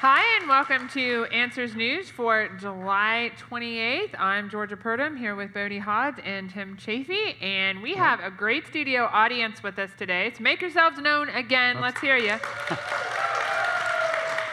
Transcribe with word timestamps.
Hi, 0.00 0.38
and 0.38 0.48
welcome 0.48 0.88
to 0.90 1.24
Answers 1.32 1.74
News 1.74 2.08
for 2.08 2.48
July 2.60 3.32
28th. 3.50 4.14
I'm 4.16 4.48
Georgia 4.48 4.76
Purdom 4.76 5.18
here 5.18 5.34
with 5.34 5.52
Bodie 5.52 5.80
Hodge 5.80 6.20
and 6.24 6.48
Tim 6.48 6.76
Chaffey, 6.76 7.34
and 7.42 7.82
we 7.82 7.94
have 7.94 8.20
a 8.20 8.30
great 8.30 8.64
studio 8.68 9.08
audience 9.10 9.60
with 9.60 9.76
us 9.76 9.90
today. 9.98 10.32
So 10.36 10.44
make 10.44 10.60
yourselves 10.60 11.00
known 11.00 11.28
again. 11.30 11.80
Let's 11.80 12.00
hear 12.00 12.16
you. 12.16 12.36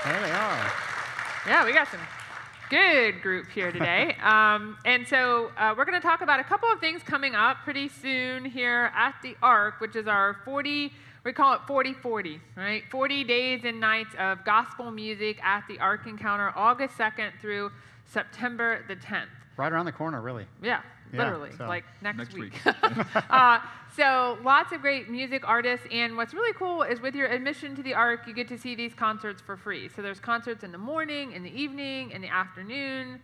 There 0.04 0.20
they 0.20 0.32
are. 0.32 0.72
Yeah, 1.46 1.64
we 1.64 1.74
got 1.74 1.90
some 1.90 2.00
good 2.72 3.22
group 3.22 3.48
here 3.50 3.72
today. 3.72 4.16
um, 4.24 4.78
and 4.84 5.08
so 5.08 5.52
uh, 5.58 5.76
we're 5.78 5.86
going 5.86 6.02
to 6.02 6.08
talk 6.08 6.22
about 6.22 6.40
a 6.40 6.44
couple 6.44 6.72
of 6.72 6.80
things 6.80 7.04
coming 7.04 7.36
up 7.36 7.58
pretty 7.64 7.88
soon 7.88 8.46
here 8.46 8.92
at 8.96 9.14
the 9.22 9.38
Ark, 9.44 9.76
which 9.80 9.96
is 9.96 10.08
our 10.08 10.38
40 10.44 10.92
we 11.26 11.34
call 11.34 11.54
it 11.56 11.62
40 11.68 11.94
40, 11.94 12.40
right? 12.56 12.84
40 12.90 13.24
days 13.26 13.62
and 13.66 13.80
nights 13.80 14.16
of 14.18 14.46
gospel 14.46 14.92
music 14.92 15.44
at 15.44 15.64
the 15.68 15.80
Ark 15.80 16.08
Encounter, 16.08 16.54
August 16.56 16.98
2nd 16.98 17.32
through 17.42 17.72
September 18.06 18.86
the 18.88 18.96
10th. 18.96 19.26
Right 19.58 19.72
around 19.72 19.86
the 19.86 19.92
corner, 19.92 20.22
really. 20.22 20.46
Yeah, 20.62 20.82
Yeah, 21.12 21.24
literally, 21.24 21.52
so- 21.58 21.66
like 21.68 21.84
next, 22.02 22.18
Next 22.18 22.34
week. 22.36 22.54
week. 22.66 22.76
uh, 23.30 23.60
so 23.96 24.38
lots 24.44 24.72
of 24.72 24.82
great 24.82 25.10
music 25.10 25.48
artists, 25.48 25.88
and 25.92 26.16
what's 26.16 26.34
really 26.34 26.54
cool 26.54 26.84
is 26.84 27.02
with 27.02 27.16
your 27.16 27.28
admission 27.28 27.76
to 27.76 27.82
the 27.82 27.94
Ark, 27.94 28.28
you 28.28 28.34
get 28.34 28.48
to 28.50 28.58
see 28.58 28.76
these 28.76 28.94
concerts 28.94 29.42
for 29.42 29.58
free. 29.58 29.90
So 29.90 30.02
there's 30.02 30.20
concerts 30.20 30.64
in 30.64 30.72
the 30.72 30.78
morning, 30.78 31.32
in 31.32 31.44
the 31.44 31.50
evening, 31.62 32.12
in 32.12 32.22
the 32.22 32.28
afternoon, 32.28 33.20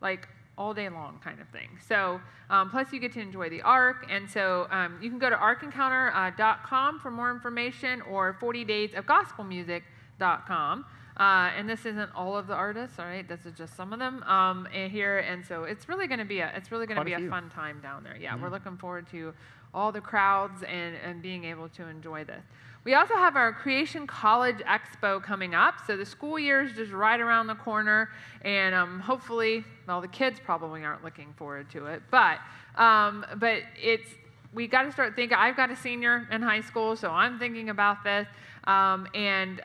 like 0.00 0.28
all 0.58 0.74
day 0.74 0.88
long 0.88 1.18
kind 1.24 1.40
of 1.40 1.48
thing. 1.48 1.78
So 1.86 2.20
um, 2.50 2.70
plus 2.70 2.92
you 2.92 3.00
get 3.00 3.12
to 3.12 3.20
enjoy 3.20 3.48
the 3.48 3.62
ARC. 3.62 4.06
and 4.10 4.30
so 4.30 4.66
um, 4.70 4.98
you 5.00 5.08
can 5.08 5.18
go 5.18 5.30
to 5.30 5.36
arkencounter.com 5.36 7.00
for 7.00 7.10
more 7.10 7.30
information, 7.30 8.02
or 8.02 8.36
40daysofgospelmusic.com. 8.40 10.84
Uh, 11.14 11.50
and 11.56 11.68
this 11.68 11.84
isn't 11.84 12.10
all 12.14 12.38
of 12.38 12.46
the 12.46 12.54
artists, 12.54 12.98
all 12.98 13.04
right? 13.04 13.28
This 13.28 13.44
is 13.44 13.52
just 13.52 13.76
some 13.76 13.92
of 13.92 13.98
them 13.98 14.22
um, 14.22 14.66
here, 14.72 15.18
and 15.18 15.44
so 15.44 15.64
it's 15.64 15.86
really 15.86 16.06
going 16.06 16.20
to 16.20 16.24
be 16.24 16.40
a 16.40 16.50
it's 16.56 16.72
really 16.72 16.86
going 16.86 16.98
to 16.98 17.04
be 17.04 17.12
a 17.12 17.26
a 17.26 17.28
fun 17.28 17.50
time 17.50 17.80
down 17.82 18.02
there. 18.02 18.16
Yeah, 18.16 18.34
we're 18.40 18.48
looking 18.48 18.78
forward 18.78 19.06
to 19.10 19.34
all 19.74 19.92
the 19.92 20.00
crowds 20.00 20.62
and, 20.62 20.96
and 21.04 21.20
being 21.22 21.44
able 21.44 21.68
to 21.70 21.86
enjoy 21.86 22.24
this. 22.24 22.42
We 22.84 22.94
also 22.94 23.14
have 23.14 23.36
our 23.36 23.52
Creation 23.52 24.08
College 24.08 24.58
Expo 24.58 25.22
coming 25.22 25.54
up. 25.54 25.74
So 25.86 25.96
the 25.96 26.04
school 26.04 26.38
year 26.38 26.64
is 26.64 26.72
just 26.72 26.90
right 26.90 27.20
around 27.20 27.46
the 27.46 27.54
corner, 27.54 28.10
and 28.42 28.74
um, 28.74 28.98
hopefully, 28.98 29.64
well, 29.86 30.00
the 30.00 30.08
kids 30.08 30.40
probably 30.44 30.84
aren't 30.84 31.04
looking 31.04 31.32
forward 31.36 31.70
to 31.70 31.86
it, 31.86 32.02
but 32.10 32.38
um, 32.76 33.24
but 33.36 33.62
it's 33.80 34.10
we 34.52 34.66
got 34.66 34.82
to 34.82 34.92
start 34.92 35.14
thinking. 35.14 35.38
I've 35.38 35.56
got 35.56 35.70
a 35.70 35.76
senior 35.76 36.26
in 36.32 36.42
high 36.42 36.60
school, 36.60 36.96
so 36.96 37.10
I'm 37.10 37.38
thinking 37.38 37.70
about 37.70 38.02
this, 38.04 38.26
um, 38.64 39.06
and. 39.14 39.60
Uh, 39.60 39.64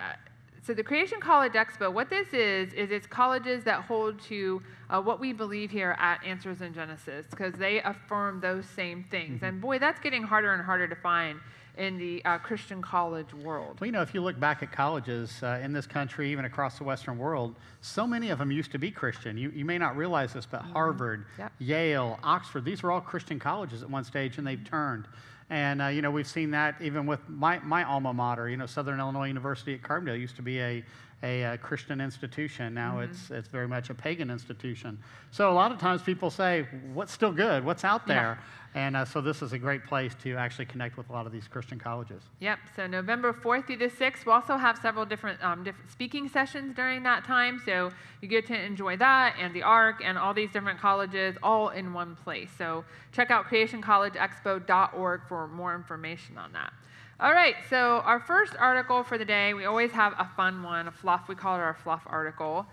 so 0.65 0.73
the 0.73 0.83
Creation 0.83 1.21
College 1.21 1.53
Expo, 1.53 1.93
what 1.93 2.09
this 2.09 2.33
is, 2.33 2.73
is 2.73 2.91
it's 2.91 3.07
colleges 3.07 3.63
that 3.63 3.85
hold 3.85 4.19
to 4.23 4.61
uh, 4.89 5.01
what 5.01 5.17
we 5.17 5.31
believe 5.31 5.71
here 5.71 5.95
at 5.97 6.21
Answers 6.25 6.59
in 6.59 6.73
Genesis, 6.73 7.25
because 7.29 7.53
they 7.53 7.81
affirm 7.83 8.41
those 8.41 8.65
same 8.65 9.05
things. 9.09 9.43
And 9.43 9.61
boy, 9.61 9.79
that's 9.79 10.01
getting 10.01 10.23
harder 10.23 10.53
and 10.53 10.61
harder 10.61 10.85
to 10.85 10.95
find 10.95 11.39
in 11.77 11.97
the 11.97 12.23
uh, 12.25 12.37
Christian 12.39 12.81
college 12.81 13.33
world. 13.33 13.79
Well, 13.79 13.85
you 13.85 13.91
know, 13.91 14.01
if 14.01 14.13
you 14.13 14.21
look 14.21 14.39
back 14.39 14.63
at 14.63 14.71
colleges 14.71 15.41
uh, 15.43 15.59
in 15.63 15.71
this 15.73 15.85
country, 15.85 16.31
even 16.31 16.45
across 16.45 16.77
the 16.77 16.83
Western 16.83 17.17
world, 17.17 17.55
so 17.81 18.07
many 18.07 18.29
of 18.29 18.39
them 18.39 18.51
used 18.51 18.71
to 18.71 18.79
be 18.79 18.91
Christian. 18.91 19.37
You, 19.37 19.51
you 19.51 19.63
may 19.65 19.77
not 19.77 19.95
realize 19.95 20.33
this, 20.33 20.45
but 20.45 20.61
Harvard, 20.61 21.25
Yep. 21.37 21.51
Yale, 21.59 22.19
Oxford, 22.23 22.65
these 22.65 22.83
were 22.83 22.91
all 22.91 23.01
Christian 23.01 23.39
colleges 23.39 23.83
at 23.83 23.89
one 23.89 24.03
stage, 24.03 24.37
and 24.37 24.45
they've 24.47 24.63
turned. 24.63 25.07
And, 25.49 25.81
uh, 25.81 25.87
you 25.87 26.01
know, 26.01 26.11
we've 26.11 26.27
seen 26.27 26.51
that 26.51 26.75
even 26.81 27.05
with 27.05 27.21
my, 27.29 27.59
my 27.59 27.83
alma 27.83 28.13
mater, 28.13 28.49
you 28.49 28.57
know, 28.57 28.65
Southern 28.65 28.99
Illinois 28.99 29.27
University 29.27 29.73
at 29.75 29.81
Carbondale 29.81 30.19
used 30.19 30.35
to 30.35 30.41
be 30.41 30.59
a, 30.59 30.83
a, 31.23 31.45
uh 31.45 31.57
Christian 31.57 32.01
institution. 32.01 32.73
Now 32.73 32.99
it's, 32.99 33.31
it's 33.31 33.47
very 33.47 33.67
much 33.67 33.89
a 33.89 33.93
pagan 33.93 34.29
institution. 34.29 34.99
So 35.31 35.49
a 35.49 35.53
lot 35.53 35.71
of 35.71 35.79
times 35.79 36.01
people 36.01 36.29
say, 36.29 36.67
what's 36.93 37.13
still 37.13 37.31
good? 37.31 37.63
What's 37.63 37.85
out 37.85 38.01
Yeah. 38.07 38.37
And 38.77 38.95
uh, 38.95 39.05
so 39.05 39.21
this 39.21 39.41
is 39.41 39.53
a 39.53 39.57
great 39.57 39.87
place 39.87 40.13
to 40.21 40.35
actually 40.35 40.67
connect 40.67 40.97
with 40.97 41.09
a 41.09 41.11
lot 41.11 41.25
of 41.25 41.31
these 41.31 41.47
Christian 41.47 41.79
colleges. 41.79 42.21
Yep. 42.41 42.59
So 42.75 42.85
November 42.85 43.33
4th 43.33 43.65
through 43.65 43.77
the 43.77 43.87
6th, 43.87 44.23
we'll 44.23 44.35
also 44.35 44.55
have 44.55 44.77
several 44.77 45.03
different 45.03 45.43
um, 45.43 45.63
different 45.63 45.89
speaking 45.89 46.29
sessions 46.29 46.75
during 46.75 47.01
that 47.01 47.25
time. 47.25 47.59
So 47.65 47.91
you 48.21 48.27
get 48.27 48.45
to 48.47 48.55
enjoy 48.55 48.95
that 48.97 49.35
and 49.39 49.51
the 49.55 49.63
ARC 49.63 50.03
and 50.05 50.15
all 50.15 50.31
these 50.31 50.51
different 50.51 50.79
colleges 50.79 51.35
all 51.41 51.69
in 51.69 51.91
one 51.91 52.15
place. 52.17 52.51
So 52.55 52.85
check 53.11 53.31
out 53.31 53.45
creationcollegeexpo.org 53.45 55.21
for 55.27 55.47
more 55.47 55.73
information 55.73 56.37
on 56.37 56.53
that. 56.53 56.71
All 57.19 57.33
right. 57.33 57.55
So 57.71 58.03
our 58.05 58.19
first 58.19 58.53
article 58.59 59.03
for 59.03 59.17
the 59.17 59.25
day, 59.25 59.55
we 59.55 59.65
always 59.65 59.89
have 59.93 60.13
a 60.19 60.29
fun 60.37 60.61
one, 60.61 60.87
a 60.87 60.91
fluff. 60.91 61.27
We 61.27 61.33
call 61.33 61.55
it 61.55 61.61
our 61.61 61.73
fluff 61.73 62.03
article. 62.05 62.67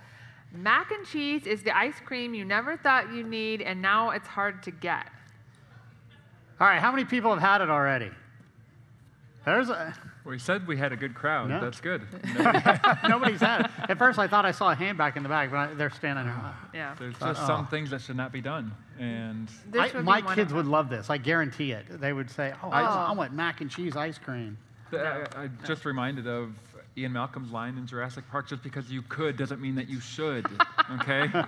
Mac 0.53 0.91
and 0.91 1.07
cheese 1.07 1.47
is 1.47 1.63
the 1.63 1.75
ice 1.75 1.99
cream 2.05 2.35
you 2.35 2.45
never 2.45 2.77
thought 2.77 3.11
you'd 3.11 3.27
need, 3.27 3.63
and 3.63 3.81
now 3.81 4.11
it's 4.11 4.29
hard 4.29 4.63
to 4.65 4.71
get. 4.71 5.07
All 6.61 6.67
right, 6.67 6.81
how 6.81 6.91
many 6.91 7.05
people 7.05 7.31
have 7.33 7.41
had 7.41 7.61
it 7.61 7.71
already? 7.71 8.11
There's 9.45 9.69
a, 9.69 9.95
We 10.25 10.39
said 10.39 10.67
we 10.67 10.77
had 10.77 10.93
a 10.93 10.97
good 10.97 11.15
crowd. 11.15 11.51
No. 11.51 11.61
That's 11.61 11.81
good. 11.81 12.03
nobody's 13.09 13.41
had 13.41 13.67
it. 13.67 13.71
At 13.91 13.99
first, 13.99 14.19
I 14.19 14.27
thought 14.27 14.47
I 14.47 14.53
saw 14.53 14.71
a 14.71 14.75
hand 14.75 14.97
back 14.97 15.17
in 15.17 15.23
the 15.23 15.29
back, 15.29 15.51
but 15.51 15.57
I, 15.57 15.75
they're 15.75 15.91
standing 15.91 16.25
there. 16.25 16.55
Yeah. 16.73 16.95
There's 16.99 17.19
just 17.19 17.41
uh, 17.41 17.47
some 17.47 17.67
things 17.67 17.91
that 17.91 18.01
should 18.01 18.17
not 18.17 18.33
be 18.33 18.41
done. 18.41 18.73
And 18.99 19.51
I, 19.79 19.91
be 19.91 20.01
my 20.01 20.23
kids 20.35 20.55
would 20.55 20.67
love 20.67 20.89
this. 20.89 21.11
I 21.11 21.19
guarantee 21.19 21.73
it. 21.73 22.01
They 22.01 22.13
would 22.13 22.31
say, 22.31 22.55
"Oh, 22.63 22.71
I, 22.71 22.83
oh. 22.83 22.85
I 22.85 23.11
Oh. 23.11 23.15
want 23.15 23.35
mac 23.35 23.61
and 23.61 23.71
cheese 23.71 23.97
ice 23.97 24.17
cream." 24.17 24.57
th- 24.91 25.03
I, 25.03 25.45
I 25.45 25.49
just 25.67 25.85
reminded 25.85 26.27
of 26.27 26.53
Ian 26.97 27.13
Malcolm's 27.13 27.51
line 27.51 27.77
in 27.77 27.87
Jurassic 27.87 28.25
Park 28.31 28.49
just 28.49 28.63
because 28.63 28.91
you 28.91 29.03
could 29.03 29.37
doesn't 29.37 29.61
mean 29.61 29.75
that 29.75 29.89
you 29.89 30.01
should. 30.01 30.47
Okay? 31.01 31.29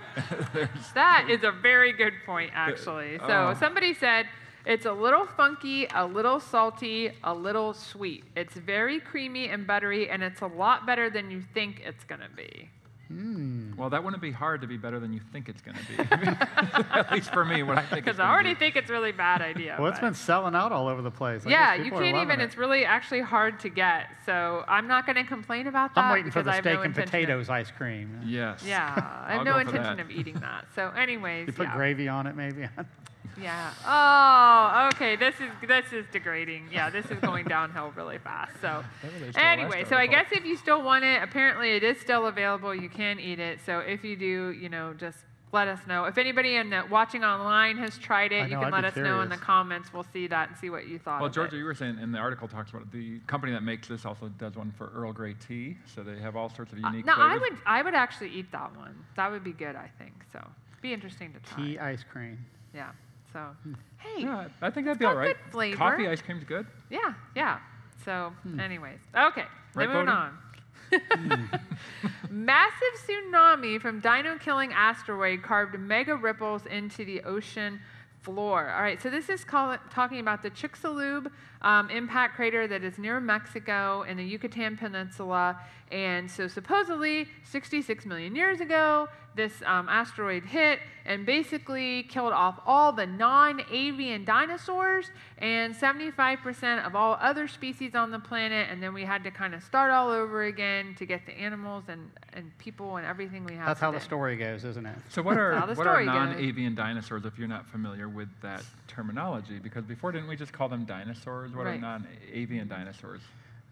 That 0.95 1.29
is 1.31 1.45
a 1.45 1.53
very 1.53 1.93
good 1.93 2.15
point, 2.25 2.51
actually. 2.55 3.19
So 3.19 3.27
oh. 3.29 3.57
somebody 3.59 3.95
said 3.95 4.27
it's 4.67 4.85
a 4.85 4.93
little 4.93 5.25
funky, 5.27 5.87
a 5.95 6.05
little 6.05 6.41
salty, 6.41 7.13
a 7.25 7.33
little 7.33 7.73
sweet. 7.73 8.25
It's 8.37 8.55
very 8.55 9.01
creamy 9.01 9.49
and 9.49 9.67
buttery, 9.67 10.11
and 10.11 10.23
it's 10.23 10.41
a 10.43 10.47
lot 10.47 10.85
better 10.87 11.09
than 11.09 11.31
you 11.31 11.41
think 11.55 11.81
it's 11.85 12.05
gonna 12.05 12.29
be. 12.37 12.69
Hmm. 13.09 13.71
well, 13.77 13.89
that 13.91 14.03
wouldn't 14.03 14.21
be 14.21 14.33
hard 14.33 14.63
to 14.63 14.67
be 14.67 14.77
better 14.77 14.99
than 14.99 15.13
you 15.13 15.21
think 15.33 15.49
it's 15.49 15.63
going 15.63 15.77
to 15.77 15.85
be. 15.87 16.03
At 16.99 17.13
least 17.13 17.33
for 17.33 17.45
me, 17.45 17.63
what 17.63 17.79
I 17.79 17.83
think 17.83 18.05
Because 18.05 18.19
I 18.19 18.29
already 18.29 18.55
be. 18.55 18.59
think 18.59 18.75
it's 18.75 18.91
a 18.91 18.93
really 18.93 19.13
bad 19.13 19.43
idea. 19.43 19.77
Well, 19.79 19.87
it's 19.93 20.01
but- 20.01 20.07
been 20.09 20.15
selling 20.15 20.57
out 20.57 20.73
all 20.73 20.89
over 20.89 21.03
the 21.03 21.11
place. 21.13 21.47
I 21.47 21.51
yeah, 21.51 21.75
you 21.77 21.93
can't 21.93 22.17
even. 22.17 22.41
it. 22.41 22.43
It's 22.45 22.57
really 22.57 22.85
actually 22.85 23.21
hard 23.21 23.61
to 23.61 23.69
get. 23.69 24.07
So 24.27 24.65
I'm 24.67 24.89
not 24.89 25.07
going 25.07 25.15
to 25.15 25.23
complain 25.23 25.69
about 25.69 25.95
that 25.95 26.05
I'm 26.07 26.13
waiting 26.15 26.33
for 26.33 26.43
the 26.43 26.51
I 26.51 26.55
steak 26.61 26.65
no 26.65 26.83
and 26.83 26.87
intention 26.87 27.03
of- 27.03 27.11
potatoes 27.13 27.49
ice 27.49 27.71
cream. 27.71 28.23
Yes. 28.27 28.65
Yeah, 28.67 28.93
I 29.25 29.35
have 29.35 29.39
I'll 29.39 29.45
no 29.45 29.59
intention 29.59 29.99
that. 29.99 30.01
of 30.01 30.11
eating 30.11 30.35
that. 30.41 30.65
So, 30.75 30.89
anyways, 30.91 31.47
You 31.47 31.53
put 31.53 31.69
yeah. 31.69 31.77
gravy 31.77 32.09
on 32.09 32.27
it, 32.27 32.35
maybe. 32.35 32.67
Yeah. 33.41 33.71
Oh, 33.87 34.89
okay. 34.95 35.17
This 35.17 35.35
is 35.37 35.51
this 35.67 35.93
is 35.93 36.07
degrading. 36.13 36.69
Yeah, 36.73 36.91
this 36.91 37.07
is 37.07 37.19
going 37.21 37.47
downhill 37.47 37.93
really 37.97 38.19
fast. 38.19 38.53
So, 38.61 38.85
there's 39.21 39.37
anyway, 39.37 39.85
so 39.85 39.97
I 39.97 40.07
guess 40.07 40.27
if 40.33 40.45
you 40.45 40.57
still 40.57 40.83
want 40.83 41.05
it, 41.05 41.23
apparently 41.23 41.77
it 41.77 41.83
is 41.83 41.99
still 42.01 42.27
available. 42.27 42.75
You 42.75 42.89
can 42.89 43.21
eat 43.21 43.39
it. 43.39 43.61
So 43.65 43.81
if 43.81 44.05
you 44.05 44.17
do, 44.17 44.53
you 44.53 44.69
know, 44.69 44.95
just 44.95 45.19
let 45.53 45.69
us 45.69 45.81
know. 45.87 46.05
If 46.05 46.19
anybody 46.19 46.57
in 46.57 46.71
the 46.71 46.85
watching 46.91 47.25
online 47.25 47.77
has 47.79 47.97
tried 47.99 48.33
I 48.33 48.37
it, 48.37 48.51
you 48.51 48.57
can 48.57 48.65
I'd 48.65 48.73
let 48.73 48.95
be 48.95 49.01
us 49.01 49.05
know 49.05 49.21
in 49.21 49.29
the 49.29 49.37
comments. 49.37 49.93
We'll 49.93 50.07
see 50.13 50.27
that 50.27 50.49
and 50.49 50.59
see 50.59 50.71
what 50.71 50.87
you 50.89 50.99
thought. 50.99 51.21
Well, 51.21 51.29
of 51.29 51.35
Georgia, 51.35 51.57
it. 51.57 51.61
you 51.61 51.65
were 51.65 51.75
saying, 51.75 51.99
and 52.01 52.13
the 52.13 52.19
article 52.19 52.49
talks 52.49 52.71
about 52.71 52.83
it, 52.83 52.93
the 52.93 53.21
company 53.27 53.53
that 53.53 53.63
makes 53.63 53.89
this 53.89 54.05
also 54.05 54.29
does 54.39 54.57
one 54.57 54.73
for 54.77 54.91
Earl 54.95 55.13
Grey 55.13 55.35
tea. 55.35 55.77
So 55.95 56.03
they 56.03 56.19
have 56.21 56.37
all 56.37 56.49
sorts 56.49 56.73
of 56.73 56.79
Uh, 56.83 56.89
unique 56.89 57.07
no, 57.07 57.15
I 57.17 57.39
flavors. 57.39 57.51
would 57.51 57.59
I 57.67 57.83
would 57.83 57.95
actually 57.95 58.31
eat 58.31 58.51
that 58.53 58.77
one. 58.77 58.95
That 59.17 59.31
would 59.31 59.45
be 59.45 59.53
good. 59.53 59.77
I 59.77 59.91
think 59.99 60.15
so. 60.33 60.47
Be 60.83 60.93
interesting 60.93 61.33
to 61.33 61.41
try. 61.41 61.65
Tea 61.65 61.79
ice 61.79 62.05
cream. 62.05 62.45
Yeah. 62.75 62.91
So, 63.37 63.55
Hmm. 63.65 63.75
hey. 63.99 64.23
Yeah, 64.23 64.49
I 64.63 64.71
think 64.71 64.87
that'd 64.87 64.99
be 64.99 65.05
all 65.05 65.15
right. 65.15 65.37
good 65.37 65.53
flavor. 65.53 65.77
Coffee 65.77 66.09
ice 66.09 66.23
cream's 66.23 66.45
good. 66.45 66.67
Yeah, 66.89 67.13
yeah. 67.35 67.59
So, 68.03 68.33
anyways, 68.59 68.99
okay, 69.15 69.45
Right, 69.75 69.89
moving 69.91 70.09
on. 70.09 70.39
Massive 72.31 72.95
tsunami 73.07 73.79
from 73.79 74.01
dino 74.01 74.39
killing 74.39 74.73
asteroid 74.73 75.43
carved 75.43 75.79
mega 75.79 76.15
ripples 76.17 76.65
into 76.65 77.05
the 77.05 77.21
ocean 77.25 77.79
floor. 78.23 78.73
All 78.75 78.81
right, 78.83 79.01
so 79.03 79.11
this 79.11 79.29
is 79.29 79.45
call 79.45 79.77
talking 79.91 80.21
about 80.21 80.43
the 80.43 80.51
Chicxulub 80.51 81.31
um, 81.61 81.91
impact 81.91 82.37
crater 82.37 82.67
that 82.69 82.83
is 82.85 82.97
near 82.99 83.21
Mexico 83.21 84.03
in 84.03 84.17
the 84.17 84.25
Yucatan 84.25 84.79
Peninsula. 84.79 85.59
And 85.93 86.31
so, 86.31 86.49
supposedly, 86.49 87.29
66 87.45 88.07
million 88.07 88.35
years 88.35 88.61
ago, 88.61 89.09
this 89.37 89.63
um, 89.65 89.89
asteroid 89.89 90.45
hit 90.45 90.81
and 91.05 91.25
basically 91.25 92.03
killed 92.05 92.33
off 92.33 92.59
all 92.67 92.93
the 92.93 93.07
non 93.07 93.61
avian 93.71 94.25
dinosaurs 94.25 95.11
and 95.39 95.75
75% 95.75 96.85
of 96.85 96.97
all 96.97 97.17
other 97.21 97.47
species 97.47 97.95
on 97.95 98.11
the 98.11 98.19
planet. 98.19 98.69
And 98.71 98.83
then 98.83 98.93
we 98.93 99.05
had 99.05 99.23
to 99.25 99.31
kind 99.31 99.55
of 99.55 99.63
start 99.63 99.91
all 99.91 100.11
over 100.11 100.45
again 100.45 100.95
to 100.99 101.07
get 101.07 101.27
the 101.27 101.33
animals 101.33 101.85
and, 101.89 102.11
and 102.33 102.57
people 102.59 102.97
and 102.97 103.07
everything 103.07 103.45
we 103.45 103.55
have. 103.55 103.67
That's 103.67 103.81
how 103.81 103.93
the 103.93 104.01
story 104.01 104.37
goes, 104.37 104.65
isn't 104.65 104.87
it? 104.87 104.97
So 105.11 105.23
what 105.23 105.37
are 105.37 105.61
what 105.75 105.87
are 105.87 106.03
non-avian 106.03 106.75
dinosaurs? 106.75 107.25
If 107.25 107.39
you're 107.39 107.49
not 107.49 107.67
familiar 107.69 108.09
with 108.09 108.29
that 108.43 108.65
terminology, 108.89 109.59
because 109.59 109.85
before 109.85 110.13
didn't 110.13 110.29
we 110.29 110.37
just 110.37 110.53
call 110.53 110.69
them 110.69 110.85
dinosaurs? 110.85 111.55
What 111.55 111.67
are 111.67 111.79
non-avian 111.79 112.69
dinosaurs? 112.69 113.21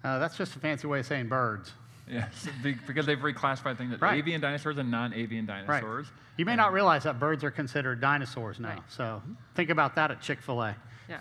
Uh, 0.05 0.19
that's 0.19 0.37
just 0.37 0.55
a 0.55 0.59
fancy 0.59 0.87
way 0.87 1.01
of 1.01 1.07
saying 1.07 1.29
birds. 1.29 1.73
Yes, 2.09 2.47
because 2.87 3.07
they've 3.07 3.19
reclassified 3.19 3.79
things 3.79 3.95
as 3.95 4.01
Right. 4.01 4.19
avian 4.19 4.41
dinosaurs 4.41 4.79
and 4.79 4.91
non-avian 4.91 5.47
dinosaurs. 5.47 5.69
Right. 5.69 5.81
dinosaurs. 5.83 6.07
You 6.37 6.45
may 6.45 6.57
not 6.57 6.73
realize 6.73 7.05
that 7.05 7.19
birds 7.21 7.45
are 7.45 7.51
considered 7.51 8.01
dinosaurs 8.01 8.59
now. 8.59 8.71
Right. 8.71 8.83
So 8.89 9.23
think 9.55 9.71
about 9.71 9.95
that 9.95 10.11
at 10.11 10.21
Chick 10.21 10.41
fil 10.41 10.63
A. 10.63 10.77
Yeah. 11.09 11.19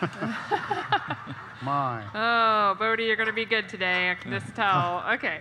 My. 1.62 2.04
Oh, 2.14 2.74
Bodie, 2.78 3.04
you're 3.04 3.16
going 3.16 3.28
to 3.28 3.32
be 3.32 3.44
good 3.44 3.68
today. 3.68 4.10
I 4.10 4.14
can 4.14 4.32
just 4.32 4.54
tell. 4.56 5.02
Okay. 5.14 5.40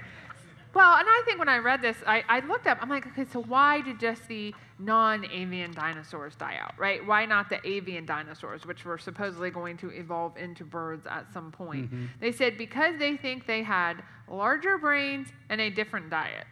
Well, 0.74 0.96
and 0.98 1.08
I 1.08 1.22
think 1.26 1.38
when 1.38 1.50
I 1.50 1.58
read 1.58 1.82
this, 1.84 1.98
I, 2.08 2.24
I 2.28 2.40
looked 2.48 2.66
up, 2.66 2.80
I'm 2.82 2.90
like, 2.90 3.06
okay, 3.08 3.26
so 3.32 3.44
why 3.44 3.82
did 3.82 4.00
just 4.00 4.28
the 4.28 4.56
non 4.80 5.24
avian 5.26 5.72
dinosaurs 5.72 6.36
die 6.36 6.58
out, 6.60 6.74
right? 6.80 7.06
Why 7.06 7.26
not 7.28 7.50
the 7.50 7.60
avian 7.68 8.08
dinosaurs, 8.08 8.66
which 8.66 8.84
were 8.84 8.98
supposedly 8.98 9.52
going 9.52 9.78
to 9.78 9.92
evolve 9.92 10.36
into 10.36 10.64
birds 10.64 11.06
at 11.08 11.32
some 11.32 11.52
point? 11.52 11.86
Mm-hmm. 11.92 12.06
They 12.20 12.32
said 12.32 12.58
because 12.58 12.98
they 12.98 13.18
think 13.18 13.46
they 13.46 13.62
had 13.62 14.02
larger 14.38 14.78
brains 14.78 15.28
and 15.50 15.62
a 15.62 15.70
different 15.70 16.10
diet. 16.10 16.48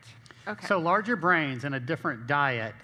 Okay. 0.48 0.66
So 0.68 0.80
larger 0.80 1.16
brains 1.16 1.64
and 1.66 1.76
a 1.76 1.80
different 1.80 2.28
diet 2.28 2.76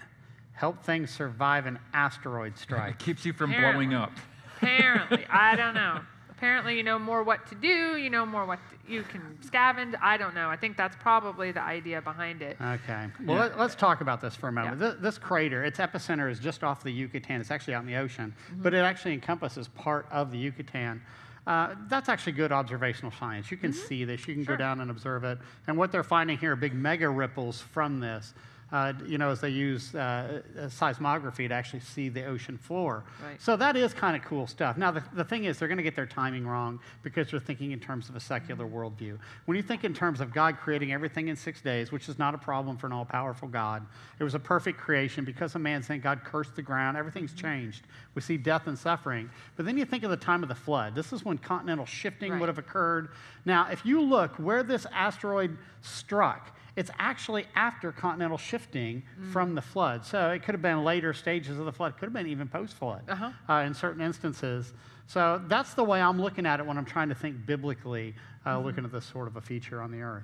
help 0.52 0.82
things 0.84 1.10
survive 1.10 1.66
an 1.66 1.78
asteroid 1.92 2.56
strike. 2.58 2.94
It 2.94 2.98
keeps 2.98 3.24
you 3.24 3.32
from 3.32 3.50
Apparently. 3.52 3.86
blowing 3.86 4.02
up. 4.02 4.12
Apparently, 4.56 5.24
I 5.30 5.54
don't 5.56 5.74
know. 5.74 6.00
Apparently, 6.30 6.76
you 6.76 6.84
know 6.84 7.00
more 7.00 7.24
what 7.24 7.46
to 7.48 7.56
do. 7.56 7.96
You 7.96 8.10
know 8.10 8.24
more 8.24 8.44
what 8.46 8.60
to, 8.70 8.92
you 8.92 9.02
can 9.02 9.36
scavenge. 9.44 9.94
I 10.00 10.16
don't 10.16 10.36
know. 10.36 10.48
I 10.48 10.56
think 10.56 10.76
that's 10.76 10.94
probably 11.00 11.50
the 11.50 11.60
idea 11.62 12.00
behind 12.00 12.42
it. 12.42 12.56
Okay. 12.60 13.08
Well, 13.24 13.36
Yeah. 13.36 13.42
let, 13.56 13.58
us 13.58 13.74
talk 13.74 14.02
about 14.02 14.20
this 14.20 14.36
for 14.36 14.46
a 14.48 14.52
moment. 14.52 14.80
Yeah. 14.80 14.90
This, 14.90 14.96
this 15.00 15.18
crater, 15.18 15.64
its 15.64 15.80
epicenter 15.80 16.30
is 16.30 16.38
just 16.38 16.62
off 16.62 16.84
the 16.84 16.92
Yucatan. 16.92 17.40
It's 17.40 17.50
actually 17.50 17.74
out 17.74 17.80
in 17.82 17.88
the 17.88 17.96
ocean, 17.96 18.32
Mm-hmm. 18.52 18.62
but 18.62 18.72
it 18.72 18.78
actually 18.78 19.14
encompasses 19.14 19.66
part 19.66 20.06
of 20.12 20.30
the 20.30 20.38
Yucatan. 20.38 21.02
Uh, 21.48 21.74
that's 21.88 22.10
actually 22.10 22.32
good 22.32 22.52
observational 22.52 23.10
science. 23.10 23.50
You 23.50 23.56
can 23.56 23.72
see 23.72 24.04
this. 24.04 24.28
You 24.28 24.34
can. 24.34 24.44
Sure. 24.44 24.54
go 24.54 24.58
down 24.58 24.80
and 24.80 24.90
observe 24.90 25.24
it. 25.24 25.38
And 25.66 25.78
what 25.78 25.90
they're 25.90 26.04
finding 26.04 26.36
here 26.36 26.52
are 26.52 26.56
big 26.56 26.74
mega 26.74 27.08
ripples 27.08 27.58
from 27.58 28.00
this. 28.00 28.34
Uh, 28.70 28.92
you 29.06 29.16
know, 29.16 29.30
as 29.30 29.40
they 29.40 29.48
use 29.48 29.94
uh, 29.94 30.42
uh, 30.60 30.68
seismography 30.68 31.48
to 31.48 31.54
actually 31.54 31.80
see 31.80 32.10
the 32.10 32.22
ocean 32.26 32.58
floor. 32.58 33.02
Right. 33.24 33.40
So 33.40 33.56
that 33.56 33.76
is 33.76 33.94
kind 33.94 34.14
of 34.14 34.22
cool 34.22 34.46
stuff. 34.46 34.76
Now, 34.76 34.90
the, 34.90 35.02
the 35.14 35.24
thing 35.24 35.44
is, 35.44 35.58
they're 35.58 35.68
going 35.68 35.78
to 35.78 35.82
get 35.82 35.96
their 35.96 36.04
timing 36.04 36.46
wrong 36.46 36.78
because 37.02 37.30
they're 37.30 37.40
thinking 37.40 37.72
in 37.72 37.80
terms 37.80 38.10
of 38.10 38.16
a 38.16 38.20
secular 38.20 38.66
worldview. 38.66 39.18
When 39.46 39.56
you 39.56 39.62
think 39.62 39.84
in 39.84 39.94
terms 39.94 40.20
of 40.20 40.34
God 40.34 40.58
creating 40.58 40.92
everything 40.92 41.28
in 41.28 41.36
six 41.36 41.62
days, 41.62 41.90
which 41.90 42.10
is 42.10 42.18
not 42.18 42.34
a 42.34 42.38
problem 42.38 42.76
for 42.76 42.86
an 42.86 42.92
all 42.92 43.06
powerful 43.06 43.48
God, 43.48 43.86
it 44.18 44.24
was 44.24 44.34
a 44.34 44.38
perfect 44.38 44.78
creation. 44.78 45.24
Because 45.24 45.54
of 45.54 45.62
man's 45.62 45.86
saying 45.86 46.02
God 46.02 46.20
cursed 46.22 46.54
the 46.54 46.60
ground. 46.60 46.98
Everything's 46.98 47.32
changed. 47.32 47.86
We 48.14 48.20
see 48.20 48.36
death 48.36 48.66
and 48.66 48.78
suffering. 48.78 49.30
But 49.56 49.64
then 49.64 49.78
you 49.78 49.86
think 49.86 50.04
of 50.04 50.10
the 50.10 50.16
time 50.18 50.42
of 50.42 50.50
the 50.50 50.54
flood. 50.54 50.94
This 50.94 51.14
is 51.14 51.24
when 51.24 51.38
continental 51.38 51.86
shifting 51.86 52.32
Right. 52.32 52.40
would 52.40 52.50
have 52.50 52.58
occurred. 52.58 53.12
Now, 53.46 53.68
if 53.70 53.86
you 53.86 54.02
look 54.02 54.34
where 54.38 54.62
this 54.62 54.84
asteroid 54.92 55.56
struck, 55.80 56.54
it's 56.78 56.92
actually 57.00 57.44
after 57.56 57.90
continental 57.90 58.38
shifting 58.38 59.02
Mm. 59.20 59.32
from 59.32 59.54
the 59.56 59.60
flood. 59.60 60.04
So 60.04 60.30
it 60.30 60.44
could 60.44 60.54
have 60.54 60.62
been 60.62 60.84
later 60.84 61.12
stages 61.12 61.58
of 61.58 61.64
the 61.66 61.72
flood, 61.72 61.94
could 61.98 62.06
have 62.06 62.12
been 62.12 62.28
even 62.28 62.46
post 62.46 62.74
flood 62.76 63.02
Uh-huh. 63.08 63.32
uh, 63.48 63.64
in 63.66 63.74
certain 63.74 64.00
instances. 64.00 64.72
So 65.08 65.42
that's 65.48 65.74
the 65.74 65.82
way 65.82 66.00
I'm 66.00 66.20
looking 66.20 66.46
at 66.46 66.60
it 66.60 66.66
when 66.66 66.78
I'm 66.78 66.84
trying 66.84 67.08
to 67.08 67.16
think 67.16 67.44
biblically, 67.44 68.14
uh, 68.46 68.50
Mm-hmm. 68.50 68.64
looking 68.66 68.84
at 68.84 68.92
this 68.92 69.04
sort 69.06 69.26
of 69.26 69.34
a 69.36 69.40
feature 69.40 69.82
on 69.82 69.90
the 69.90 70.02
earth. 70.02 70.22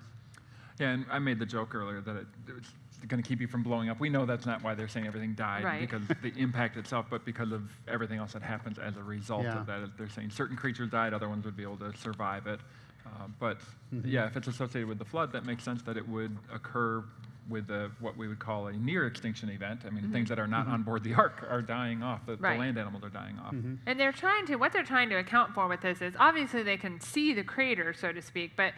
Yeah, 0.79 0.91
and 0.91 1.05
I 1.11 1.19
made 1.19 1.41
the 1.41 1.47
joke 1.47 1.75
earlier 1.75 2.01
that 2.03 2.17
it, 2.17 2.27
it's 2.57 2.73
going 3.09 3.21
to 3.23 3.29
keep 3.29 3.41
you 3.41 3.49
from 3.49 3.65
blowing 3.65 3.91
up. 3.91 3.99
We 3.99 4.09
know 4.09 4.25
that's 4.25 4.47
not 4.47 4.63
why 4.63 4.75
they're 4.77 4.89
saying 4.89 5.07
everything 5.09 5.35
died 5.35 5.65
Right. 5.65 5.81
because 5.81 6.03
the 6.23 6.33
impact 6.37 6.77
itself, 6.77 7.07
but 7.11 7.25
because 7.25 7.51
of 7.51 7.63
everything 7.89 8.19
else 8.21 8.33
that 8.35 8.43
happens 8.43 8.79
as 8.79 8.97
a 8.97 9.03
result 9.03 9.43
Yeah. 9.43 9.59
of 9.59 9.67
that. 9.67 9.99
They're 9.99 10.09
saying 10.09 10.31
certain 10.31 10.57
creatures 10.57 10.89
died, 10.91 11.13
other 11.15 11.29
ones 11.29 11.45
would 11.47 11.57
be 11.57 11.65
able 11.65 11.79
to 11.79 11.93
survive 11.97 12.47
it. 12.47 12.61
Uh, 13.07 13.27
but 13.39 13.59
Mm-hmm. 13.95 14.09
yeah, 14.09 14.27
if 14.27 14.37
it's 14.37 14.49
associated 14.49 14.89
with 14.89 14.99
the 14.99 15.05
flood, 15.05 15.31
that 15.33 15.45
makes 15.47 15.63
sense 15.63 15.81
that 15.83 15.97
it 15.97 16.09
would 16.09 16.37
occur 16.53 17.05
with 17.49 17.71
a, 17.71 17.91
what 18.01 18.17
we 18.17 18.27
would 18.27 18.39
call 18.41 18.67
a 18.69 18.73
near 18.73 19.07
extinction 19.07 19.51
event. 19.51 19.83
I 19.87 19.91
mean, 19.91 20.11
things 20.11 20.31
that 20.31 20.39
are 20.41 20.49
not 20.49 20.67
on 20.67 20.83
board 20.83 21.05
the 21.05 21.15
ark 21.15 21.47
are 21.49 21.63
dying 21.63 22.03
off. 22.03 22.27
The, 22.27 22.33
Mm-hmm. 22.33 22.43
Right. 22.45 22.53
the 22.55 22.59
land 22.61 22.79
animals 22.79 23.05
are 23.05 23.11
dying 23.11 23.39
off. 23.39 23.53
And 23.53 24.01
they're 24.01 24.11
trying 24.11 24.47
to, 24.47 24.57
what 24.57 24.73
they're 24.73 24.83
trying 24.83 25.11
to 25.11 25.17
account 25.17 25.55
for 25.55 25.69
with 25.69 25.81
this 25.83 26.01
is 26.03 26.15
obviously 26.19 26.63
they 26.65 26.77
can 26.79 26.99
see 26.99 27.35
the 27.35 27.45
crater, 27.45 27.93
so 27.93 28.11
to 28.11 28.21
speak, 28.23 28.57
but 28.57 28.73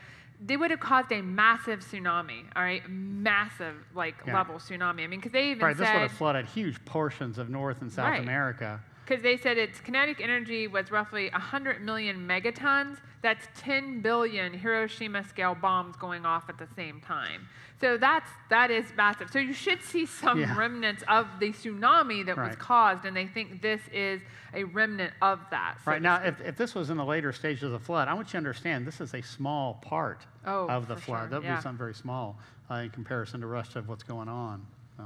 they 0.44 0.58
would 0.58 0.70
have 0.70 0.81
caused 0.81 1.11
a 1.12 1.22
massive 1.22 1.81
tsunami, 1.81 2.43
all 2.55 2.62
right? 2.62 2.82
Massive, 2.90 3.76
like, 3.94 4.17
Yeah. 4.26 4.34
level 4.34 4.56
tsunami. 4.56 5.05
I 5.05 5.06
mean, 5.06 5.20
because 5.20 5.32
they 5.32 5.52
even 5.52 5.64
Right, 5.64 5.76
this 5.76 5.90
would 5.90 6.02
have 6.02 6.12
flooded 6.12 6.44
huge 6.46 6.84
portions 6.84 7.38
of 7.38 7.49
North 7.49 7.81
and 7.81 7.90
South 7.90 8.11
Right. 8.11 8.20
America. 8.22 8.81
Because 9.06 9.23
they 9.23 9.37
said 9.37 9.56
its 9.56 9.81
kinetic 9.81 10.20
energy 10.20 10.67
was 10.67 10.91
roughly 10.91 11.31
100 11.31 11.81
million 11.81 12.26
megatons. 12.26 12.97
That's 13.23 13.47
10 13.58 14.00
billion 14.03 14.53
Hiroshima 14.53 15.25
scale 15.25 15.55
bombs 15.55 15.97
going 15.97 16.26
off 16.26 16.49
at 16.49 16.58
the 16.58 16.69
same 16.76 17.00
time. 17.00 17.49
So 17.81 17.97
that's 17.99 18.31
that 18.50 18.70
is 18.70 18.87
massive. 18.97 19.31
So 19.31 19.38
you 19.38 19.53
should 19.53 19.82
see 19.82 20.06
some 20.06 20.41
Yeah. 20.41 20.56
remnants 20.56 21.03
of 21.08 21.26
the 21.41 21.50
tsunami 21.53 22.25
that 22.26 22.37
was 22.37 22.56
caused, 22.56 23.05
and 23.05 23.17
they 23.17 23.26
think 23.26 23.61
this 23.62 23.81
is 23.93 24.23
a 24.55 24.64
remnant 24.64 25.12
of 25.23 25.41
that. 25.50 25.76
so 25.85 25.91
Right 25.91 26.00
now, 26.03 26.23
if, 26.25 26.41
if 26.41 26.56
this 26.56 26.75
was 26.75 26.88
in 26.91 26.97
the 26.97 27.05
later 27.05 27.32
stages 27.32 27.64
of 27.64 27.73
the 27.73 27.79
flood, 27.79 28.08
I 28.08 28.14
want 28.14 28.29
you 28.29 28.32
to 28.32 28.37
understand 28.38 28.87
this 28.87 29.00
is 29.00 29.12
a 29.14 29.23
small 29.23 29.75
part 29.75 30.25
Oh, 30.47 30.69
of 30.69 30.88
the 30.88 30.97
flood. 30.97 31.23
sure, 31.23 31.29
That 31.29 31.37
would 31.37 31.44
yeah. 31.44 31.56
be 31.56 31.62
something 31.62 31.79
very 31.79 31.94
small 31.94 32.38
uh, 32.70 32.75
in 32.76 32.91
comparison 32.91 33.41
to 33.41 33.47
the 33.47 33.53
rest 33.53 33.76
of 33.76 33.88
what's 33.88 34.05
going 34.05 34.29
on. 34.29 34.64
So, 34.97 35.05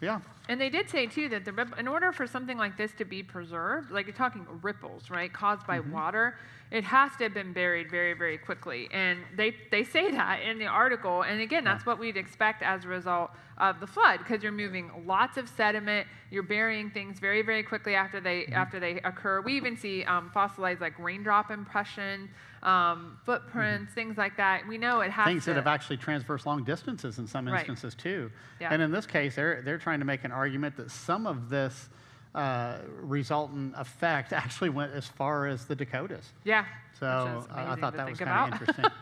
yeah. 0.00 0.20
And 0.48 0.60
they 0.60 0.70
did 0.70 0.90
say 0.90 1.06
too 1.06 1.28
that 1.28 1.44
the 1.44 1.66
in 1.78 1.86
order 1.86 2.10
for 2.12 2.26
something 2.26 2.58
like 2.58 2.76
this 2.76 2.92
to 2.98 3.04
be 3.04 3.22
preserved, 3.22 3.90
like 3.90 4.06
you're 4.06 4.14
talking 4.16 4.46
ripples, 4.62 5.10
right, 5.10 5.32
caused 5.32 5.66
by 5.66 5.78
Mm-hmm. 5.78 5.92
water, 5.92 6.36
it 6.70 6.84
has 6.84 7.10
to 7.18 7.24
have 7.24 7.34
been 7.34 7.52
buried 7.52 7.90
very, 7.90 8.14
very 8.14 8.38
quickly. 8.38 8.88
And 8.92 9.20
they 9.36 9.54
they 9.70 9.84
say 9.84 10.10
that 10.10 10.40
in 10.42 10.58
the 10.58 10.66
article. 10.66 11.22
And 11.22 11.40
again, 11.40 11.64
that's 11.64 11.84
what 11.86 11.98
we'd 11.98 12.16
expect 12.16 12.62
as 12.62 12.84
a 12.84 12.88
result 12.88 13.30
of 13.58 13.78
the 13.78 13.86
flood, 13.86 14.18
because 14.18 14.42
you're 14.42 14.52
moving 14.52 14.90
lots 15.06 15.36
of 15.36 15.48
sediment, 15.48 16.06
you're 16.30 16.42
burying 16.42 16.90
things 16.90 17.20
very, 17.20 17.42
very 17.42 17.62
quickly 17.62 17.94
after 17.94 18.20
they 18.20 18.42
Mm-hmm. 18.42 18.54
after 18.54 18.80
they 18.80 19.00
occur. 19.04 19.40
We 19.42 19.54
even 19.56 19.76
see 19.76 20.04
um, 20.04 20.30
fossilized 20.32 20.80
like 20.80 20.98
raindrop 20.98 21.50
impression, 21.50 22.28
um, 22.62 23.18
footprints, 23.24 23.92
things 23.94 24.18
like 24.18 24.36
that. 24.36 24.66
We 24.68 24.76
know 24.78 25.00
it 25.00 25.10
has 25.10 25.22
Mm-hmm. 25.22 25.30
Things 25.30 25.44
to. 25.44 25.50
that 25.50 25.56
have 25.56 25.66
actually 25.66 25.96
traversed 25.96 26.46
long 26.46 26.62
distances 26.64 27.18
in 27.18 27.26
some 27.26 27.46
Right. 27.46 27.58
instances 27.60 27.94
too. 27.94 28.30
Yeah. 28.60 28.72
And 28.72 28.82
in 28.82 28.90
this 28.90 29.06
case, 29.06 29.34
they're, 29.36 29.62
they're 29.62 29.78
trying 29.78 30.00
to 30.00 30.04
make 30.04 30.24
an 30.24 30.32
argument 30.32 30.76
that 30.76 30.90
some 30.90 31.26
of 31.26 31.48
this 31.48 31.88
uh, 32.34 32.78
resultant 33.00 33.74
effect 33.76 34.32
actually 34.32 34.70
went 34.70 34.92
as 34.92 35.06
far 35.06 35.46
as 35.46 35.64
the 35.64 35.74
Dakotas. 35.74 36.32
yeah. 36.44 36.64
So 36.98 37.34
which 37.36 37.44
is 37.46 37.50
I, 37.56 37.72
I 37.72 37.76
thought 37.76 37.96
that 37.96 38.08
was 38.10 38.18
kind 38.18 38.52
of 38.54 38.60
interesting. 38.60 38.84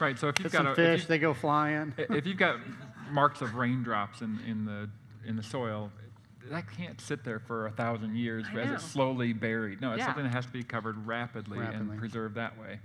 Right. 0.00 0.18
So 0.18 0.26
if 0.28 0.38
you've 0.40 0.50
Get 0.50 0.58
got 0.58 0.64
some 0.64 0.72
a, 0.72 0.74
fish, 0.74 1.02
you- 1.02 1.06
they 1.08 1.18
go 1.18 1.32
flying. 1.34 1.92
If 1.98 2.26
you've 2.26 2.36
got 2.36 2.56
marks 3.10 3.42
of 3.42 3.54
raindrops 3.54 4.22
in, 4.22 4.40
in 4.46 4.64
the 4.64 4.88
in 5.24 5.36
the 5.36 5.42
soil, 5.42 5.90
that 6.50 6.70
can't 6.70 7.00
sit 7.00 7.24
there 7.24 7.38
for 7.38 7.66
a 7.66 7.70
thousand 7.70 8.16
years 8.16 8.44
I 8.52 8.60
as 8.60 8.68
know. 8.68 8.74
it's 8.74 8.84
slowly 8.84 9.32
buried. 9.32 9.80
No, 9.80 9.92
it's 9.92 9.98
Yeah. 10.00 10.06
something 10.06 10.24
that 10.24 10.34
has 10.34 10.46
to 10.46 10.52
be 10.52 10.62
covered 10.62 11.06
rapidly, 11.06 11.58
Rapidly. 11.58 11.90
and 11.90 11.98
preserved 11.98 12.34
that 12.36 12.58
way. 12.58 12.78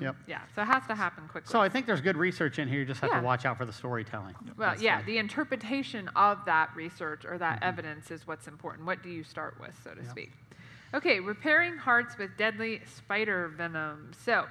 Yep. 0.00 0.16
Yeah, 0.26 0.40
so 0.54 0.62
it 0.62 0.66
has 0.66 0.86
to 0.88 0.94
happen 0.94 1.28
quickly. 1.28 1.50
So 1.50 1.60
I 1.60 1.68
think 1.68 1.86
there's 1.86 2.00
good 2.00 2.16
research 2.16 2.58
in 2.58 2.68
here. 2.68 2.80
You 2.80 2.84
just 2.86 3.00
have 3.00 3.10
Yeah. 3.10 3.20
to 3.20 3.24
watch 3.26 3.44
out 3.46 3.56
for 3.58 3.64
the 3.64 3.72
storytelling. 3.72 4.34
well, 4.56 4.70
That's 4.70 4.82
yeah, 4.82 5.00
the- 5.00 5.06
the 5.12 5.18
interpretation 5.18 6.08
of 6.16 6.44
that 6.46 6.74
research 6.74 7.24
or 7.24 7.30
Mm-hmm. 7.30 7.38
that 7.38 7.62
evidence 7.62 8.10
is 8.10 8.26
what's 8.26 8.48
important. 8.48 8.86
What 8.86 9.02
do 9.02 9.08
you 9.10 9.22
start 9.24 9.58
with, 9.60 9.78
so 9.82 9.94
to 9.94 10.04
speak? 10.08 10.32
Okay, 10.94 11.20
repairing 11.20 11.76
hearts 11.78 12.18
with 12.18 12.36
deadly 12.36 12.82
spider 12.84 13.48
venom. 13.48 14.10
So 14.18 14.46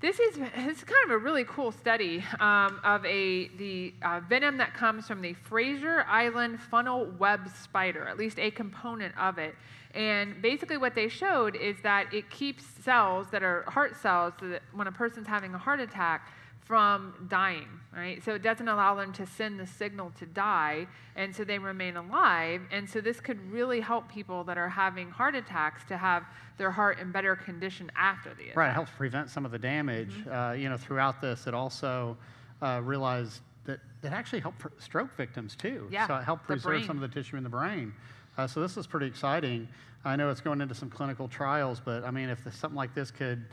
this 0.00 0.20
is 0.20 0.36
this 0.36 0.78
is 0.78 0.84
kind 0.84 1.04
of 1.06 1.10
a 1.10 1.18
really 1.18 1.44
cool 1.44 1.72
study 1.72 2.22
um, 2.38 2.80
of 2.84 3.04
a 3.06 3.48
the 3.56 3.94
uh, 4.02 4.20
venom 4.28 4.58
that 4.58 4.74
comes 4.74 5.06
from 5.06 5.22
the 5.22 5.32
Fraser 5.32 6.04
Island 6.06 6.60
funnel 6.60 7.06
web 7.18 7.48
spider, 7.62 8.06
at 8.06 8.18
least 8.18 8.38
a 8.38 8.50
component 8.50 9.16
of 9.18 9.38
it. 9.38 9.54
And 9.94 10.42
basically, 10.42 10.76
what 10.76 10.94
they 10.94 11.08
showed 11.08 11.56
is 11.56 11.76
that 11.82 12.12
it 12.12 12.28
keeps 12.28 12.64
cells 12.84 13.28
that 13.32 13.42
are 13.42 13.62
heart 13.68 13.96
cells, 13.96 14.34
so 14.38 14.48
that 14.48 14.62
when 14.74 14.86
a 14.86 14.92
person's 14.92 15.26
having 15.26 15.54
a 15.54 15.58
heart 15.58 15.80
attack, 15.80 16.28
from 16.66 17.14
dying, 17.30 17.68
right? 17.96 18.22
So 18.24 18.34
it 18.34 18.42
doesn't 18.42 18.66
allow 18.66 18.96
them 18.96 19.12
to 19.14 19.24
send 19.24 19.60
the 19.60 19.66
signal 19.66 20.12
to 20.18 20.26
die, 20.26 20.88
and 21.14 21.34
so 21.34 21.44
they 21.44 21.60
remain 21.60 21.96
alive. 21.96 22.62
And 22.72 22.90
so 22.90 23.00
this 23.00 23.20
could 23.20 23.40
really 23.52 23.80
help 23.80 24.10
people 24.10 24.42
that 24.44 24.58
are 24.58 24.68
having 24.68 25.08
heart 25.08 25.36
attacks 25.36 25.84
to 25.84 25.96
have 25.96 26.24
their 26.58 26.72
heart 26.72 26.98
in 26.98 27.12
better 27.12 27.36
condition 27.36 27.90
after 27.96 28.34
the 28.34 28.44
attack. 28.44 28.56
Right, 28.56 28.70
it 28.70 28.74
helps 28.74 28.90
prevent 28.96 29.30
some 29.30 29.44
of 29.44 29.52
the 29.52 29.58
damage. 29.58 30.12
Mm-hmm. 30.12 30.32
Uh, 30.32 30.52
you 30.54 30.68
know, 30.68 30.76
throughout 30.76 31.20
this, 31.20 31.46
it 31.46 31.54
also 31.54 32.16
uh, 32.60 32.80
realized 32.82 33.42
that 33.64 33.78
it 34.02 34.12
actually 34.12 34.40
helped 34.40 34.62
stroke 34.82 35.16
victims 35.16 35.54
too. 35.54 35.86
Yeah, 35.90 36.08
So 36.08 36.16
it 36.16 36.24
helped 36.24 36.46
preserve 36.46 36.84
some 36.84 37.00
of 37.00 37.08
the 37.08 37.14
tissue 37.14 37.36
in 37.36 37.44
the 37.44 37.48
brain. 37.48 37.92
Uh, 38.36 38.48
so 38.48 38.60
this 38.60 38.76
is 38.76 38.88
pretty 38.88 39.06
exciting. 39.06 39.68
I 40.04 40.16
know 40.16 40.30
it's 40.30 40.40
going 40.40 40.60
into 40.60 40.74
some 40.74 40.90
clinical 40.90 41.28
trials, 41.28 41.80
but 41.84 42.04
I 42.04 42.10
mean, 42.10 42.28
if 42.28 42.40
something 42.54 42.76
like 42.76 42.94
this 42.94 43.10
could 43.10 43.44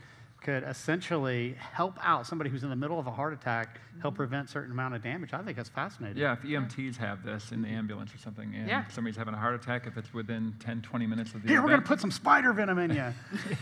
could 0.44 0.62
essentially 0.62 1.56
help 1.72 1.98
out 2.02 2.26
somebody 2.26 2.50
who's 2.50 2.62
in 2.62 2.68
the 2.68 2.76
middle 2.76 2.98
of 2.98 3.06
a 3.06 3.10
heart 3.10 3.32
attack, 3.32 3.80
help 4.02 4.12
mm-hmm. 4.12 4.18
prevent 4.18 4.50
certain 4.50 4.70
amount 4.70 4.94
of 4.94 5.02
damage. 5.02 5.32
I 5.32 5.42
think 5.42 5.56
that's 5.56 5.70
fascinating. 5.70 6.18
Yeah, 6.18 6.34
if 6.34 6.42
EMTs 6.42 6.96
have 6.98 7.24
this 7.24 7.50
in 7.50 7.62
the 7.62 7.68
ambulance 7.68 8.14
or 8.14 8.18
something, 8.18 8.54
and 8.54 8.68
Yeah. 8.68 8.86
somebody's 8.88 9.16
having 9.16 9.32
a 9.32 9.38
heart 9.38 9.54
attack, 9.54 9.86
if 9.86 9.96
it's 9.96 10.12
within 10.12 10.54
10, 10.60 10.82
20 10.82 11.06
minutes 11.06 11.32
of 11.34 11.42
the 11.42 11.48
Here, 11.48 11.62
we're 11.62 11.68
going 11.68 11.80
to 11.80 11.86
put 11.86 11.98
some 11.98 12.10
spider 12.10 12.52
venom 12.52 12.78
in 12.78 12.90
you. 12.90 13.12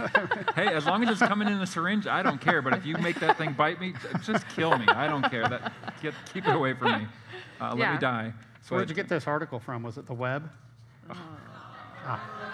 hey, 0.56 0.74
as 0.74 0.84
long 0.84 1.04
as 1.04 1.10
it's 1.10 1.20
coming 1.20 1.46
in 1.46 1.54
a 1.54 1.66
syringe, 1.66 2.08
I 2.08 2.20
don't 2.20 2.40
care. 2.40 2.60
But 2.60 2.74
if 2.74 2.84
you 2.84 2.98
make 2.98 3.20
that 3.20 3.38
thing 3.38 3.52
bite 3.52 3.80
me, 3.80 3.94
just 4.24 4.46
kill 4.48 4.76
me. 4.76 4.86
I 4.88 5.06
don't 5.06 5.30
care. 5.30 5.48
That 5.48 5.72
get, 6.02 6.14
keep 6.34 6.48
it 6.48 6.54
away 6.54 6.74
from 6.74 7.00
me. 7.00 7.06
Uh, 7.60 7.68
Let 7.70 7.78
Yeah. 7.78 7.92
me 7.94 7.98
die. 8.00 8.32
so 8.62 8.74
where'd 8.74 8.88
But- 8.88 8.90
you 8.90 8.96
get 8.96 9.08
this 9.08 9.28
article 9.28 9.60
from? 9.60 9.84
Was 9.84 9.98
it 9.98 10.06
the 10.06 10.14
web? 10.14 10.50
Uh, 11.08 11.14
ah. 12.06 12.48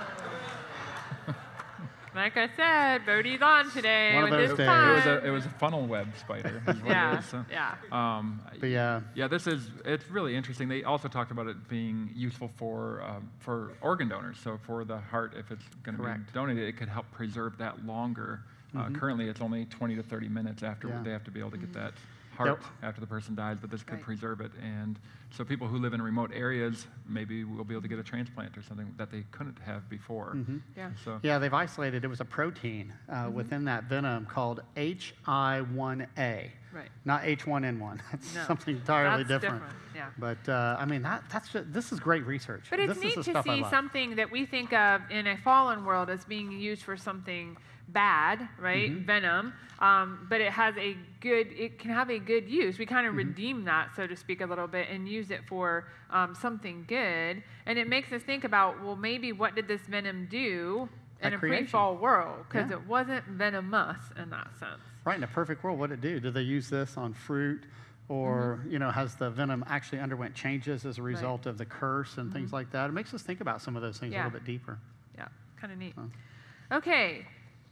Like 2.19 2.37
I 2.37 2.49
said, 2.57 3.07
Bodie's 3.07 3.41
on 3.43 3.71
today 3.71 4.13
One 4.17 4.25
of 4.25 4.31
with 4.31 4.41
those 4.41 4.49
his 4.51 4.59
days. 4.59 4.67
It 4.69 4.95
was 4.97 5.07
a 5.07 5.27
it 5.27 5.31
was 5.31 5.47
a 5.47 5.51
funnel 5.51 5.87
web 5.87 6.09
spider. 6.19 6.61
is 6.67 6.77
what 6.83 6.91
yeah, 6.91 7.19
is, 7.21 7.25
so. 7.27 7.45
yeah. 7.49 7.77
Um, 7.93 8.41
But 8.59 8.71
yeah, 8.71 9.03
yeah, 9.15 9.29
this 9.29 9.47
is 9.47 9.71
it's 9.85 10.11
really 10.11 10.35
interesting. 10.35 10.67
They 10.69 10.83
also 10.83 11.07
talked 11.07 11.31
about 11.31 11.47
it 11.47 11.69
being 11.69 12.11
useful 12.17 12.51
for 12.57 13.05
um, 13.05 13.31
for 13.39 13.73
organ 13.83 14.09
donors. 14.09 14.37
So 14.43 14.59
for 14.67 14.85
the 14.85 14.99
heart, 14.99 15.35
if 15.37 15.53
it's 15.53 15.63
going 15.85 15.97
to 15.97 16.03
be 16.03 16.09
Correct. 16.09 16.35
donated, 16.35 16.69
it 16.69 16.77
could 16.77 16.89
help 16.89 17.09
preserve 17.13 17.57
that 17.59 17.87
longer. 17.87 18.41
Uh, 18.77 18.91
currently, 18.91 19.29
it's 19.29 19.41
only 19.41 19.65
20 19.67 19.95
to 19.95 20.03
30 20.03 20.29
minutes 20.29 20.65
after 20.65 20.89
Yeah. 20.89 21.01
they 21.05 21.11
have 21.11 21.25
to 21.25 21.31
be 21.31 21.39
able 21.39 21.53
to 21.53 21.57
get 21.57 21.73
that 21.73 21.93
heart 22.39 22.61
Yep. 22.63 22.65
after 22.85 23.01
the 23.01 23.07
person 23.07 23.35
dies, 23.35 23.59
but 23.61 23.69
this 23.71 23.83
could 23.83 23.95
Right. 23.97 24.03
preserve 24.05 24.41
it. 24.41 24.53
And 24.63 24.99
so 25.31 25.45
people 25.45 25.67
who 25.67 25.77
live 25.79 25.93
in 25.93 26.01
remote 26.01 26.31
areas 26.33 26.87
maybe 27.07 27.43
will 27.45 27.65
be 27.65 27.75
able 27.75 27.83
to 27.83 27.89
get 27.89 27.99
a 27.99 28.03
transplant 28.03 28.57
or 28.57 28.63
something 28.63 28.95
that 28.97 29.11
they 29.11 29.25
couldn't 29.33 29.59
have 29.59 29.89
before. 29.91 30.37
Yeah. 30.77 30.91
So 31.05 31.19
yeah, 31.23 31.39
they've 31.39 31.53
isolated. 31.53 32.05
It 32.05 32.09
was 32.09 32.21
a 32.21 32.25
protein 32.25 32.93
uh, 33.09 33.29
within 33.33 33.65
that 33.65 33.85
venom 33.85 34.25
called 34.27 34.61
HI1A, 34.77 36.53
Right. 36.73 36.89
not 37.05 37.23
H1N1. 37.25 38.01
That's 38.13 38.35
No. 38.35 38.45
something 38.45 38.77
entirely 38.77 39.25
That's 39.25 39.43
different. 39.43 39.65
Yeah. 39.95 40.11
But 40.17 40.49
uh, 40.49 40.77
I 40.79 40.85
mean, 40.85 41.03
that, 41.03 41.25
that's 41.29 41.49
just, 41.51 41.73
this 41.73 41.91
is 41.93 41.99
great 41.99 42.25
research. 42.25 42.67
But 42.71 42.79
it's 42.79 42.95
this 42.95 43.03
neat 43.03 43.09
is 43.19 43.25
to 43.27 43.33
the 43.33 43.43
stuff 43.43 43.45
see 43.45 43.65
something 43.69 44.15
that 44.17 44.31
we 44.31 44.47
think 44.47 44.73
of 44.73 45.03
in 45.11 45.27
a 45.27 45.37
fallen 45.39 45.85
world 45.85 46.09
as 46.09 46.25
being 46.25 46.53
used 46.53 46.83
for 46.83 46.97
something 46.97 47.57
bad, 47.89 48.49
right? 48.61 48.91
Mm-hmm. 48.91 49.07
Venom. 49.07 49.53
Um, 49.81 50.27
but 50.29 50.41
it 50.41 50.51
has 50.53 50.77
a 50.77 50.97
good, 51.21 51.53
it 51.57 51.79
can 51.79 51.91
have 51.93 52.11
a 52.11 52.19
good 52.19 52.49
use. 52.49 52.79
We 52.79 52.87
kind 52.87 53.07
of 53.07 53.13
Mm-hmm. 53.13 53.29
redeem 53.29 53.65
that, 53.65 53.91
so 53.97 54.07
to 54.07 54.17
speak, 54.17 54.41
a 54.41 54.47
little 54.47 54.67
bit 54.67 54.89
and 54.91 55.09
use 55.09 55.31
it 55.31 55.41
for 55.49 55.87
um, 56.11 56.35
something 56.35 56.85
good. 56.89 57.43
And 57.67 57.79
it 57.79 57.89
makes 57.89 58.13
us 58.13 58.23
think 58.23 58.45
about, 58.45 58.83
well, 58.83 58.97
maybe 58.97 59.33
what 59.33 59.55
did 59.55 59.69
this 59.69 59.83
venom 59.83 60.27
do 60.31 60.89
in 61.21 61.29
At 61.29 61.35
a 61.35 61.39
pre-fall 61.39 61.97
world? 61.97 62.45
Because 62.49 62.71
Yeah. 62.71 62.77
it 62.77 62.87
wasn't 62.87 63.25
venomous 63.27 63.99
in 64.21 64.31
that 64.31 64.49
sense. 64.59 64.81
Right, 65.05 65.17
in 65.17 65.23
a 65.23 65.29
perfect 65.29 65.63
world, 65.65 65.79
what 65.79 65.91
did 65.91 66.01
it 66.05 66.09
do? 66.09 66.21
Did 66.21 66.35
they 66.35 66.43
use 66.43 66.69
this 66.69 66.97
on 66.97 67.13
fruit? 67.15 67.63
Or, 68.09 68.59
Mm-hmm. 68.63 68.71
you 68.73 68.79
know, 68.79 68.91
has 68.91 69.15
the 69.17 69.29
venom 69.31 69.63
actually 69.69 70.01
underwent 70.01 70.35
changes 70.35 70.87
as 70.87 70.97
a 70.99 71.03
result 71.03 71.45
of 71.47 71.59
the 71.59 71.67
curse 71.67 72.17
and 72.19 72.33
things 72.33 72.53
like 72.55 72.71
that? 72.73 72.89
It 72.89 72.95
makes 72.95 73.13
us 73.15 73.23
think 73.23 73.41
about 73.43 73.61
some 73.63 73.77
of 73.77 73.83
those 73.83 73.99
things 73.99 74.13
Mm-hmm. 74.13 74.19
Yeah. 74.19 74.25
a 74.25 74.27
little 74.29 74.41
bit 74.41 74.47
deeper. 74.47 74.79
Yeah, 75.17 75.29
kind 75.61 75.73
of 75.73 75.79
neat. 75.79 75.93
Huh. 75.97 76.77
Okay, 76.79 77.27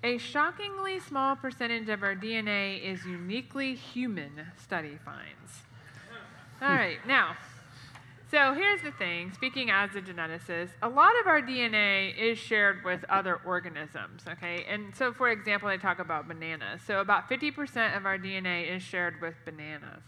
a 0.06 0.18
shockingly 0.18 1.00
small 1.00 1.34
percentage 1.34 1.88
of 1.88 2.04
our 2.04 2.14
DNA 2.14 2.80
is 2.80 3.04
uniquely 3.04 3.74
human, 3.74 4.30
study 4.62 4.98
finds. 5.04 5.62
All 6.62 6.68
hmm. 6.68 6.74
right, 6.74 6.98
now, 7.08 7.36
so 8.30 8.54
here's 8.54 8.82
the 8.82 8.92
thing 8.92 9.32
speaking 9.32 9.68
as 9.68 9.96
a 9.96 10.00
geneticist, 10.00 10.70
a 10.80 10.88
lot 10.88 11.10
of 11.20 11.26
our 11.26 11.42
DNA 11.42 12.16
is 12.16 12.38
shared 12.38 12.84
with 12.84 13.04
other 13.08 13.40
organisms, 13.44 14.22
okay? 14.28 14.64
And 14.68 14.94
so, 14.94 15.12
for 15.12 15.30
example, 15.30 15.68
I 15.68 15.76
talk 15.76 15.98
about 15.98 16.28
bananas. 16.28 16.82
So, 16.86 17.00
about 17.00 17.28
50% 17.28 17.96
of 17.96 18.06
our 18.06 18.16
DNA 18.16 18.76
is 18.76 18.84
shared 18.84 19.20
with 19.20 19.34
bananas. 19.44 20.02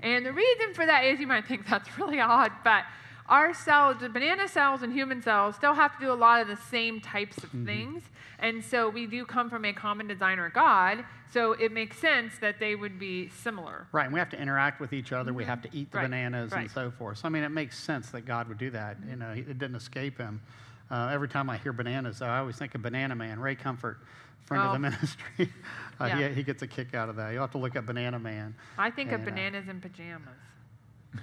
And 0.00 0.26
the 0.26 0.32
reason 0.32 0.74
for 0.74 0.84
that 0.84 1.04
is 1.04 1.20
you 1.20 1.28
might 1.28 1.46
think 1.46 1.68
that's 1.68 1.96
really 1.96 2.20
odd, 2.20 2.50
but 2.64 2.82
our 3.28 3.54
cells, 3.54 3.96
the 4.00 4.08
banana 4.08 4.46
cells 4.48 4.82
and 4.82 4.92
human 4.92 5.22
cells, 5.22 5.56
still 5.56 5.74
have 5.74 5.98
to 5.98 6.04
do 6.04 6.12
a 6.12 6.14
lot 6.14 6.40
of 6.42 6.48
the 6.48 6.56
same 6.70 7.00
types 7.00 7.38
of 7.42 7.50
things. 7.64 8.02
And 8.38 8.62
so 8.62 8.90
we 8.90 9.06
do 9.06 9.24
come 9.24 9.48
from 9.48 9.64
a 9.64 9.72
common 9.72 10.06
designer 10.06 10.50
God, 10.54 11.04
so 11.32 11.52
it 11.52 11.72
makes 11.72 11.98
sense 11.98 12.32
that 12.40 12.58
they 12.60 12.74
would 12.74 12.98
be 12.98 13.30
similar. 13.30 13.86
Right, 13.92 14.04
and 14.04 14.12
we 14.12 14.18
have 14.18 14.28
to 14.30 14.40
interact 14.40 14.80
with 14.80 14.92
each 14.92 15.12
other. 15.12 15.32
We 15.32 15.44
have 15.44 15.62
to 15.62 15.68
eat 15.72 15.90
the 15.90 15.98
Right, 15.98 16.04
bananas 16.10 16.52
and 16.52 16.70
so 16.70 16.90
forth. 16.90 17.18
So, 17.18 17.26
I 17.26 17.30
mean, 17.30 17.44
it 17.44 17.48
makes 17.50 17.78
sense 17.78 18.10
that 18.10 18.22
God 18.22 18.48
would 18.48 18.58
do 18.58 18.70
that. 18.70 18.98
You 19.08 19.16
know, 19.16 19.30
it 19.30 19.58
didn't 19.58 19.76
escape 19.76 20.18
him. 20.18 20.42
Uh, 20.90 21.08
every 21.12 21.28
time 21.28 21.48
I 21.48 21.56
hear 21.56 21.72
bananas, 21.72 22.20
I 22.20 22.38
always 22.38 22.56
think 22.56 22.74
of 22.74 22.82
Banana 22.82 23.14
Man, 23.14 23.40
Ray 23.40 23.54
Comfort, 23.54 24.00
friend 24.44 24.62
of 24.64 24.70
Oh. 24.70 24.72
the 24.74 24.78
ministry. 24.80 25.50
uh, 26.00 26.04
Yeah. 26.06 26.28
he, 26.28 26.34
he 26.34 26.42
gets 26.42 26.60
a 26.62 26.66
kick 26.66 26.94
out 26.94 27.08
of 27.08 27.16
that. 27.16 27.32
You'll 27.32 27.40
have 27.40 27.52
to 27.52 27.58
look 27.58 27.74
at 27.76 27.86
Banana 27.86 28.18
Man. 28.18 28.54
I 28.76 28.90
think 28.90 29.12
of 29.12 29.20
And, 29.20 29.28
uh, 29.28 29.30
bananas 29.30 29.64
and 29.68 29.80
pajamas. 29.80 30.28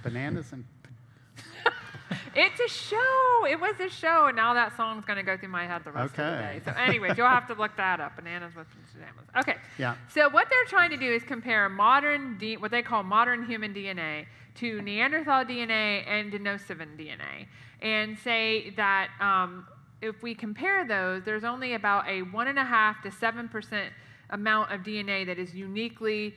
Bananas 0.02 0.52
and 0.52 0.64
It's 2.34 2.60
a 2.60 2.68
show. 2.68 3.46
It 3.48 3.60
was 3.60 3.78
a 3.80 3.88
show, 3.88 4.26
and 4.26 4.36
now 4.36 4.54
that 4.54 4.76
song's 4.76 5.04
going 5.04 5.16
to 5.16 5.22
go 5.22 5.36
through 5.36 5.48
my 5.48 5.66
head 5.66 5.82
the 5.84 5.92
rest 5.92 6.12
of 6.12 6.16
the 6.16 6.22
day. 6.22 6.60
So, 6.64 6.72
anyways, 6.72 7.16
you'll 7.16 7.26
have 7.26 7.46
to 7.48 7.54
look 7.54 7.76
that 7.76 8.00
up. 8.00 8.16
Bananas 8.16 8.54
with 8.54 8.66
pajamas. 8.92 9.24
Okay. 9.38 9.56
Yeah. 9.78 9.96
So, 10.12 10.28
what 10.30 10.48
they're 10.50 10.64
trying 10.66 10.90
to 10.90 10.96
do 10.96 11.12
is 11.12 11.22
compare 11.22 11.68
modern, 11.68 12.38
D, 12.38 12.56
what 12.56 12.70
they 12.70 12.82
call 12.82 13.02
modern 13.02 13.44
human 13.44 13.74
DNA, 13.74 14.26
to 14.56 14.82
Neanderthal 14.82 15.44
DNA 15.44 16.06
and 16.06 16.32
Denisovan 16.32 16.96
DNA, 16.98 17.46
and 17.80 18.18
say 18.18 18.70
that 18.76 19.08
um, 19.20 19.66
if 20.00 20.22
we 20.22 20.34
compare 20.34 20.86
those, 20.86 21.24
there's 21.24 21.44
only 21.44 21.74
about 21.74 22.08
a 22.08 22.22
one 22.22 22.48
and 22.48 22.58
a 22.58 22.64
half 22.64 23.02
to 23.02 23.10
seven 23.10 23.48
percent 23.48 23.92
amount 24.30 24.72
of 24.72 24.80
DNA 24.80 25.26
that 25.26 25.38
is 25.38 25.54
uniquely 25.54 26.34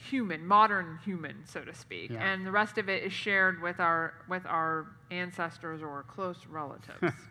human, 0.00 0.46
modern 0.46 0.98
human, 1.04 1.44
so 1.44 1.62
to 1.62 1.74
speak, 1.74 2.10
Yeah. 2.10 2.24
and 2.24 2.46
the 2.46 2.50
rest 2.50 2.78
of 2.78 2.88
it 2.88 3.04
is 3.04 3.12
shared 3.12 3.60
with 3.60 3.80
our 3.80 4.14
with 4.28 4.46
our 4.46 4.86
ancestors 5.10 5.82
or 5.82 6.02
close 6.04 6.46
relatives. 6.46 7.14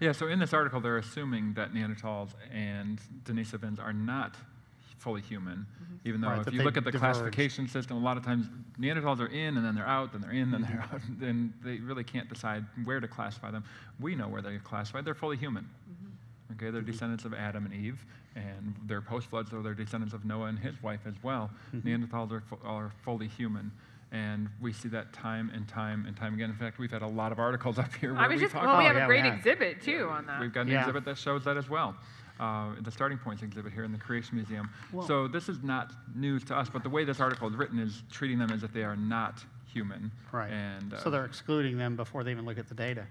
Yeah, 0.00 0.10
so 0.10 0.26
in 0.26 0.40
this 0.40 0.52
article, 0.52 0.80
they're 0.80 0.98
assuming 0.98 1.54
that 1.54 1.72
Neanderthals 1.72 2.30
and 2.52 3.00
Denisovans 3.22 3.78
are 3.78 3.92
not 3.92 4.34
fully 4.98 5.20
human, 5.20 5.58
mm-hmm. 5.58 5.94
even 6.04 6.20
though 6.20 6.28
Right, 6.28 6.44
if 6.44 6.52
you 6.52 6.64
look 6.64 6.76
at 6.76 6.82
the 6.82 6.90
diverged. 6.90 7.14
classification 7.14 7.68
system, 7.68 7.98
a 7.98 8.00
lot 8.00 8.16
of 8.16 8.24
times 8.24 8.48
Neanderthals 8.80 9.20
are 9.20 9.28
in 9.28 9.56
and 9.56 9.64
then 9.64 9.76
they're 9.76 9.86
out, 9.86 10.10
then 10.10 10.20
they're 10.20 10.32
in, 10.32 10.50
then 10.50 10.62
they're 10.62 10.70
mm-hmm. 10.72 11.22
out, 11.22 11.22
and 11.28 11.52
they 11.64 11.76
really 11.76 12.02
can't 12.02 12.28
decide 12.28 12.64
where 12.82 12.98
to 12.98 13.06
classify 13.06 13.52
them. 13.52 13.62
We 14.00 14.16
know 14.16 14.26
where 14.26 14.42
they're 14.42 14.58
classified. 14.58 15.04
They're 15.04 15.14
fully 15.14 15.36
human. 15.36 15.68
Okay, 16.56 16.70
they're 16.70 16.82
descendants 16.82 17.24
of 17.24 17.34
Adam 17.34 17.64
and 17.64 17.74
Eve, 17.74 18.04
and 18.36 18.74
they're 18.86 19.00
post-flood, 19.00 19.48
so 19.48 19.62
they're 19.62 19.74
descendants 19.74 20.14
of 20.14 20.24
Noah 20.24 20.46
and 20.46 20.58
his 20.58 20.80
wife 20.82 21.00
as 21.06 21.14
well. 21.22 21.50
Neanderthals 21.74 22.32
are, 22.32 22.40
fu- 22.40 22.58
are 22.64 22.90
fully 23.04 23.28
human. 23.28 23.70
And 24.10 24.48
we 24.60 24.72
see 24.74 24.88
that 24.90 25.12
time 25.14 25.50
and 25.54 25.66
time 25.66 26.04
and 26.06 26.14
time 26.14 26.34
again. 26.34 26.50
In 26.50 26.56
fact, 26.56 26.78
we've 26.78 26.90
had 26.90 27.00
a 27.00 27.06
lot 27.06 27.32
of 27.32 27.38
articles 27.38 27.78
up 27.78 27.94
here 27.94 28.12
where 28.12 28.22
I 28.22 28.28
was 28.28 28.36
we 28.36 28.42
just 28.42 28.52
talk 28.52 28.64
well, 28.64 28.76
we 28.78 28.84
Oh, 28.84 28.86
have 28.88 28.96
yeah, 28.96 29.04
a 29.04 29.06
great 29.06 29.24
have. 29.24 29.34
exhibit 29.34 29.80
too 29.82 30.08
on 30.10 30.26
that. 30.26 30.40
We've 30.40 30.52
got 30.52 30.62
an 30.62 30.68
Yeah. 30.68 30.80
exhibit 30.80 31.04
that 31.06 31.16
shows 31.16 31.44
that 31.44 31.56
as 31.56 31.70
well. 31.70 31.96
Uh, 32.38 32.74
the 32.82 32.90
Starting 32.90 33.16
Points 33.18 33.42
exhibit 33.42 33.72
here 33.72 33.84
in 33.84 33.92
the 33.92 33.98
Creation 33.98 34.36
Museum. 34.36 34.68
Well- 34.92 35.06
so 35.06 35.28
this 35.28 35.48
is 35.48 35.62
not 35.62 35.92
news 36.14 36.44
to 36.44 36.56
us, 36.56 36.68
but 36.68 36.82
the 36.82 36.90
way 36.90 37.04
this 37.04 37.20
article 37.20 37.48
is 37.48 37.54
written 37.54 37.78
is 37.78 38.02
treating 38.10 38.38
them 38.38 38.50
as 38.50 38.62
if 38.62 38.72
they 38.72 38.82
are 38.82 38.96
not 38.96 39.42
human. 39.72 40.10
Right. 40.30 40.50
And 40.50 40.92
uh, 40.92 40.98
so 41.02 41.08
they're 41.08 41.24
excluding 41.24 41.78
them 41.78 41.96
before 41.96 42.22
they 42.24 42.32
even 42.32 42.44
look 42.44 42.58
at 42.58 42.68
the 42.68 42.74
data, 42.74 43.06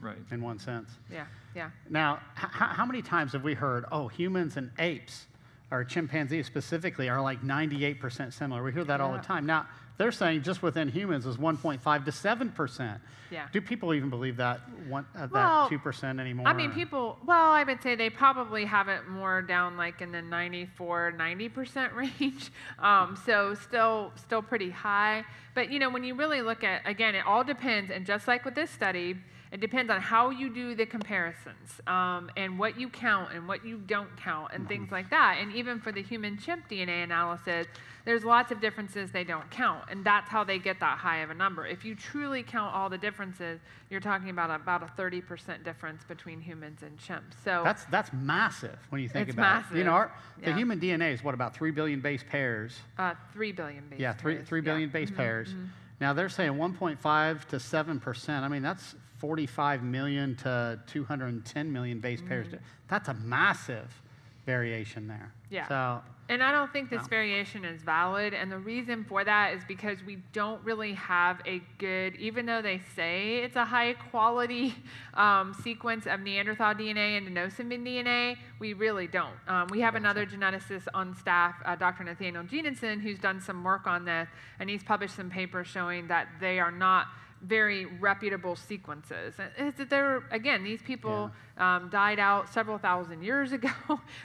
right. 0.00 0.16
in 0.30 0.40
one 0.42 0.58
sense. 0.58 0.90
Yeah, 1.12 1.26
yeah. 1.54 1.70
Now, 1.90 2.20
h- 2.38 2.44
h- 2.44 2.50
how 2.76 2.84
many 2.86 3.02
times 3.02 3.32
have 3.32 3.42
we 3.44 3.54
heard, 3.54 3.84
oh, 3.92 4.08
humans 4.08 4.56
and 4.56 4.70
apes, 4.78 5.26
or 5.70 5.84
chimpanzees 5.84 6.46
specifically, 6.46 7.08
are 7.08 7.20
like 7.20 7.42
98% 7.42 8.32
similar? 8.32 8.62
We 8.62 8.72
hear 8.72 8.84
that 8.84 9.00
all 9.00 9.12
the 9.12 9.18
time. 9.18 9.46
Now, 9.46 9.66
they're 9.98 10.12
saying 10.12 10.42
just 10.42 10.62
within 10.62 10.88
humans 10.88 11.24
is 11.26 11.38
1.5 11.38 12.04
to 12.04 12.10
7%. 12.10 13.00
Yeah. 13.30 13.48
Do 13.52 13.60
people 13.60 13.94
even 13.94 14.10
believe 14.10 14.36
that, 14.36 14.60
one, 14.88 15.06
uh, 15.16 15.26
Well, 15.30 15.68
that 15.68 15.82
2% 15.82 16.20
anymore? 16.20 16.46
I 16.46 16.52
mean, 16.52 16.70
people, 16.70 17.18
well, 17.26 17.50
I 17.50 17.64
would 17.64 17.82
say 17.82 17.96
they 17.96 18.10
probably 18.10 18.64
have 18.66 18.88
it 18.88 19.08
more 19.08 19.42
down 19.42 19.76
like 19.76 20.02
in 20.02 20.12
the 20.12 20.22
94, 20.22 21.14
90% 21.18 21.94
range. 22.20 22.52
Um, 22.78 23.18
so 23.24 23.54
still, 23.54 24.12
still 24.16 24.42
pretty 24.42 24.70
high. 24.70 25.24
But, 25.54 25.72
you 25.72 25.78
know, 25.78 25.90
when 25.90 26.04
you 26.04 26.14
really 26.14 26.42
look 26.42 26.62
at, 26.62 26.82
again, 26.86 27.14
it 27.14 27.24
all 27.26 27.42
depends. 27.42 27.90
And 27.90 28.04
just 28.06 28.28
like 28.28 28.44
with 28.44 28.54
this 28.54 28.70
study, 28.70 29.16
it 29.52 29.60
depends 29.60 29.90
on 29.90 30.00
how 30.00 30.30
you 30.30 30.48
do 30.52 30.74
the 30.74 30.86
comparisons 30.86 31.80
um, 31.86 32.30
and 32.36 32.58
what 32.58 32.78
you 32.78 32.88
count 32.88 33.32
and 33.32 33.46
what 33.46 33.64
you 33.64 33.78
don't 33.78 34.14
count 34.16 34.50
and 34.52 34.66
things 34.68 34.90
like 34.90 35.08
that. 35.10 35.38
And 35.40 35.54
even 35.54 35.80
for 35.80 35.92
the 35.92 36.02
human 36.02 36.36
chimp 36.36 36.68
DNA 36.68 37.04
analysis, 37.04 37.66
there's 38.04 38.24
lots 38.24 38.50
of 38.52 38.60
differences 38.60 39.10
they 39.12 39.24
don't 39.24 39.48
count. 39.50 39.84
And 39.90 40.04
that's 40.04 40.28
how 40.28 40.42
they 40.44 40.58
get 40.58 40.80
that 40.80 40.98
high 40.98 41.18
of 41.18 41.30
a 41.30 41.34
number. 41.34 41.66
If 41.66 41.84
you 41.84 41.94
truly 41.94 42.42
count 42.42 42.74
all 42.74 42.88
the 42.90 42.98
differences, 42.98 43.60
you're 43.88 44.00
talking 44.00 44.30
about 44.30 44.50
about 44.50 44.82
a 44.82 44.86
30% 45.00 45.64
difference 45.64 46.02
between 46.04 46.40
humans 46.40 46.82
and 46.82 46.98
chimps. 46.98 47.34
So 47.44 47.62
That's, 47.64 47.84
that's 47.86 48.12
massive 48.12 48.78
when 48.90 49.00
you 49.00 49.08
think 49.08 49.28
about 49.28 49.64
it. 49.72 49.76
You 49.78 49.84
know, 49.84 49.92
massive. 49.92 50.12
our, 50.42 50.44
the 50.44 50.54
human 50.54 50.80
DNA 50.80 51.12
is 51.14 51.22
what, 51.22 51.34
about 51.34 51.54
3 51.54 51.70
billion 51.70 52.00
base 52.00 52.24
pairs? 52.28 52.76
uh, 52.98 53.14
3 53.32 53.52
billion 53.52 53.88
base 53.88 54.00
yeah, 54.00 54.12
three, 54.12 54.36
pairs. 54.36 54.48
three 54.48 54.60
Yeah. 54.60 54.64
billion 54.64 54.90
base 54.90 55.10
pairs. 55.10 55.54
Now 56.00 56.12
they're 56.12 56.28
saying 56.28 56.52
1.5 56.52 57.44
to 57.46 57.60
7 57.60 58.00
percent. 58.00 58.44
I 58.44 58.48
mean, 58.48 58.62
that's 58.62 58.94
45 59.18 59.82
million 59.82 60.36
to 60.36 60.78
210 60.86 61.72
million 61.72 62.00
base 62.00 62.20
pairs. 62.20 62.46
That's 62.88 63.08
a 63.08 63.14
massive 63.14 64.02
variation 64.44 65.08
there. 65.08 65.32
Yeah. 65.50 65.68
So 65.68 66.02
And 66.28 66.42
I 66.42 66.50
don't 66.50 66.72
think 66.72 66.90
this 66.90 67.02
No. 67.02 67.08
variation 67.08 67.64
is 67.64 67.82
valid. 67.82 68.34
And 68.34 68.50
the 68.50 68.58
reason 68.58 69.04
for 69.04 69.22
that 69.22 69.54
is 69.54 69.62
because 69.68 70.02
we 70.04 70.16
don't 70.32 70.62
really 70.64 70.92
have 70.94 71.40
a 71.46 71.60
good, 71.78 72.16
even 72.16 72.46
though 72.46 72.60
they 72.60 72.80
say 72.96 73.36
it's 73.44 73.54
a 73.54 73.64
high 73.64 73.92
quality 74.10 74.74
um, 75.14 75.54
sequence 75.62 76.06
of 76.06 76.20
Neanderthal 76.20 76.74
DNA 76.74 77.16
and 77.16 77.28
Denisovan 77.28 77.84
DNA, 77.86 78.38
we 78.58 78.72
really 78.72 79.06
don't. 79.06 79.36
Um, 79.46 79.68
we 79.70 79.80
have 79.80 79.94
another 79.94 80.26
geneticist 80.26 80.88
on 80.94 81.14
staff, 81.14 81.54
uh, 81.64 81.76
Dr. 81.76 82.02
Nathaniel 82.02 82.42
Jeanson, 82.42 82.98
who's 82.98 83.20
done 83.20 83.40
some 83.40 83.62
work 83.62 83.86
on 83.86 84.04
this, 84.04 84.28
and 84.58 84.68
he's 84.68 84.82
published 84.82 85.14
some 85.14 85.30
papers 85.30 85.68
showing 85.68 86.08
that 86.08 86.26
they 86.40 86.58
are 86.58 86.72
not 86.72 87.06
very 87.42 87.84
reputable 87.84 88.56
sequences. 88.56 89.34
And 89.58 89.74
that 89.76 89.90
They're, 89.90 90.24
again, 90.30 90.64
these 90.64 90.82
people 90.82 91.30
um, 91.58 91.88
died 91.90 92.18
out 92.18 92.52
several 92.52 92.78
thousand 92.78 93.22
years 93.22 93.52
ago, 93.58 93.70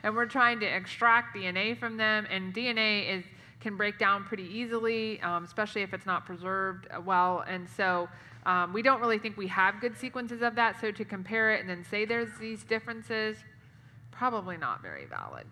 and 0.03 0.15
we're 0.15 0.25
trying 0.25 0.59
to 0.61 0.65
extract 0.65 1.35
DNA 1.35 1.77
from 1.77 1.97
them. 1.97 2.27
And 2.29 2.53
DNA 2.53 3.17
is 3.17 3.25
can 3.59 3.77
break 3.77 3.99
down 3.99 4.23
pretty 4.23 4.43
easily, 4.43 5.21
um, 5.21 5.43
especially 5.43 5.83
if 5.83 5.93
it's 5.93 6.07
not 6.07 6.25
preserved 6.25 6.87
uh, 6.89 6.99
well. 6.99 7.43
And 7.47 7.69
so 7.69 8.09
um, 8.45 8.73
we 8.73 8.81
don't 8.81 8.99
really 8.99 9.19
think 9.19 9.37
we 9.37 9.47
have 9.47 9.79
good 9.79 9.95
sequences 9.95 10.41
of 10.41 10.55
that. 10.55 10.81
So 10.81 10.91
to 10.91 11.05
compare 11.05 11.53
it 11.53 11.61
and 11.61 11.69
then 11.69 11.85
say 11.89 12.03
there's 12.03 12.35
these 12.39 12.63
differences, 12.63 13.37
probably 14.09 14.57
not 14.57 14.81
very 14.81 15.05
valid. 15.05 15.45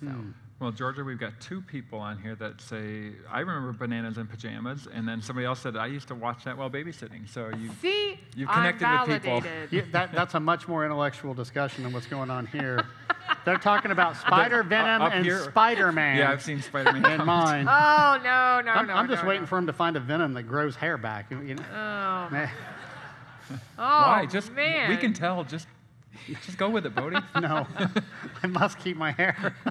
So. 0.00 0.06
Hmm. 0.06 0.30
Well, 0.58 0.72
Georgia, 0.72 1.04
we've 1.04 1.18
got 1.18 1.38
two 1.38 1.60
people 1.60 1.98
on 1.98 2.18
here 2.18 2.34
that 2.36 2.62
say, 2.62 3.10
I 3.30 3.40
remember 3.40 3.72
bananas 3.72 4.16
in 4.16 4.26
pajamas, 4.26 4.88
and 4.90 5.06
then 5.06 5.20
somebody 5.20 5.44
else 5.44 5.60
said, 5.60 5.76
I 5.76 5.86
used 5.86 6.08
to 6.08 6.14
watch 6.14 6.44
that 6.44 6.56
while 6.56 6.70
babysitting. 6.70 7.28
So 7.28 7.50
you, 7.50 7.70
See, 7.82 8.18
You've 8.34 8.48
connected 8.48 8.88
with 9.06 9.22
people. 9.22 9.40
validated. 9.40 9.72
yeah, 9.72 9.82
that, 9.92 10.12
that's 10.14 10.32
a 10.34 10.40
much 10.40 10.66
more 10.66 10.86
intellectual 10.86 11.34
discussion 11.34 11.84
than 11.84 11.92
what's 11.92 12.06
going 12.06 12.30
on 12.30 12.46
here. 12.46 12.86
They're 13.44 13.58
talking 13.58 13.90
about 13.90 14.12
uh, 14.12 14.26
spider 14.26 14.62
venom 14.62 15.02
up 15.02 15.12
and 15.12 15.26
Spider-Man 15.50 16.16
yeah, 16.16 16.30
I've 16.30 16.42
seen 16.42 16.62
Spider-Man. 16.62 17.20
in 17.20 17.26
mine. 17.26 17.66
Oh 17.68 18.18
no, 18.22 18.60
no, 18.64 18.72
I'm, 18.72 18.86
no! 18.86 18.94
I'm 18.94 19.08
just 19.08 19.24
no, 19.24 19.28
waiting 19.28 19.42
no. 19.42 19.46
for 19.48 19.58
him 19.58 19.66
to 19.66 19.72
find 19.72 19.96
a 19.96 20.00
venom 20.00 20.32
that 20.34 20.44
grows 20.44 20.74
hair 20.76 20.96
back. 20.96 21.30
You 21.30 21.54
know? 21.54 21.62
Oh, 21.72 22.28
Man, 22.32 22.50
oh 23.50 23.58
Why? 23.76 24.26
Just 24.26 24.52
man. 24.52 24.88
we 24.88 24.96
can 24.96 25.12
tell. 25.12 25.44
Just, 25.44 25.66
just 26.44 26.58
go 26.58 26.68
with 26.70 26.86
it, 26.86 26.94
Bodie. 26.94 27.16
no, 27.40 27.66
I 28.42 28.46
must 28.46 28.78
keep 28.78 28.96
my 28.96 29.12
hair. 29.12 29.54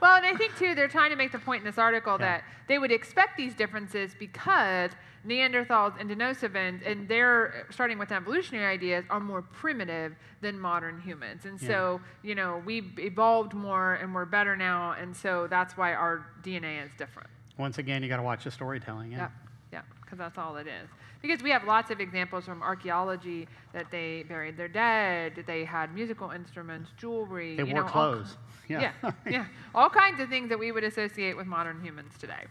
Well, 0.00 0.16
and 0.16 0.26
I 0.26 0.34
think 0.36 0.56
too 0.58 0.74
they're 0.74 0.88
trying 0.88 1.10
to 1.10 1.16
make 1.16 1.32
the 1.32 1.38
point 1.38 1.60
in 1.60 1.64
this 1.64 1.78
article 1.78 2.12
Yeah. 2.20 2.26
that 2.38 2.44
they 2.68 2.78
would 2.78 2.92
expect 2.92 3.36
these 3.36 3.54
differences 3.54 4.14
because 4.18 4.90
Neanderthals 5.26 5.98
and 5.98 6.10
Denisovans, 6.10 6.86
and 6.86 7.08
they're 7.08 7.66
starting 7.70 7.98
with 7.98 8.12
evolutionary 8.12 8.66
ideas, 8.74 9.04
are 9.08 9.20
more 9.20 9.40
primitive 9.42 10.14
than 10.42 10.58
modern 10.60 11.00
humans, 11.00 11.46
and 11.46 11.60
Yeah. 11.62 11.68
so 11.68 12.00
you 12.22 12.34
know 12.34 12.62
we've 12.66 12.98
evolved 12.98 13.54
more 13.54 13.94
and 13.94 14.14
we're 14.14 14.26
better 14.26 14.54
now, 14.56 14.92
and 14.92 15.16
so 15.16 15.46
that's 15.46 15.76
why 15.76 15.94
our 15.94 16.26
DNA 16.42 16.84
is 16.84 16.90
different. 16.98 17.30
Once 17.56 17.78
again, 17.78 18.02
you 18.02 18.08
got 18.08 18.18
to 18.18 18.22
watch 18.22 18.44
the 18.44 18.50
storytelling. 18.50 19.12
Yeah. 19.12 19.18
Yeah, 19.18 19.28
yeah, 19.72 19.82
because 20.02 20.18
that's 20.18 20.36
all 20.36 20.56
it 20.56 20.66
is. 20.66 20.88
Because 21.24 21.42
we 21.42 21.48
have 21.48 21.64
lots 21.64 21.90
of 21.90 22.00
examples 22.00 22.44
from 22.44 22.62
archaeology 22.62 23.48
that 23.72 23.90
they 23.90 24.26
buried 24.28 24.58
their 24.58 24.68
dead, 24.68 25.42
they 25.46 25.64
had 25.64 25.94
musical 25.94 26.32
instruments, 26.32 26.90
jewelry. 26.98 27.56
They 27.56 27.62
you 27.62 27.72
wore 27.72 27.76
know, 27.76 27.86
all 27.86 27.88
clothes. 27.88 28.36
yeah, 28.68 28.92
yeah, 29.26 29.46
all 29.74 29.88
kinds 29.88 30.20
of 30.20 30.28
things 30.28 30.50
that 30.50 30.58
we 30.58 30.70
would 30.70 30.84
associate 30.84 31.34
with 31.34 31.46
modern 31.46 31.80
humans 31.80 32.12
today. 32.20 32.44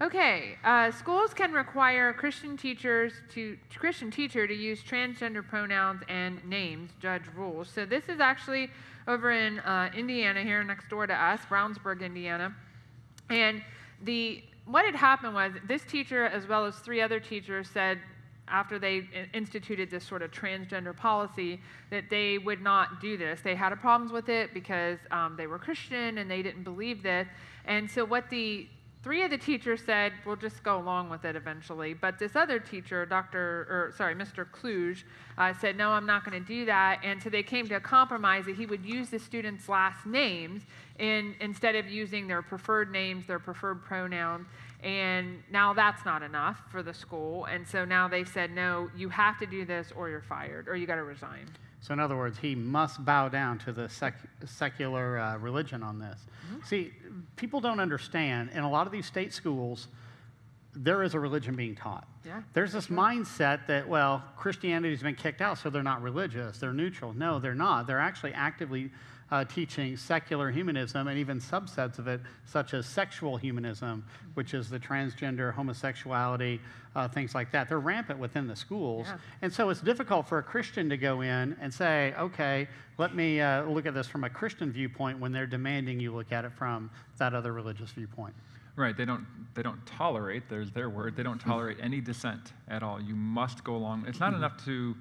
Okay, 0.00 0.58
uh, 0.62 0.92
schools 0.92 1.34
can 1.34 1.50
require 1.50 2.12
Christian 2.12 2.56
teachers 2.56 3.14
to 3.34 3.58
Christian 3.76 4.12
teacher 4.12 4.46
to 4.46 4.54
use 4.54 4.80
transgender 4.80 5.44
pronouns 5.44 6.04
and 6.08 6.38
names. 6.48 6.92
Judge 7.00 7.24
rules. 7.34 7.68
So 7.68 7.84
this 7.84 8.04
is 8.08 8.20
actually 8.20 8.70
over 9.08 9.32
in 9.32 9.58
uh, 9.58 9.90
Indiana, 9.92 10.44
here 10.44 10.62
next 10.62 10.88
door 10.88 11.08
to 11.08 11.14
us, 11.14 11.40
Brownsburg, 11.50 12.02
Indiana, 12.02 12.54
and 13.28 13.60
the 14.04 14.44
what 14.68 14.84
had 14.84 14.94
happened 14.94 15.34
was 15.34 15.52
this 15.66 15.82
teacher, 15.82 16.26
as 16.26 16.46
well 16.46 16.66
as 16.66 16.76
three 16.76 17.00
other 17.00 17.18
teachers, 17.18 17.68
said 17.70 17.98
after 18.46 18.78
they 18.78 19.02
instituted 19.34 19.90
this 19.90 20.04
sort 20.04 20.22
of 20.22 20.30
transgender 20.30 20.96
policy 20.96 21.60
that 21.90 22.04
they 22.08 22.38
would 22.38 22.62
not 22.62 23.00
do 23.00 23.16
this. 23.16 23.40
They 23.42 23.54
had 23.54 23.74
problems 23.80 24.12
with 24.12 24.28
it 24.28 24.54
because 24.54 24.98
um, 25.10 25.34
they 25.36 25.46
were 25.46 25.58
Christian 25.58 26.18
and 26.18 26.30
they 26.30 26.42
didn't 26.42 26.64
believe 26.64 27.02
this. 27.02 27.26
And 27.66 27.90
so 27.90 28.04
what 28.04 28.30
the 28.30 28.68
three 29.08 29.22
of 29.22 29.30
the 29.30 29.38
teachers 29.38 29.80
said, 29.86 30.12
we'll 30.26 30.36
just 30.36 30.62
go 30.62 30.76
along 30.76 31.08
with 31.08 31.24
it 31.24 31.34
eventually. 31.34 31.94
But 31.94 32.18
this 32.18 32.36
other 32.36 32.58
teacher, 32.58 33.06
Dr. 33.06 33.66
or 33.70 33.94
sorry, 33.96 34.14
Mr. 34.14 34.44
Kluge, 34.52 35.06
uh, 35.38 35.54
said, 35.54 35.78
no, 35.78 35.88
I'm 35.88 36.04
not 36.04 36.26
going 36.26 36.38
to 36.38 36.46
do 36.46 36.66
that. 36.66 37.00
And 37.02 37.22
so 37.22 37.30
they 37.30 37.42
came 37.42 37.66
to 37.68 37.76
a 37.76 37.80
compromise 37.80 38.44
that 38.44 38.56
he 38.56 38.66
would 38.66 38.84
use 38.84 39.08
the 39.08 39.18
students' 39.18 39.66
last 39.66 40.04
names 40.04 40.60
in, 40.98 41.34
instead 41.40 41.74
of 41.74 41.88
using 41.88 42.28
their 42.28 42.42
preferred 42.42 42.92
names, 42.92 43.26
their 43.26 43.38
preferred 43.38 43.82
pronouns. 43.82 44.46
And 44.82 45.42
now 45.50 45.72
that's 45.72 46.04
not 46.04 46.22
enough 46.22 46.60
for 46.70 46.82
the 46.82 46.92
school. 46.92 47.46
And 47.46 47.66
so 47.66 47.86
now 47.86 48.08
they 48.08 48.24
said, 48.24 48.50
no, 48.50 48.90
you 48.94 49.08
have 49.08 49.38
to 49.38 49.46
do 49.46 49.64
this 49.64 49.90
or 49.96 50.10
you're 50.10 50.20
fired 50.20 50.68
or 50.68 50.76
you 50.76 50.86
got 50.86 50.96
to 50.96 51.04
resign. 51.04 51.46
So, 51.80 51.92
in 51.94 52.00
other 52.00 52.16
words, 52.16 52.38
he 52.38 52.54
must 52.54 53.04
bow 53.04 53.28
down 53.28 53.58
to 53.60 53.72
the 53.72 53.88
sec- 53.88 54.18
secular 54.44 55.18
uh, 55.18 55.36
religion 55.38 55.82
on 55.82 55.98
this. 55.98 56.26
See, 56.64 56.92
people 57.36 57.60
don't 57.60 57.78
understand. 57.78 58.50
In 58.52 58.64
a 58.64 58.70
lot 58.70 58.86
of 58.86 58.92
these 58.92 59.06
state 59.06 59.32
schools, 59.32 59.88
there 60.74 61.02
is 61.02 61.14
a 61.14 61.20
religion 61.20 61.54
being 61.54 61.74
taught. 61.74 62.06
Yeah. 62.24 62.42
There's 62.52 62.72
this 62.72 62.88
mindset 62.88 63.66
that, 63.66 63.88
well, 63.88 64.22
Christianity's 64.36 65.02
been 65.02 65.14
kicked 65.14 65.40
out, 65.40 65.58
so 65.58 65.70
they're 65.70 65.82
not 65.82 66.02
religious, 66.02 66.58
they're 66.58 66.72
neutral. 66.72 67.12
No, 67.12 67.38
they're 67.38 67.54
not. 67.54 67.86
They're 67.86 68.00
actually 68.00 68.32
actively 68.32 68.90
uh, 69.30 69.44
teaching 69.44 69.96
secular 69.96 70.50
humanism 70.50 71.08
and 71.08 71.18
even 71.18 71.38
subsets 71.38 71.98
of 71.98 72.08
it, 72.08 72.20
such 72.46 72.74
as 72.74 72.86
sexual 72.86 73.36
humanism, 73.36 74.04
which 74.34 74.54
is 74.54 74.70
the 74.70 74.78
transgender, 74.78 75.52
homosexuality, 75.52 76.60
uh, 76.96 77.06
things 77.08 77.34
like 77.34 77.52
that. 77.52 77.68
They're 77.68 77.80
rampant 77.80 78.18
within 78.18 78.46
the 78.46 78.56
schools. 78.56 79.06
Yeah. 79.08 79.18
And 79.42 79.52
so 79.52 79.70
it's 79.70 79.80
difficult 79.80 80.28
for 80.28 80.38
a 80.38 80.42
Christian 80.42 80.88
to 80.88 80.96
go 80.96 81.20
in 81.20 81.56
and 81.60 81.72
say, 81.72 82.14
okay, 82.18 82.68
let 82.96 83.14
me 83.14 83.40
uh, 83.40 83.64
look 83.64 83.86
at 83.86 83.94
this 83.94 84.08
from 84.08 84.24
a 84.24 84.30
Christian 84.30 84.72
viewpoint 84.72 85.18
when 85.20 85.32
they're 85.32 85.46
demanding 85.46 86.00
you 86.00 86.14
look 86.14 86.32
at 86.32 86.44
it 86.44 86.52
from 86.52 86.90
that 87.18 87.34
other 87.34 87.52
religious 87.52 87.90
viewpoint. 87.90 88.34
Right. 88.76 88.96
They 88.96 89.04
don't. 89.04 89.26
They 89.54 89.62
don't 89.62 89.84
tolerate. 89.86 90.48
There's 90.48 90.70
their 90.70 90.88
word. 90.88 91.16
They 91.16 91.24
don't 91.24 91.40
tolerate 91.40 91.78
any 91.82 92.00
dissent 92.00 92.52
at 92.68 92.84
all. 92.84 93.00
You 93.00 93.16
must 93.16 93.64
go 93.64 93.74
along. 93.74 94.04
It's 94.06 94.20
not 94.20 94.34
enough 94.34 94.64
to 94.66 94.94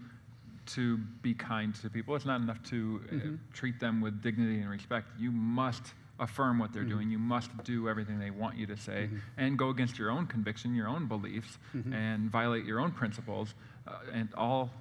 to 0.67 0.97
be 1.21 1.34
kind 1.34 1.73
to 1.75 1.89
people. 1.89 2.15
It's 2.15 2.25
not 2.25 2.41
enough 2.41 2.62
to 2.63 3.01
uh, 3.12 3.15
treat 3.53 3.80
them 3.80 4.01
with 4.01 4.21
dignity 4.21 4.60
and 4.60 4.69
respect. 4.69 5.08
You 5.19 5.32
must 5.32 5.93
affirm 6.19 6.58
what 6.58 6.73
they're 6.73 6.84
doing. 6.84 7.10
You 7.12 7.19
must 7.19 7.51
do 7.63 7.88
everything 7.88 8.19
they 8.19 8.32
want 8.32 8.58
you 8.58 8.65
to 8.67 8.77
say, 8.77 9.10
and 9.38 9.58
go 9.58 9.69
against 9.69 9.99
your 9.99 10.10
own 10.10 10.25
conviction, 10.27 10.73
your 10.75 10.88
own 10.88 11.06
beliefs, 11.08 11.58
and 11.93 12.30
violate 12.32 12.65
your 12.65 12.80
own 12.80 12.91
principles, 12.91 13.53
uh, 13.88 13.91
and 14.13 14.30
all 14.36 14.71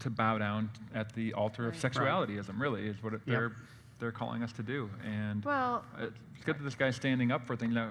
to 0.00 0.10
bow 0.10 0.38
down 0.38 0.70
at 0.94 1.12
the 1.14 1.34
altar 1.34 1.66
of 1.68 1.72
Right. 1.82 1.92
sexualityism. 1.92 2.58
Really, 2.60 2.86
is 2.86 3.02
what 3.02 3.14
it, 3.14 3.20
they're 3.26 3.52
they're 3.98 4.12
calling 4.12 4.42
us 4.44 4.52
to 4.52 4.62
do. 4.62 4.88
And 5.04 5.44
Well, 5.44 5.84
uh, 6.00 6.06
it's 6.34 6.44
good 6.44 6.56
that 6.58 6.62
this 6.62 6.76
guy's 6.76 6.94
standing 6.96 7.32
up 7.32 7.44
for 7.46 7.56
things 7.56 7.74
that, 7.74 7.90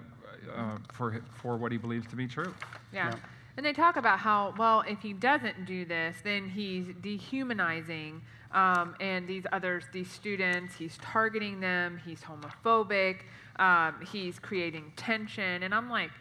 uh, 0.55 0.77
for 0.93 1.21
for 1.35 1.57
what 1.57 1.71
he 1.71 1.77
believes 1.77 2.07
to 2.07 2.15
be 2.15 2.27
true. 2.27 2.53
Yeah. 2.93 3.09
Yeah. 3.09 3.15
And 3.57 3.65
they 3.65 3.73
talk 3.73 3.97
about 3.97 4.19
how, 4.19 4.53
well, 4.57 4.83
if 4.87 5.01
he 5.01 5.13
doesn't 5.13 5.65
do 5.65 5.83
this, 5.83 6.17
then 6.23 6.47
he's 6.47 6.85
dehumanizing 7.01 8.21
um, 8.51 8.95
and 8.99 9.27
these 9.27 9.43
others, 9.51 9.83
these 9.91 10.09
students, 10.09 10.75
he's 10.75 10.97
targeting 10.99 11.59
them, 11.59 11.99
he's 12.05 12.21
homophobic, 12.21 13.21
um, 13.59 13.95
he's 14.11 14.39
creating 14.39 14.93
tension. 14.95 15.63
And 15.63 15.73
I'm 15.73 15.89
like, 15.89 16.11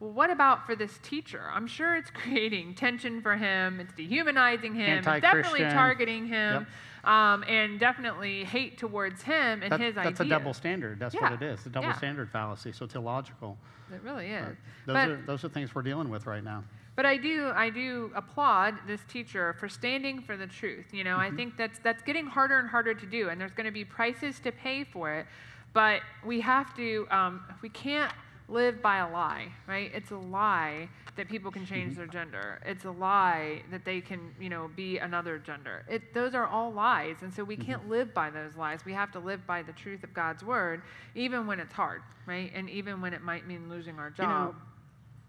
well, 0.00 0.10
what 0.10 0.30
about 0.30 0.66
for 0.66 0.74
this 0.74 0.98
teacher? 1.02 1.42
I'm 1.52 1.66
sure 1.66 1.96
it's 1.96 2.10
creating 2.14 2.74
tension 2.74 3.20
for 3.20 3.36
him, 3.36 3.78
it's 3.78 3.92
dehumanizing 3.92 4.74
him, 4.74 4.98
it's 4.98 5.06
definitely 5.06 5.60
targeting 5.60 6.26
him, 6.26 6.66
um, 7.04 7.44
and 7.44 7.78
definitely 7.78 8.44
hate 8.44 8.78
towards 8.78 9.22
him 9.22 9.62
and 9.62 9.70
That- 9.70 9.80
his 9.80 9.94
that's 9.94 10.06
ideas. 10.08 10.20
a 10.20 10.24
double 10.24 10.54
standard. 10.54 10.98
That's 10.98 11.14
Yeah. 11.14 11.30
what 11.30 11.40
it 11.40 11.42
is. 11.42 11.64
A 11.66 11.68
double 11.68 11.88
Yeah. 11.88 11.94
standard 11.94 12.30
fallacy. 12.30 12.72
So 12.72 12.84
it's 12.84 12.94
illogical. 12.94 13.58
It 13.94 14.02
really 14.02 14.26
is. 14.30 14.56
Those, 14.86 14.94
But- 14.94 15.08
are, 15.10 15.16
those 15.26 15.44
are 15.44 15.48
things 15.48 15.74
we're 15.74 15.82
dealing 15.82 16.08
with 16.08 16.26
right 16.26 16.42
now. 16.42 16.64
But 16.96 17.04
I 17.04 17.18
do, 17.18 17.52
I 17.54 17.68
do 17.68 18.10
applaud 18.16 18.74
this 18.86 19.02
teacher 19.06 19.54
for 19.60 19.68
standing 19.68 20.22
for 20.22 20.36
the 20.36 20.46
truth. 20.46 20.86
You 20.92 21.04
know, 21.04 21.18
I 21.18 21.26
mm-hmm. 21.26 21.36
think 21.36 21.56
that's 21.58 21.78
that's 21.80 22.02
getting 22.02 22.26
harder 22.26 22.58
and 22.58 22.68
harder 22.68 22.94
to 22.94 23.06
do, 23.06 23.28
and 23.28 23.38
there's 23.38 23.52
going 23.52 23.66
to 23.66 23.72
be 23.72 23.84
prices 23.84 24.40
to 24.40 24.50
pay 24.50 24.82
for 24.82 25.12
it. 25.12 25.26
But 25.74 26.00
we 26.24 26.40
have 26.40 26.74
to, 26.76 27.06
um, 27.10 27.42
we 27.60 27.68
can't 27.68 28.10
live 28.48 28.80
by 28.80 28.98
a 28.98 29.10
lie, 29.10 29.48
right? 29.66 29.90
It's 29.92 30.10
a 30.10 30.16
lie 30.16 30.88
that 31.16 31.28
people 31.28 31.50
can 31.50 31.66
change 31.66 31.92
mm-hmm. 31.92 31.98
their 31.98 32.06
gender. 32.06 32.60
It's 32.64 32.86
a 32.86 32.90
lie 32.90 33.62
that 33.70 33.84
they 33.84 34.00
can, 34.00 34.34
you 34.40 34.48
know, 34.48 34.70
be 34.74 34.98
another 34.98 35.38
gender. 35.38 35.84
It, 35.88 36.14
those 36.14 36.34
are 36.34 36.46
all 36.46 36.72
lies, 36.72 37.16
and 37.20 37.32
so 37.32 37.44
we 37.44 37.56
can't 37.56 37.82
mm-hmm. 37.82 37.90
live 37.90 38.14
by 38.14 38.30
those 38.30 38.56
lies. 38.56 38.86
We 38.86 38.94
have 38.94 39.12
to 39.12 39.18
live 39.18 39.46
by 39.46 39.62
the 39.62 39.72
truth 39.72 40.02
of 40.02 40.14
God's 40.14 40.42
word, 40.42 40.80
even 41.14 41.46
when 41.46 41.60
it's 41.60 41.74
hard, 41.74 42.00
right? 42.24 42.50
And 42.54 42.70
even 42.70 43.02
when 43.02 43.12
it 43.12 43.22
might 43.22 43.46
mean 43.46 43.68
losing 43.68 43.98
our 43.98 44.12
You 44.18 44.24
know, 44.26 44.54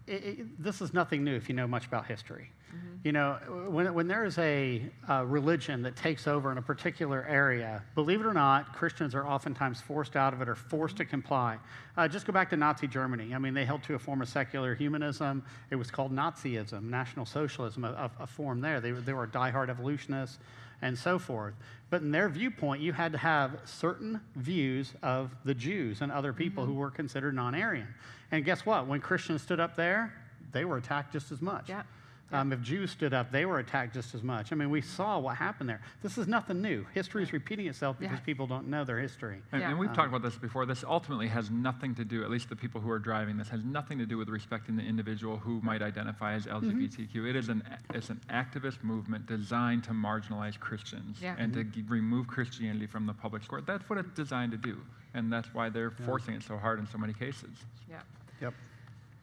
job. 0.08 0.20
i 0.24 0.28
i 0.28 0.36
this 0.58 0.80
is 0.80 0.94
nothing 0.94 1.24
new 1.24 1.34
if 1.34 1.48
you 1.48 1.54
know 1.54 1.66
much 1.66 1.86
about 1.86 2.06
history. 2.06 2.50
You 3.04 3.12
know, 3.12 3.38
when, 3.68 3.94
when 3.94 4.08
there 4.08 4.24
is 4.24 4.36
a 4.38 4.82
uh, 5.08 5.24
religion 5.24 5.82
that 5.82 5.96
takes 5.96 6.26
over 6.26 6.50
in 6.50 6.58
a 6.58 6.62
particular 6.62 7.24
area, 7.28 7.82
believe 7.94 8.20
it 8.20 8.26
or 8.26 8.34
not, 8.34 8.74
Christians 8.74 9.14
are 9.14 9.26
oftentimes 9.26 9.80
forced 9.80 10.16
out 10.16 10.34
of 10.34 10.42
it 10.42 10.48
or 10.48 10.56
forced 10.56 10.96
to 10.96 11.04
comply. 11.04 11.58
Uh, 11.96 12.08
just 12.08 12.26
go 12.26 12.32
back 12.32 12.50
to 12.50 12.56
Nazi 12.56 12.88
Germany. 12.88 13.34
I 13.34 13.38
mean, 13.38 13.54
they 13.54 13.64
held 13.64 13.84
to 13.84 13.94
a 13.94 13.98
form 13.98 14.20
of 14.20 14.28
secular 14.28 14.74
humanism. 14.74 15.44
It 15.70 15.76
was 15.76 15.90
called 15.90 16.12
Nazism, 16.12 16.82
National 16.82 17.24
Socialism, 17.24 17.84
a, 17.84 18.10
a, 18.18 18.22
a 18.24 18.26
form 18.26 18.60
there. 18.60 18.80
They, 18.80 18.90
they 18.90 19.12
were 19.12 19.28
diehard 19.28 19.70
evolutionists 19.70 20.38
and 20.82 20.98
so 20.98 21.18
forth. 21.18 21.54
But 21.90 22.02
in 22.02 22.10
their 22.10 22.28
viewpoint, 22.28 22.82
you 22.82 22.92
had 22.92 23.12
to 23.12 23.18
have 23.18 23.58
certain 23.64 24.20
views 24.36 24.92
of 25.02 25.34
the 25.44 25.54
Jews 25.54 26.00
and 26.00 26.12
other 26.12 26.32
people 26.32 26.64
mm-hmm. 26.64 26.72
who 26.72 26.78
were 26.78 26.90
considered 26.90 27.34
non 27.34 27.54
Aryan. 27.54 27.88
And 28.30 28.44
guess 28.44 28.66
what? 28.66 28.86
When 28.86 29.00
Christians 29.00 29.42
stood 29.42 29.60
up 29.60 29.76
there, 29.76 30.12
they 30.52 30.64
were 30.64 30.76
attacked 30.76 31.12
just 31.12 31.32
as 31.32 31.40
much. 31.40 31.68
Yeah. 31.68 31.82
Um, 32.30 32.52
if 32.52 32.60
Jews 32.60 32.90
stood 32.90 33.14
up, 33.14 33.32
they 33.32 33.46
were 33.46 33.58
attacked 33.58 33.94
just 33.94 34.14
as 34.14 34.22
much. 34.22 34.52
I 34.52 34.54
mean, 34.54 34.68
we 34.68 34.82
saw 34.82 35.18
what 35.18 35.36
happened 35.36 35.68
there. 35.70 35.80
This 36.02 36.18
is 36.18 36.26
nothing 36.28 36.60
new. 36.60 36.84
History 36.92 37.22
is 37.22 37.32
repeating 37.32 37.66
itself 37.66 37.98
because 37.98 38.18
Yeah. 38.18 38.24
people 38.26 38.46
don't 38.46 38.68
know 38.68 38.84
their 38.84 38.98
history. 38.98 39.40
And, 39.50 39.62
Yeah. 39.62 39.70
and 39.70 39.78
we've 39.78 39.92
talked 39.94 40.08
about 40.08 40.20
this 40.20 40.36
before. 40.36 40.66
This 40.66 40.84
ultimately 40.84 41.28
has 41.28 41.50
nothing 41.50 41.94
to 41.94 42.04
do, 42.04 42.22
at 42.22 42.30
least 42.30 42.50
the 42.50 42.56
people 42.56 42.82
who 42.82 42.90
are 42.90 42.98
driving 42.98 43.38
this, 43.38 43.48
has 43.48 43.64
nothing 43.64 43.96
to 43.98 44.04
do 44.04 44.18
with 44.18 44.28
respecting 44.28 44.76
the 44.76 44.82
individual 44.84 45.38
who 45.38 45.60
might 45.62 45.80
identify 45.80 46.34
as 46.34 46.44
Mm-hmm. 46.46 46.68
LGBTQ. 46.68 47.24
It 47.30 47.36
is 47.36 47.48
an 47.48 47.62
it's 47.94 48.10
an 48.10 48.20
activist 48.28 48.82
movement 48.84 49.24
designed 49.26 49.84
to 49.84 49.92
marginalize 49.92 50.58
Christians 50.60 51.20
Yeah. 51.22 51.34
and 51.38 51.52
to 51.54 51.64
g- 51.64 51.82
remove 51.88 52.26
Christianity 52.26 52.86
from 52.86 53.06
the 53.06 53.14
public 53.14 53.42
square. 53.42 53.62
That's 53.62 53.88
what 53.88 53.98
it's 53.98 54.10
designed 54.10 54.52
to 54.52 54.58
do, 54.58 54.78
and 55.14 55.32
that's 55.32 55.52
why 55.54 55.70
they're 55.70 55.90
forcing 55.90 56.34
it 56.34 56.42
so 56.42 56.58
hard 56.58 56.78
in 56.78 56.86
so 56.86 56.98
many 56.98 57.14
cases. 57.14 57.64
Yeah. 57.88 58.00
Yep. 58.42 58.54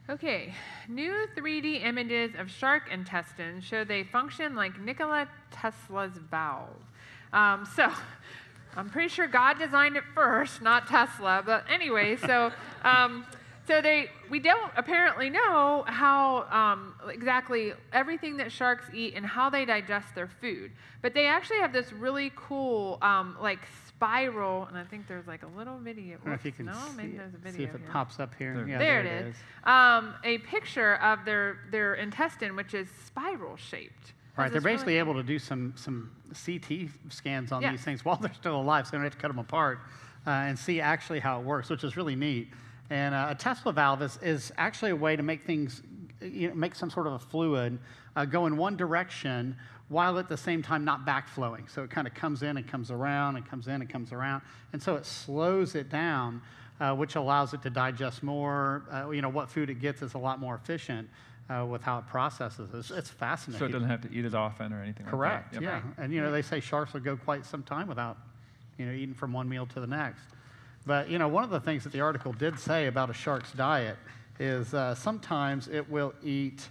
Okay, 0.08 0.54
new 0.88 1.26
3D 1.36 1.84
images 1.84 2.30
of 2.38 2.48
shark 2.48 2.84
intestines 2.92 3.64
show 3.64 3.82
they 3.82 4.04
function 4.04 4.54
like 4.54 4.80
Nikola 4.80 5.28
Tesla's 5.50 6.12
valve. 6.30 6.68
Um, 7.32 7.66
so, 7.74 7.90
I'm 8.76 8.88
pretty 8.88 9.08
sure 9.08 9.26
God 9.26 9.58
designed 9.58 9.96
it 9.96 10.04
first, 10.14 10.62
not 10.62 10.86
Tesla. 10.86 11.42
But 11.44 11.64
anyway, 11.68 12.14
so 12.14 12.52
um, 12.84 13.26
so 13.66 13.82
they 13.82 14.10
we 14.30 14.38
don't 14.38 14.70
apparently 14.76 15.28
know 15.28 15.82
how 15.88 16.44
um, 16.52 16.94
exactly 17.10 17.72
everything 17.92 18.36
that 18.36 18.52
sharks 18.52 18.84
eat 18.94 19.14
and 19.16 19.26
how 19.26 19.50
they 19.50 19.64
digest 19.64 20.14
their 20.14 20.28
food. 20.28 20.70
But 21.02 21.14
they 21.14 21.26
actually 21.26 21.58
have 21.58 21.72
this 21.72 21.92
really 21.92 22.30
cool 22.36 22.98
um, 23.02 23.36
like 23.40 23.58
spiral, 23.96 24.66
and 24.66 24.76
I 24.76 24.84
think 24.84 25.06
there's 25.08 25.26
like 25.26 25.42
a 25.42 25.58
little 25.58 25.78
video. 25.78 26.18
I 26.26 26.34
if 26.34 26.44
you 26.44 26.52
can 26.52 26.66
no, 26.66 26.72
see, 26.72 26.96
maybe 26.96 27.12
it, 27.14 27.18
there's 27.18 27.34
a 27.34 27.38
video 27.38 27.58
see 27.58 27.64
if 27.64 27.74
it 27.74 27.80
here. 27.80 27.90
pops 27.90 28.20
up 28.20 28.34
here. 28.36 28.54
There. 28.54 28.68
Yeah, 28.68 28.78
there, 28.78 29.02
there, 29.02 29.16
it 29.16 29.26
is. 29.28 29.36
Um, 29.64 30.14
a 30.24 30.38
picture 30.38 30.96
of 30.96 31.24
their 31.24 31.58
their 31.70 31.94
intestine, 31.94 32.56
which 32.56 32.74
is 32.74 32.88
spiral 33.06 33.56
shaped. 33.56 34.12
Right, 34.36 34.50
they're 34.50 34.60
this 34.60 34.64
really- 34.64 34.74
basically 34.76 34.98
able 34.98 35.14
to 35.14 35.22
do 35.22 35.38
some, 35.38 35.72
some 35.76 36.10
CT 36.44 36.90
scans 37.08 37.52
on 37.52 37.62
Yeah. 37.62 37.70
these 37.70 37.80
things 37.80 38.04
while 38.04 38.16
they're 38.20 38.34
still 38.34 38.60
alive, 38.60 38.86
so 38.86 38.90
they 38.92 38.98
don't 38.98 39.04
have 39.04 39.14
to 39.14 39.18
cut 39.18 39.28
them 39.28 39.38
apart 39.38 39.78
uh, 40.26 40.30
and 40.30 40.58
see 40.58 40.78
actually 40.78 41.20
how 41.20 41.40
it 41.40 41.46
works, 41.46 41.70
which 41.70 41.84
is 41.84 41.96
really 41.96 42.16
neat. 42.16 42.48
And 42.90 43.14
uh, 43.14 43.28
a 43.30 43.34
Tesla 43.34 43.72
valve 43.72 44.02
is, 44.02 44.18
is 44.22 44.52
actually 44.58 44.90
a 44.90 44.96
way 44.96 45.16
to 45.16 45.22
make 45.22 45.46
things, 45.46 45.82
you 46.20 46.48
know, 46.48 46.54
make 46.54 46.74
some 46.74 46.90
sort 46.90 47.06
of 47.06 47.14
a 47.14 47.18
fluid 47.18 47.78
uh, 48.14 48.24
go 48.24 48.46
in 48.46 48.56
one 48.56 48.76
direction 48.76 49.56
while 49.88 50.18
at 50.18 50.28
the 50.28 50.36
same 50.36 50.62
time 50.62 50.84
not 50.84 51.06
backflowing. 51.06 51.70
So 51.70 51.82
it 51.82 51.90
kind 51.90 52.06
of 52.06 52.14
comes 52.14 52.42
in 52.42 52.56
and 52.56 52.66
comes 52.66 52.90
around 52.90 53.36
and 53.36 53.46
comes 53.48 53.68
in 53.68 53.80
and 53.80 53.88
comes 53.88 54.12
around. 54.12 54.42
And 54.72 54.82
so 54.82 54.96
it 54.96 55.06
slows 55.06 55.74
it 55.74 55.88
down, 55.90 56.42
uh, 56.80 56.94
which 56.94 57.14
allows 57.14 57.54
it 57.54 57.62
to 57.62 57.70
digest 57.70 58.22
more. 58.22 58.82
Uh, 58.90 59.10
you 59.10 59.22
know, 59.22 59.28
what 59.28 59.48
food 59.48 59.70
it 59.70 59.80
gets 59.80 60.02
is 60.02 60.14
a 60.14 60.18
lot 60.18 60.40
more 60.40 60.56
efficient 60.56 61.08
uh, 61.48 61.64
with 61.64 61.82
how 61.82 61.98
it 61.98 62.06
processes. 62.08 62.70
It's, 62.74 62.90
it's 62.90 63.10
fascinating. 63.10 63.60
So 63.60 63.66
it 63.66 63.72
doesn't 63.72 63.88
have 63.88 64.00
to 64.02 64.12
eat 64.12 64.24
as 64.24 64.34
often 64.34 64.72
or 64.72 64.82
anything 64.82 65.06
Correct. 65.06 65.52
like 65.54 65.62
that. 65.62 65.62
Yep. 65.62 65.82
Yeah. 65.96 66.02
And 66.02 66.12
you 66.12 66.20
know, 66.20 66.32
they 66.32 66.42
say 66.42 66.58
sharks 66.58 66.92
will 66.92 67.00
go 67.00 67.16
quite 67.16 67.44
some 67.46 67.62
time 67.62 67.86
without, 67.86 68.18
you 68.78 68.86
know, 68.86 68.92
eating 68.92 69.14
from 69.14 69.32
one 69.32 69.48
meal 69.48 69.66
to 69.66 69.80
the 69.80 69.86
next. 69.86 70.24
But 70.84 71.08
you 71.08 71.18
know, 71.18 71.28
one 71.28 71.44
of 71.44 71.50
the 71.50 71.60
things 71.60 71.84
that 71.84 71.92
the 71.92 72.00
article 72.00 72.32
did 72.32 72.58
say 72.58 72.86
about 72.86 73.10
a 73.10 73.14
shark's 73.14 73.52
diet 73.52 73.96
is 74.38 74.74
uh, 74.74 74.94
sometimes 74.94 75.68
it 75.68 75.88
will 75.90 76.14
eat. 76.22 76.68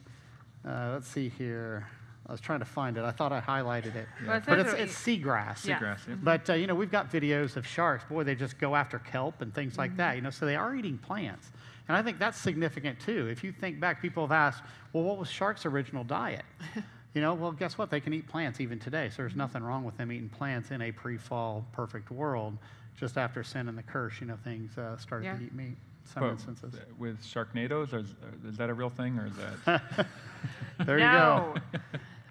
Uh, 0.67 0.91
let's 0.93 1.07
see 1.07 1.29
here. 1.29 1.87
I 2.27 2.31
was 2.31 2.41
trying 2.41 2.59
to 2.59 2.65
find 2.65 2.97
it. 2.97 3.03
I 3.03 3.11
thought 3.11 3.31
I 3.31 3.39
highlighted 3.39 3.95
it. 3.95 4.07
Well, 4.25 4.41
But 4.47 4.57
it's, 4.59 4.73
it's 4.73 4.93
seagrass. 4.95 5.63
Yeah. 5.65 5.77
Seagrass, 5.79 6.07
yeah. 6.07 6.15
But 6.23 6.49
uh, 6.49 6.53
you 6.53 6.65
know, 6.65 6.73
we've 6.73 6.91
got 6.91 7.11
videos 7.11 7.55
of 7.55 7.67
sharks. 7.67 8.03
Boy, 8.05 8.23
they 8.23 8.33
just 8.33 8.57
go 8.57 8.75
after 8.75 8.97
kelp 8.97 9.41
and 9.41 9.53
things 9.53 9.77
like 9.77 9.91
Mm-hmm. 9.91 9.97
that. 9.97 10.15
You 10.15 10.21
know, 10.23 10.31
so 10.31 10.45
they 10.47 10.55
are 10.55 10.75
eating 10.75 10.97
plants, 10.97 11.51
and 11.87 11.95
I 11.95 12.01
think 12.01 12.17
that's 12.17 12.37
significant 12.39 12.99
too. 12.99 13.27
If 13.29 13.43
you 13.43 13.51
think 13.51 13.79
back, 13.79 14.01
people 14.01 14.23
have 14.23 14.31
asked, 14.31 14.63
"Well, 14.91 15.03
what 15.03 15.17
was 15.19 15.29
sharks' 15.29 15.67
original 15.67 16.03
diet?" 16.03 16.45
you 17.13 17.21
know, 17.21 17.35
well, 17.35 17.51
guess 17.51 17.77
what? 17.77 17.91
They 17.91 17.99
can 17.99 18.11
eat 18.13 18.27
plants 18.27 18.59
even 18.59 18.79
today. 18.79 19.09
So 19.11 19.17
there's 19.17 19.35
nothing 19.35 19.61
wrong 19.61 19.83
with 19.83 19.95
them 19.97 20.11
eating 20.11 20.29
plants 20.29 20.71
in 20.71 20.81
a 20.81 20.91
pre-fall 20.91 21.63
perfect 21.73 22.09
world. 22.09 22.57
Just 22.97 23.17
after 23.17 23.43
sin 23.43 23.67
and 23.67 23.77
the 23.77 23.83
curse, 23.83 24.13
you 24.21 24.27
know, 24.27 24.37
things 24.43 24.77
uh, 24.77 24.97
started 24.97 25.25
Yeah. 25.25 25.37
to 25.37 25.43
eat 25.43 25.53
meat. 25.53 25.77
Some 26.05 26.21
But 26.23 26.29
instances. 26.31 26.75
with 26.99 27.21
Sharknadoes, 27.23 27.91
or 27.91 27.97
is, 27.97 28.11
uh, 28.23 28.47
is 28.49 28.57
that 28.57 28.69
a 28.69 28.73
real 28.73 28.89
thing, 28.91 29.17
or 29.17 29.25
is 29.25 29.33
that? 29.65 30.07
There 30.85 30.99
you 30.99 31.05
go. 31.09 31.55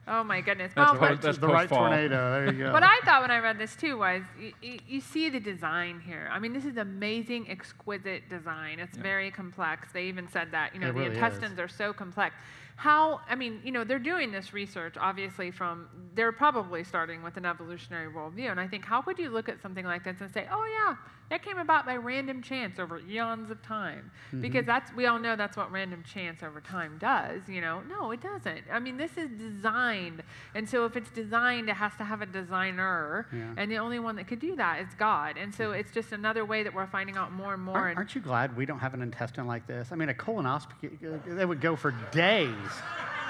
oh 0.07 0.22
my 0.22 0.40
goodness. 0.42 0.72
That's 0.77 0.92
Well, 0.92 1.00
Right, 1.00 1.20
that's 1.20 1.38
the 1.38 1.48
right 1.48 1.68
post-fall. 1.68 1.88
tornado. 1.88 2.31
There 2.33 2.53
you 2.53 2.59
go. 2.66 2.72
what 2.72 2.83
I 2.85 3.00
thought 3.05 3.22
when 3.22 3.31
I 3.33 3.38
read 3.38 3.59
this 3.59 3.74
too 3.74 3.98
was 3.98 4.22
you, 4.38 4.53
you, 4.62 4.79
you 4.87 5.00
see 5.00 5.29
the 5.31 5.40
design 5.40 5.98
here. 6.00 6.29
I 6.31 6.38
mean, 6.38 6.53
this 6.53 6.64
is 6.66 6.77
amazing, 6.77 7.50
exquisite 7.50 8.29
design. 8.29 8.79
It's 8.79 8.96
Yeah. 8.96 9.03
very 9.03 9.31
complex. 9.31 9.90
They 9.92 10.05
even 10.05 10.29
said 10.29 10.53
that, 10.53 10.72
you 10.74 10.81
know, 10.81 10.88
It 10.90 10.92
the 10.92 10.98
really 11.00 11.11
is. 11.12 11.16
intestines 11.16 11.59
are 11.59 11.68
so 11.68 11.92
complex. 11.92 12.37
How, 12.77 13.21
I 13.29 13.35
mean, 13.35 13.61
you 13.65 13.71
know, 13.71 13.85
they're 13.85 13.99
doing 13.99 14.33
this 14.33 14.53
research 14.53 14.97
obviously 14.99 15.51
from, 15.51 15.89
they're 16.15 16.33
probably 16.33 16.85
starting 16.85 17.23
with 17.23 17.37
an 17.37 17.47
evolutionary 17.47 18.13
worldview. 18.13 18.51
And 18.51 18.59
I 18.61 18.67
think, 18.67 18.85
how 18.85 19.01
could 19.01 19.19
you 19.19 19.31
look 19.31 19.49
at 19.49 19.63
something 19.63 19.85
like 19.85 20.05
this 20.05 20.17
and 20.21 20.33
say, 20.33 20.47
oh, 20.51 20.67
yeah, 20.67 20.97
that 21.31 21.43
came 21.43 21.59
about 21.59 21.87
by 21.87 21.97
random 21.97 22.43
chance 22.43 22.79
over 22.79 23.01
eons 23.09 23.51
of 23.51 23.63
time? 23.63 24.11
Mm-hmm. 24.29 24.41
Because 24.41 24.67
that's, 24.67 24.93
we 24.95 25.07
all 25.07 25.19
know 25.19 25.37
that's 25.37 25.57
what 25.57 25.71
random 25.71 26.03
chance 26.03 26.43
over 26.43 26.61
time 26.61 26.99
does, 26.99 27.43
you 27.49 27.61
know? 27.61 27.81
No, 27.89 28.11
it 28.11 28.21
doesn't. 28.21 28.65
I 28.71 28.81
mean, 28.81 28.97
this 28.97 29.17
is 29.17 29.31
designed. 29.31 30.23
And 30.55 30.69
so 30.69 30.85
if 30.85 30.97
it's 30.97 31.11
designed, 31.11 31.69
it 31.69 31.77
has 31.77 31.93
to 31.99 32.05
have 32.05 32.23
a 32.23 32.27
designer. 32.27 33.29
Yeah. 33.33 33.55
And 33.57 33.71
the 33.71 33.79
only 33.79 34.01
one 34.01 34.17
that 34.17 34.27
could 34.27 34.41
do 34.41 34.57
that 34.57 34.81
is 34.81 34.89
God. 34.99 35.37
And 35.39 35.55
so 35.55 35.71
it's 35.73 35.93
just 35.93 36.13
another 36.13 36.45
way 36.45 36.65
that 36.65 36.75
we're 36.75 36.87
finding 36.89 37.17
out 37.17 37.33
more 37.33 37.55
and 37.55 37.63
more. 37.63 37.77
Aren't, 37.77 37.91
and- 37.91 37.99
aren't 37.99 38.15
you 38.15 38.21
glad 38.21 38.57
we 38.57 38.67
don't 38.67 38.81
have 38.81 38.95
an 38.95 39.03
intestine 39.03 39.47
like 39.47 39.67
this? 39.67 39.89
I 39.93 39.95
mean, 39.95 40.09
a 40.09 40.15
colonoscopy, 40.15 41.21
they 41.27 41.45
would 41.45 41.61
go 41.61 41.77
for 41.77 41.93
days. 42.11 42.51
Jeez. 42.64 43.24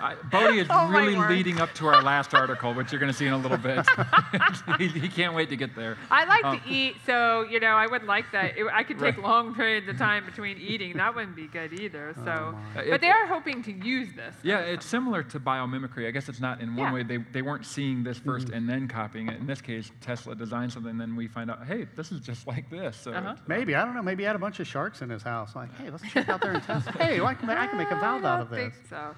I, 0.00 0.14
Bodie 0.30 0.58
is 0.58 0.66
Oh, 0.70 0.88
really 0.88 1.16
leading 1.16 1.60
up 1.60 1.72
to 1.74 1.86
our 1.86 2.02
last 2.02 2.34
article, 2.34 2.74
which 2.74 2.92
you're 2.92 2.98
going 3.00 3.10
to 3.12 3.16
see 3.16 3.26
in 3.26 3.32
a 3.32 3.38
little 3.38 3.56
bit. 3.56 3.86
he, 4.78 4.88
he 4.88 5.08
can't 5.08 5.34
wait 5.34 5.48
to 5.50 5.56
get 5.56 5.74
there. 5.74 5.96
I 6.10 6.24
like 6.24 6.44
Um, 6.44 6.60
to 6.60 6.68
eat, 6.68 6.96
so 7.06 7.42
you 7.42 7.60
know 7.60 7.68
I 7.68 7.86
would 7.86 8.04
like 8.04 8.30
that. 8.32 8.56
It, 8.58 8.66
I 8.72 8.82
could 8.82 8.98
take 8.98 9.16
Right. 9.16 9.24
long 9.24 9.54
periods 9.54 9.88
of 9.88 9.96
time 9.98 10.24
between 10.26 10.58
eating. 10.58 10.96
That 10.96 11.14
wouldn't 11.14 11.36
be 11.36 11.46
good 11.46 11.72
either. 11.72 12.12
So, 12.24 12.54
Oh. 12.54 12.58
But 12.74 12.86
it- 12.86 13.00
they 13.00 13.10
are 13.10 13.26
hoping 13.26 13.62
to 13.64 13.72
use 13.72 14.08
this. 14.14 14.34
Yeah, 14.42 14.58
it's 14.60 14.84
similar 14.86 15.22
to 15.24 15.40
biomimicry. 15.40 16.06
I 16.06 16.10
guess 16.10 16.28
it's 16.28 16.40
not 16.40 16.60
in 16.60 16.76
one 16.76 16.88
Yeah. 16.88 16.94
way. 16.94 17.02
They, 17.02 17.18
they 17.32 17.42
weren't 17.42 17.64
seeing 17.66 18.02
this 18.02 18.18
1st 18.18 18.46
Mm-hmm. 18.46 18.54
and 18.54 18.68
then 18.68 18.88
copying 18.88 19.28
it. 19.28 19.38
In 19.40 19.46
this 19.46 19.60
case, 19.62 19.90
Tesla 20.00 20.34
designed 20.34 20.72
something, 20.72 20.90
and 20.90 21.00
then 21.00 21.16
we 21.16 21.26
find 21.28 21.50
out, 21.50 21.66
hey, 21.66 21.86
this 21.96 22.12
is 22.12 22.20
just 22.20 22.46
like 22.52 22.68
this. 22.70 22.96
So 22.96 23.12
Uh-huh. 23.12 23.34
Maybe, 23.46 23.74
I 23.74 23.84
don't 23.84 23.94
know, 23.94 24.02
maybe 24.02 24.22
he 24.22 24.26
had 24.26 24.36
a 24.36 24.40
bunch 24.40 24.60
of 24.60 24.66
sharks 24.66 25.00
in 25.02 25.08
his 25.10 25.22
house. 25.22 25.54
Like, 25.56 25.74
hey, 25.78 25.90
let's 25.90 26.04
check 26.12 26.28
out 26.28 26.40
their 26.42 26.52
intestines. 26.52 26.96
hey, 26.96 27.20
I 27.20 27.34
can, 27.34 27.48
I 27.50 27.66
can 27.66 27.78
make 27.78 27.90
a 27.90 27.96
valve 27.96 28.24
I 28.24 28.28
out 28.28 28.36
don't 28.38 28.40
of 28.42 28.50
this. 28.50 28.74
think 28.74 28.88
so. 28.90 29.14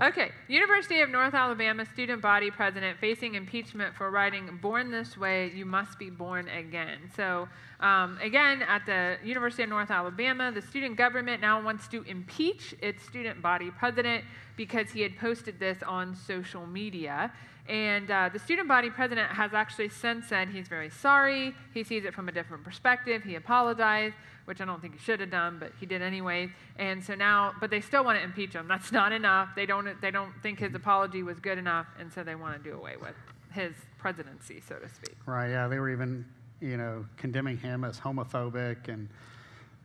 Okay, 0.00 0.32
University 0.48 1.00
of 1.00 1.10
North 1.10 1.32
Alabama 1.32 1.86
student 1.86 2.20
body 2.20 2.50
president 2.50 2.98
facing 2.98 3.36
impeachment 3.36 3.94
for 3.94 4.10
writing 4.10 4.58
"Born 4.60 4.90
This 4.90 5.16
Way, 5.16 5.52
You 5.54 5.64
Must 5.64 5.96
Be 5.96 6.10
Born 6.10 6.48
Again." 6.48 6.98
So, 7.14 7.48
um, 7.78 8.18
again, 8.20 8.62
at 8.62 8.84
the 8.84 9.16
University 9.24 9.62
of 9.62 9.68
North 9.68 9.92
Alabama, 9.92 10.50
the 10.50 10.60
student 10.60 10.96
government 10.96 11.40
now 11.40 11.62
wants 11.62 11.86
to 11.88 12.02
impeach 12.02 12.74
its 12.82 13.04
student 13.04 13.40
body 13.40 13.70
president 13.70 14.24
because 14.56 14.90
he 14.90 15.02
had 15.02 15.16
posted 15.18 15.60
this 15.60 15.78
on 15.84 16.16
social 16.16 16.66
media. 16.66 17.32
And 17.68 18.10
uh, 18.10 18.28
the 18.32 18.38
student 18.40 18.68
body 18.68 18.90
president 18.90 19.30
has 19.30 19.54
actually 19.54 19.88
since 19.88 20.26
said 20.26 20.48
he's 20.48 20.68
very 20.68 20.90
sorry. 20.90 21.54
He 21.74 21.84
sees 21.84 22.04
it 22.04 22.12
from 22.12 22.28
a 22.28 22.32
different 22.32 22.64
perspective. 22.64 23.22
He 23.22 23.36
apologized, 23.36 24.14
which 24.46 24.60
I 24.60 24.64
don't 24.64 24.80
think 24.80 24.94
he 24.94 25.00
should 25.00 25.20
have 25.20 25.30
done, 25.30 25.58
but 25.60 25.72
he 25.78 25.86
did 25.86 26.00
anyway. 26.02 26.50
And 26.78 27.04
so 27.04 27.14
now, 27.14 27.52
but 27.60 27.68
they 27.70 27.80
still 27.80 28.02
want 28.04 28.18
to 28.18 28.24
impeach 28.24 28.54
him. 28.54 28.66
That's 28.66 28.90
not 28.90 29.12
enough. 29.12 29.50
They 29.54 29.66
don't. 29.66 30.00
They 30.00 30.10
don't 30.10 30.32
think 30.42 30.58
his 30.58 30.74
apology 30.74 31.22
was 31.22 31.38
good 31.38 31.58
enough, 31.58 31.86
and 32.00 32.12
so 32.12 32.24
they 32.24 32.34
want 32.34 32.56
to 32.56 32.70
do 32.70 32.76
away 32.76 32.94
with 33.00 33.14
his 33.52 33.74
presidency, 33.98 34.60
so 34.66 34.76
to 34.76 34.88
speak. 34.88 35.16
Right, 35.26 35.50
yeah, 35.50 35.66
they 35.68 35.78
were 35.78 35.90
even, 35.90 36.24
you 36.60 36.76
know, 36.76 37.06
condemning 37.16 37.56
him 37.56 37.84
as 37.84 37.98
homophobic 37.98 38.88
and, 38.88 39.08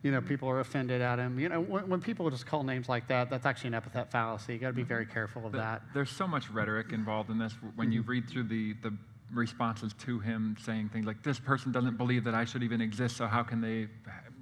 you 0.03 0.11
know, 0.11 0.19
people 0.19 0.49
are 0.49 0.59
offended 0.59 1.01
at 1.01 1.19
him. 1.19 1.39
You 1.39 1.47
know, 1.47 1.61
when, 1.61 1.87
when 1.87 2.01
people 2.01 2.29
just 2.29 2.45
call 2.45 2.63
names 2.63 2.89
like 2.89 3.07
that, 3.07 3.29
that's 3.29 3.45
actually 3.45 3.69
an 3.69 3.75
epithet 3.75 4.11
fallacy. 4.11 4.53
You 4.53 4.59
got 4.59 4.67
to 4.67 4.73
be 4.73 4.83
very 4.83 5.05
careful 5.05 5.45
of 5.45 5.53
Th- 5.53 5.61
that. 5.63 5.83
There's 5.93 6.09
so 6.09 6.27
much 6.27 6.49
rhetoric 6.49 6.91
involved 6.91 7.29
in 7.29 7.37
this. 7.37 7.53
When 7.75 7.87
Mm-hmm. 7.87 7.93
you 7.93 8.01
read 8.01 8.29
through 8.29 8.43
the, 8.43 8.73
the 8.83 8.93
responses 9.33 9.93
to 9.93 10.19
him 10.19 10.55
saying 10.61 10.89
things 10.89 11.05
like, 11.05 11.23
this 11.23 11.39
person 11.39 11.71
doesn't 11.71 11.97
believe 11.97 12.23
that 12.25 12.33
I 12.35 12.45
should 12.45 12.63
even 12.63 12.81
exist, 12.81 13.17
so 13.17 13.27
how 13.27 13.43
can 13.43 13.61
they, 13.61 13.87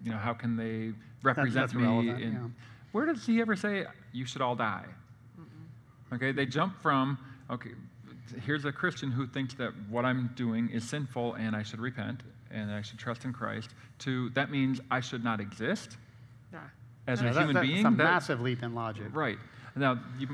you 0.03 0.11
know, 0.11 0.17
how 0.17 0.33
can 0.33 0.55
they 0.55 0.93
represent 1.23 1.53
that's 1.53 1.73
me? 1.73 1.83
relevant, 1.83 2.21
in, 2.21 2.33
yeah. 2.33 2.39
Where 2.91 3.05
does 3.05 3.25
he 3.25 3.39
ever 3.41 3.55
say 3.55 3.85
you 4.11 4.25
should 4.25 4.41
all 4.41 4.55
die? 4.55 4.85
Okay, 6.11 6.31
they 6.31 6.47
jump 6.47 6.81
from, 6.81 7.19
okay, 7.51 7.69
here's 8.45 8.65
a 8.65 8.71
Christian 8.71 9.11
who 9.11 9.27
thinks 9.27 9.53
that 9.55 9.71
what 9.89 10.05
I'm 10.05 10.31
doing 10.35 10.69
is 10.69 10.83
sinful 10.87 11.35
and 11.35 11.55
I 11.55 11.61
should 11.61 11.79
repent 11.79 12.21
and 12.51 12.71
I 12.71 12.81
should 12.81 12.97
trust 12.97 13.25
in 13.25 13.33
Christ, 13.33 13.75
to 13.99 14.29
that 14.31 14.49
means 14.49 14.81
I 14.89 15.01
should 15.01 15.23
not 15.23 15.39
exist 15.39 15.97
Yeah. 16.51 16.59
as 17.05 17.21
Yeah, 17.21 17.29
a 17.29 17.33
that- 17.33 17.39
human 17.41 17.53
that's 17.55 17.67
being. 17.67 17.85
a 17.85 17.91
That- 17.91 17.97
massive 17.97 18.41
leap 18.41 18.63
in 18.63 18.73
logic. 18.73 19.09
Right. 19.13 19.37
Now, 19.75 19.99
you, 20.17 20.27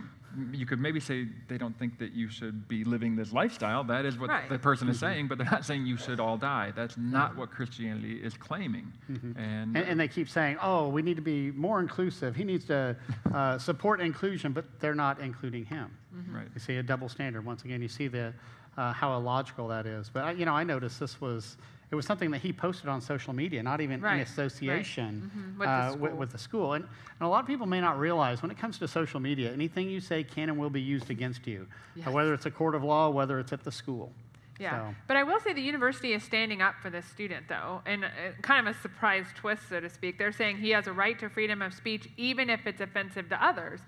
you 0.51 0.65
could 0.65 0.79
maybe 0.79 0.99
say 0.99 1.27
they 1.47 1.57
don't 1.57 1.77
think 1.77 1.97
that 1.99 2.13
you 2.13 2.29
should 2.29 2.67
be 2.67 2.83
living 2.83 3.15
this 3.15 3.31
lifestyle. 3.33 3.83
That 3.83 4.05
is 4.05 4.17
what 4.17 4.29
Right. 4.29 4.49
the 4.49 4.59
person 4.59 4.89
is 4.89 4.99
saying, 4.99 5.27
but 5.27 5.37
they're 5.37 5.49
not 5.49 5.65
saying 5.65 5.85
you 5.85 5.97
should 5.97 6.19
all 6.19 6.37
die. 6.37 6.71
That's 6.75 6.97
not 6.97 7.35
what 7.35 7.51
Christianity 7.51 8.15
is 8.23 8.35
claiming. 8.35 8.91
And, 9.07 9.35
And, 9.37 9.77
and 9.77 9.99
they 9.99 10.07
keep 10.07 10.29
saying, 10.29 10.57
oh, 10.61 10.89
we 10.89 11.01
need 11.01 11.15
to 11.15 11.21
be 11.21 11.51
more 11.51 11.79
inclusive. 11.79 12.35
He 12.35 12.43
needs 12.43 12.65
to 12.65 12.95
uh, 13.33 13.57
support 13.69 14.01
inclusion, 14.01 14.51
but 14.51 14.65
they're 14.79 14.95
not 14.95 15.19
including 15.19 15.65
him. 15.65 15.89
right. 16.31 16.47
You 16.53 16.59
see 16.59 16.77
a 16.77 16.83
double 16.83 17.09
standard. 17.09 17.45
Once 17.45 17.63
again, 17.63 17.81
you 17.81 17.87
see 17.87 18.07
the, 18.07 18.33
uh, 18.77 18.93
how 18.93 19.15
illogical 19.15 19.67
that 19.69 19.85
is. 19.85 20.09
But, 20.09 20.23
I, 20.23 20.31
you 20.31 20.45
know, 20.45 20.53
I 20.53 20.63
noticed 20.63 20.99
this 20.99 21.19
was, 21.21 21.57
it 21.91 21.95
was 21.95 22.05
something 22.05 22.31
that 22.31 22.41
he 22.41 22.51
posted 22.51 22.89
on 22.89 22.99
social 23.01 23.33
media, 23.33 23.61
not 23.61 23.79
even 23.81 24.01
Right, 24.01 24.13
in 24.13 24.17
right. 24.19 24.27
association 24.27 25.31
Mhm, 25.35 25.59
with 25.59 25.67
the 25.99 26.05
uh, 26.07 26.15
with, 26.15 26.31
the 26.31 26.37
school. 26.37 26.73
And, 26.73 26.83
and 26.83 27.21
a 27.25 27.27
lot 27.27 27.41
of 27.41 27.47
people 27.47 27.65
may 27.67 27.79
not 27.81 27.99
realize 27.99 28.41
when 28.41 28.51
it 28.51 28.57
comes 28.57 28.79
to 28.79 28.87
social 28.87 29.19
media, 29.19 29.51
anything 29.53 29.89
you 29.89 29.99
say 29.99 30.23
can 30.23 30.49
and 30.49 30.57
will 30.57 30.69
be 30.69 30.81
used 30.81 31.09
against 31.09 31.45
you, 31.47 31.67
uh, 31.69 31.99
Yes. 31.99 32.07
whether 32.09 32.33
it's 32.33 32.45
a 32.45 32.51
court 32.51 32.75
of 32.75 32.83
law, 32.83 33.09
whether 33.09 33.39
it's 33.39 33.53
at 33.53 33.63
the 33.63 33.71
school. 33.71 34.11
Yeah, 34.57 34.71
So- 34.89 34.95
but 35.07 35.17
I 35.17 35.23
will 35.23 35.39
say 35.41 35.51
the 35.53 35.61
university 35.61 36.13
is 36.13 36.23
standing 36.23 36.61
up 36.61 36.75
for 36.81 36.89
this 36.89 37.05
student, 37.05 37.47
though, 37.49 37.81
and 37.85 38.05
uh, 38.05 38.09
kind 38.41 38.65
of 38.67 38.75
a 38.75 38.79
surprise 38.79 39.25
twist, 39.35 39.67
so 39.69 39.79
to 39.81 39.89
speak. 39.89 40.17
They're 40.17 40.31
saying 40.31 40.57
he 40.57 40.69
has 40.71 40.87
a 40.87 40.93
right 40.93 41.19
to 41.19 41.29
freedom 41.29 41.61
of 41.61 41.73
speech, 41.73 42.07
even 42.17 42.49
if 42.49 42.65
it's 42.65 42.79
offensive 42.81 43.27
to 43.29 43.43
others. 43.43 43.81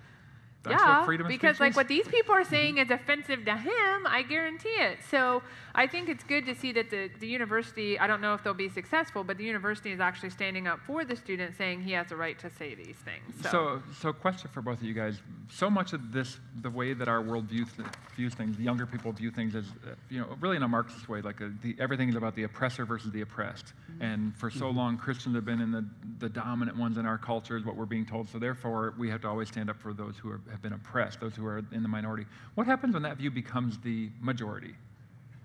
That's 0.67 0.81
yeah, 0.81 0.99
what 0.99 1.05
freedom 1.05 1.27
because 1.27 1.59
like 1.59 1.75
what 1.75 1.87
these 1.87 2.07
people 2.07 2.33
are 2.33 2.43
saying 2.43 2.77
is 2.77 2.89
offensive 2.89 3.45
to 3.45 3.55
him, 3.55 4.07
I 4.07 4.23
guarantee 4.27 4.69
it. 4.69 4.99
So 5.09 5.41
I 5.75 5.85
think 5.85 6.09
it's 6.09 6.23
good 6.23 6.45
to 6.47 6.55
see 6.55 6.71
that 6.71 6.89
the, 6.89 7.09
the 7.19 7.27
university, 7.27 7.99
I 7.99 8.07
don't 8.07 8.19
know 8.19 8.33
if 8.33 8.43
they'll 8.43 8.55
be 8.55 8.67
successful, 8.67 9.23
but 9.23 9.37
the 9.37 9.43
university 9.43 9.91
is 9.91 9.99
actually 9.99 10.31
standing 10.31 10.65
up 10.65 10.79
for 10.79 11.05
the 11.05 11.15
student, 11.15 11.55
saying 11.55 11.81
he 11.81 11.91
has 11.91 12.11
a 12.11 12.15
right 12.15 12.37
to 12.39 12.49
say 12.49 12.73
these 12.73 12.95
things. 12.95 13.43
So, 13.43 13.49
So, 13.51 13.83
so 14.01 14.13
question 14.13 14.49
for 14.51 14.61
both 14.61 14.79
of 14.79 14.83
you 14.83 14.95
guys. 14.95 15.21
So 15.51 15.69
much 15.69 15.93
of 15.93 16.11
this, 16.11 16.39
the 16.61 16.69
way 16.71 16.93
that 16.93 17.07
our 17.07 17.21
world 17.21 17.45
views, 17.45 17.67
views 18.15 18.33
things, 18.33 18.57
the 18.57 18.63
younger 18.63 18.87
people 18.87 19.11
view 19.11 19.29
things 19.29 19.55
as, 19.55 19.65
uh, 19.65 19.93
you 20.09 20.19
know, 20.19 20.35
really 20.41 20.57
in 20.57 20.63
a 20.63 20.67
Marxist 20.67 21.07
way, 21.09 21.21
like 21.21 21.41
a, 21.41 21.51
the, 21.61 21.75
everything 21.79 22.09
is 22.09 22.15
about 22.15 22.35
the 22.35 22.43
oppressor 22.43 22.83
versus 22.83 23.11
the 23.11 23.21
oppressed. 23.21 23.67
Mm-hmm. 23.67 24.01
And 24.01 24.35
for 24.35 24.49
so 24.49 24.65
mm-hmm. 24.65 24.77
long, 24.77 24.97
Christians 24.97 25.35
have 25.35 25.45
been 25.45 25.61
in 25.61 25.71
the, 25.71 25.85
the 26.17 26.29
dominant 26.29 26.77
ones 26.77 26.97
in 26.97 27.05
our 27.05 27.19
culture, 27.19 27.55
is 27.55 27.63
what 27.63 27.75
we're 27.75 27.85
being 27.85 28.05
told. 28.05 28.29
So 28.29 28.39
therefore, 28.39 28.95
we 28.97 29.09
have 29.09 29.21
to 29.21 29.27
always 29.27 29.47
stand 29.47 29.69
up 29.69 29.79
for 29.79 29.93
those 29.93 30.17
who 30.17 30.31
are, 30.31 30.41
have 30.57 30.63
been 30.63 30.73
oppressed, 30.73 31.19
those 31.19 31.35
who 31.35 31.45
are 31.45 31.61
in 31.71 31.83
the 31.83 31.89
minority. 31.89 32.25
What 32.55 32.67
happens 32.67 32.93
when 32.93 33.03
that 33.03 33.17
view 33.17 33.31
becomes 33.31 33.77
the 33.79 34.09
majority? 34.19 34.73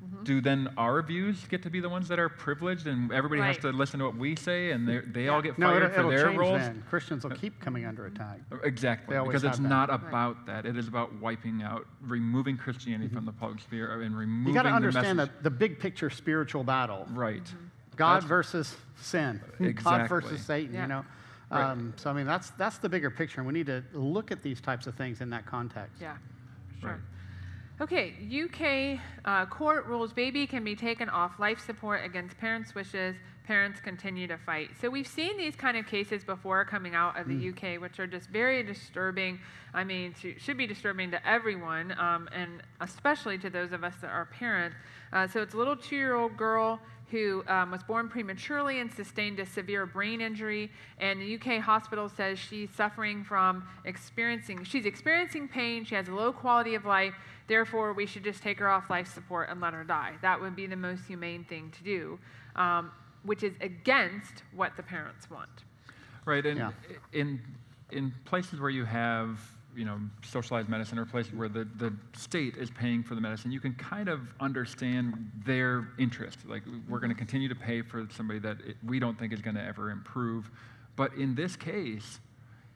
Mm-hmm. 0.04 0.24
Do 0.24 0.40
then 0.40 0.68
our 0.76 1.00
views 1.02 1.44
get 1.48 1.62
to 1.62 1.70
be 1.70 1.78
the 1.80 1.88
ones 1.88 2.08
that 2.08 2.18
are 2.18 2.28
privileged, 2.28 2.86
and 2.88 3.12
everybody 3.12 3.40
has 3.42 3.58
to 3.58 3.70
listen 3.70 4.00
to 4.00 4.06
what 4.06 4.16
we 4.16 4.34
say, 4.34 4.72
and 4.72 4.88
they're- 4.88 5.02
they 5.06 5.26
Yeah. 5.26 5.30
all 5.30 5.42
get 5.42 5.58
No, 5.58 5.68
fired 5.68 5.76
it'll, 5.84 5.90
for 5.94 5.98
it'll 6.00 6.10
their 6.10 6.26
change 6.26 6.38
roles? 6.38 6.58
then. 6.60 6.82
Christians 6.88 7.22
will 7.24 7.32
uh, 7.32 7.36
keep 7.36 7.60
coming 7.60 7.84
under 7.86 8.06
attack. 8.06 8.40
Exactly, 8.64 9.16
because 9.16 9.44
it's 9.44 9.58
have 9.58 9.62
that. 9.62 9.68
not 9.68 9.90
Right. 9.90 10.08
about 10.08 10.46
that. 10.46 10.66
It 10.66 10.76
is 10.76 10.88
about 10.88 11.12
wiping 11.20 11.62
out, 11.62 11.86
removing 12.02 12.56
Christianity 12.56 13.06
mm-hmm. 13.06 13.16
from 13.16 13.26
the 13.26 13.32
public 13.32 13.60
sphere 13.60 14.00
and 14.02 14.16
removing 14.16 14.48
You 14.48 14.54
got 14.54 14.62
to 14.64 14.70
the 14.70 14.74
understand 14.74 15.18
message. 15.18 15.32
the, 15.38 15.42
the 15.44 15.50
big 15.50 15.78
picture 15.78 16.10
spiritual 16.10 16.64
battle. 16.64 17.06
Right. 17.12 17.44
Mm-hmm. 17.44 17.66
God 17.96 18.14
That's- 18.16 18.28
versus 18.28 18.76
sin. 18.96 19.40
God 19.84 20.08
versus 20.08 20.40
Satan, 20.44 20.74
Yeah. 20.74 20.82
you 20.82 20.88
know? 20.88 21.04
Right. 21.52 21.70
Um, 21.70 21.92
so, 21.96 22.08
I 22.08 22.14
mean, 22.14 22.26
that's, 22.26 22.50
that's 22.50 22.78
the 22.78 22.88
bigger 22.88 23.10
picture. 23.10 23.40
and 23.40 23.46
We 23.46 23.52
need 23.52 23.66
to 23.66 23.84
look 23.92 24.32
at 24.32 24.42
these 24.42 24.60
types 24.60 24.86
of 24.86 24.94
things 24.94 25.20
in 25.20 25.28
that 25.30 25.44
context. 25.44 26.00
yeah, 26.00 26.16
sure. 26.80 26.90
Right. 26.90 26.98
Okay, 27.80 28.14
UK 28.30 29.00
uh, 29.24 29.46
court 29.46 29.86
rules 29.86 30.12
baby 30.12 30.46
can 30.46 30.62
be 30.62 30.76
taken 30.76 31.08
off 31.08 31.38
life 31.40 31.64
support 31.64 32.04
against 32.04 32.36
parents' 32.38 32.74
wishes. 32.74 33.16
Parents 33.44 33.80
continue 33.80 34.28
to 34.28 34.38
fight. 34.38 34.70
So 34.80 34.88
we've 34.88 35.06
seen 35.06 35.36
these 35.36 35.56
kind 35.56 35.76
of 35.76 35.86
cases 35.86 36.22
before 36.22 36.64
coming 36.64 36.94
out 36.94 37.18
of 37.18 37.26
the 37.26 37.34
Mm. 37.34 37.48
UK, 37.48 37.80
which 37.80 37.98
are 37.98 38.06
just 38.06 38.28
very 38.30 38.62
disturbing. 38.62 39.40
I 39.74 39.82
mean, 39.82 40.14
to, 40.22 40.38
should 40.38 40.56
be 40.56 40.66
disturbing 40.66 41.10
to 41.10 41.26
everyone, 41.28 41.98
um, 41.98 42.28
and 42.32 42.62
especially 42.80 43.38
to 43.38 43.50
those 43.50 43.72
of 43.72 43.82
us 43.82 43.94
that 44.00 44.10
are 44.10 44.26
parents. 44.26 44.76
Uh, 45.12 45.26
so 45.26 45.42
it's 45.42 45.54
a 45.54 45.56
little 45.56 45.76
two-year-old 45.76 46.36
girl 46.36 46.78
who 47.12 47.44
um, 47.46 47.70
was 47.70 47.82
born 47.82 48.08
prematurely 48.08 48.80
and 48.80 48.90
sustained 48.90 49.38
a 49.38 49.44
severe 49.44 49.84
brain 49.84 50.22
injury. 50.22 50.70
And 50.98 51.20
the 51.20 51.34
UK 51.34 51.60
hospital 51.60 52.08
says 52.08 52.38
she's 52.38 52.70
suffering 52.70 53.22
from 53.22 53.68
experiencing, 53.84 54.64
she's 54.64 54.86
experiencing 54.86 55.46
pain, 55.46 55.84
she 55.84 55.94
has 55.94 56.08
a 56.08 56.14
low 56.14 56.32
quality 56.32 56.74
of 56.74 56.86
life, 56.86 57.14
therefore 57.48 57.92
we 57.92 58.06
should 58.06 58.24
just 58.24 58.42
take 58.42 58.58
her 58.58 58.68
off 58.68 58.90
life 58.90 59.12
support 59.12 59.48
and 59.50 59.60
let 59.60 59.74
her 59.74 59.84
die. 59.84 60.14
That 60.22 60.40
would 60.40 60.56
be 60.56 60.66
the 60.66 60.76
most 60.76 61.04
humane 61.06 61.44
thing 61.44 61.70
to 61.78 61.84
do, 61.84 62.18
um, 62.56 62.90
which 63.24 63.42
is 63.42 63.54
against 63.60 64.42
what 64.54 64.76
the 64.76 64.82
parents 64.82 65.30
want. 65.30 65.48
Right, 66.24 66.44
and 66.46 66.58
Yeah. 66.58 66.70
in, 67.12 67.40
in 67.90 68.12
places 68.24 68.60
where 68.60 68.70
you 68.70 68.84
have, 68.84 69.40
you 69.74 69.84
know, 69.84 69.98
socialized 70.22 70.68
medicine 70.68 70.98
or 70.98 71.04
places 71.06 71.32
where 71.32 71.48
the, 71.48 71.66
the 71.76 71.92
state 72.14 72.56
is 72.56 72.70
paying 72.70 73.02
for 73.02 73.14
the 73.14 73.20
medicine, 73.20 73.50
you 73.50 73.60
can 73.60 73.74
kind 73.74 74.08
of 74.08 74.20
understand 74.38 75.30
their 75.44 75.88
interest. 75.98 76.38
Like, 76.46 76.62
we're 76.88 77.00
going 77.00 77.10
to 77.10 77.16
continue 77.16 77.48
to 77.48 77.54
pay 77.54 77.82
for 77.82 78.06
somebody 78.10 78.38
that 78.40 78.58
it, 78.66 78.76
we 78.86 78.98
don't 78.98 79.18
think 79.18 79.32
is 79.32 79.40
going 79.40 79.56
to 79.56 79.64
ever 79.64 79.90
improve. 79.90 80.50
But 80.94 81.14
in 81.14 81.34
this 81.34 81.56
case, 81.56 82.20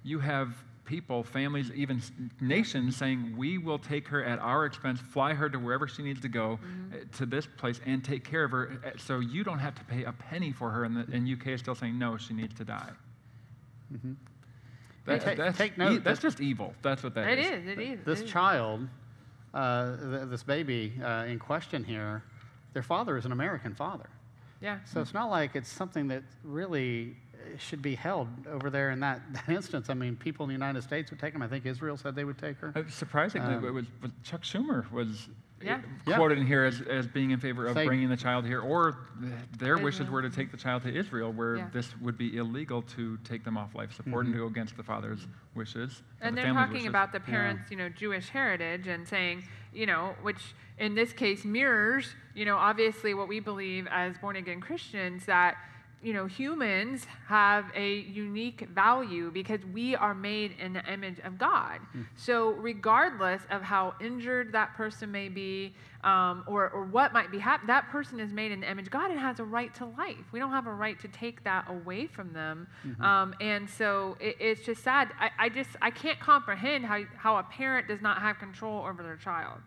you 0.02 0.18
have 0.20 0.54
people, 0.86 1.22
families, 1.22 1.70
even 1.74 2.00
nations 2.40 2.96
saying, 2.96 3.34
we 3.36 3.58
will 3.58 3.78
take 3.78 4.08
her 4.08 4.24
at 4.24 4.38
our 4.38 4.64
expense, 4.64 4.98
fly 5.00 5.34
her 5.34 5.50
to 5.50 5.58
wherever 5.58 5.86
she 5.86 6.02
needs 6.02 6.20
to 6.22 6.28
go, 6.28 6.58
uh, 6.92 6.96
to 7.18 7.26
this 7.26 7.46
place, 7.46 7.80
and 7.84 8.02
take 8.02 8.24
care 8.24 8.44
of 8.44 8.52
her. 8.52 8.80
uh, 8.84 8.90
So 8.96 9.18
you 9.20 9.44
don't 9.44 9.58
have 9.58 9.74
to 9.74 9.84
pay 9.84 10.04
a 10.04 10.12
penny 10.12 10.52
for 10.52 10.70
her. 10.70 10.84
And 10.84 10.96
the 10.96 11.06
and 11.14 11.28
UK 11.28 11.48
is 11.48 11.60
still 11.60 11.74
saying, 11.74 11.98
no, 11.98 12.16
she 12.16 12.32
needs 12.32 12.54
to 12.54 12.64
die. 12.64 12.90
That- 15.04 15.20
Take- 15.22 15.36
that's, 15.38 15.58
take 15.58 15.72
e- 15.72 15.78
note 15.78 16.02
that's 16.04 16.20
just 16.20 16.40
evil. 16.40 16.74
That's 16.82 17.02
what 17.02 17.14
that 17.14 17.28
It 17.28 17.38
is. 17.38 17.46
is, 17.62 17.66
it 17.68 17.78
is. 17.78 18.00
This 18.04 18.20
it 18.20 18.24
is. 18.24 18.30
child, 18.30 18.88
uh, 19.54 19.96
th- 19.96 20.28
this 20.28 20.42
baby 20.42 20.92
uh, 21.02 21.24
in 21.28 21.38
question 21.38 21.84
here, 21.84 22.24
their 22.72 22.82
father 22.82 23.16
is 23.16 23.24
an 23.24 23.32
American 23.32 23.74
father. 23.74 24.08
Yeah. 24.60 24.78
So 24.84 25.00
it's 25.00 25.14
not 25.14 25.30
like 25.30 25.54
it's 25.54 25.70
something 25.70 26.08
that 26.08 26.22
really 26.42 27.16
should 27.58 27.82
be 27.82 27.94
held 27.94 28.28
over 28.46 28.70
there 28.70 28.90
in 28.90 29.00
that, 29.00 29.20
that 29.32 29.48
instance. 29.48 29.88
I 29.90 29.94
mean, 29.94 30.16
people 30.16 30.44
in 30.44 30.48
the 30.48 30.54
United 30.54 30.82
States 30.82 31.10
would 31.10 31.20
take 31.20 31.32
them. 31.32 31.42
I 31.42 31.48
think 31.48 31.66
Israel 31.66 31.96
said 31.96 32.14
they 32.14 32.24
would 32.24 32.38
take 32.38 32.58
her. 32.58 32.72
Uh, 32.74 32.82
surprisingly, 32.88 33.54
Um, 33.54 33.64
it 33.64 33.70
was, 33.72 33.86
was 34.02 34.10
Chuck 34.22 34.42
Schumer 34.42 34.90
was 34.90 35.28
Yeah. 35.62 35.76
uh, 35.76 35.80
Yeah. 36.06 36.16
quoted 36.16 36.38
in 36.38 36.46
here 36.46 36.64
as, 36.64 36.80
as 36.82 37.06
being 37.06 37.30
in 37.30 37.40
favor 37.40 37.66
of 37.66 37.74
Say- 37.74 37.86
bringing 37.86 38.08
the 38.08 38.16
child 38.16 38.44
here, 38.46 38.60
or 38.60 38.98
th- 39.20 39.32
their 39.58 39.78
wishes 39.78 40.00
Israel. 40.00 40.12
were 40.14 40.22
to 40.22 40.30
take 40.30 40.50
the 40.50 40.56
child 40.58 40.82
to 40.82 40.94
Israel, 40.94 41.32
where 41.32 41.56
Yeah. 41.56 41.68
this 41.72 41.96
would 42.00 42.18
be 42.18 42.36
illegal 42.36 42.82
to 42.82 43.16
take 43.24 43.42
them 43.44 43.56
off 43.56 43.74
life 43.74 43.92
support 43.92 44.26
and 44.26 44.34
to 44.34 44.40
go 44.40 44.46
against 44.46 44.76
the 44.76 44.82
father's 44.82 45.26
wishes. 45.54 46.02
And 46.20 46.36
the 46.36 46.42
they're 46.42 46.52
talking 46.52 46.72
wishes. 46.74 46.88
about 46.88 47.12
the 47.12 47.20
parents, 47.20 47.70
you 47.70 47.76
know, 47.78 47.88
Jewish 47.88 48.28
heritage 48.28 48.86
and 48.86 49.08
saying, 49.08 49.44
you 49.72 49.86
know, 49.86 50.14
which 50.22 50.54
in 50.78 50.94
this 50.94 51.12
case 51.14 51.44
mirrors, 51.44 52.14
you 52.34 52.44
know, 52.44 52.56
obviously 52.56 53.14
what 53.14 53.28
we 53.28 53.40
believe 53.40 53.86
as 53.90 54.18
born 54.18 54.36
again 54.36 54.60
Christians 54.60 55.24
that, 55.26 55.56
you 56.06 56.12
know, 56.12 56.26
humans 56.26 57.04
have 57.26 57.64
a 57.74 57.96
unique 58.02 58.68
value 58.72 59.28
because 59.32 59.58
we 59.74 59.96
are 59.96 60.14
made 60.14 60.54
in 60.60 60.72
the 60.72 60.92
image 60.92 61.18
of 61.24 61.36
God. 61.36 61.80
So, 62.14 62.50
regardless 62.50 63.42
of 63.50 63.60
how 63.60 63.96
injured 64.00 64.52
that 64.52 64.72
person 64.76 65.10
may 65.10 65.28
be 65.28 65.74
um, 66.04 66.44
or, 66.46 66.70
or 66.70 66.84
what 66.84 67.12
might 67.12 67.32
be 67.32 67.40
happening, 67.40 67.66
that 67.66 67.88
person 67.90 68.20
is 68.20 68.32
made 68.32 68.52
in 68.52 68.60
the 68.60 68.70
image 68.70 68.86
of 68.86 68.92
God 68.92 69.10
and 69.10 69.18
has 69.18 69.40
a 69.40 69.44
right 69.44 69.74
to 69.74 69.86
life. 69.98 70.24
We 70.30 70.38
don't 70.38 70.52
have 70.52 70.68
a 70.68 70.72
right 70.72 70.96
to 71.00 71.08
take 71.08 71.42
that 71.42 71.68
away 71.68 72.06
from 72.06 72.32
them. 72.32 72.68
Um, 73.04 73.34
and 73.40 73.68
so 73.68 74.16
it, 74.20 74.36
it's 74.38 74.64
just 74.64 74.84
sad. 74.84 75.08
I, 75.18 75.30
I 75.36 75.48
just 75.48 75.70
I 75.82 75.90
can't 75.90 76.20
comprehend 76.20 76.84
how, 76.84 77.02
how 77.16 77.38
a 77.38 77.42
parent 77.42 77.88
does 77.88 78.00
not 78.00 78.22
have 78.22 78.38
control 78.38 78.86
over 78.86 79.02
their 79.02 79.16
child. 79.16 79.58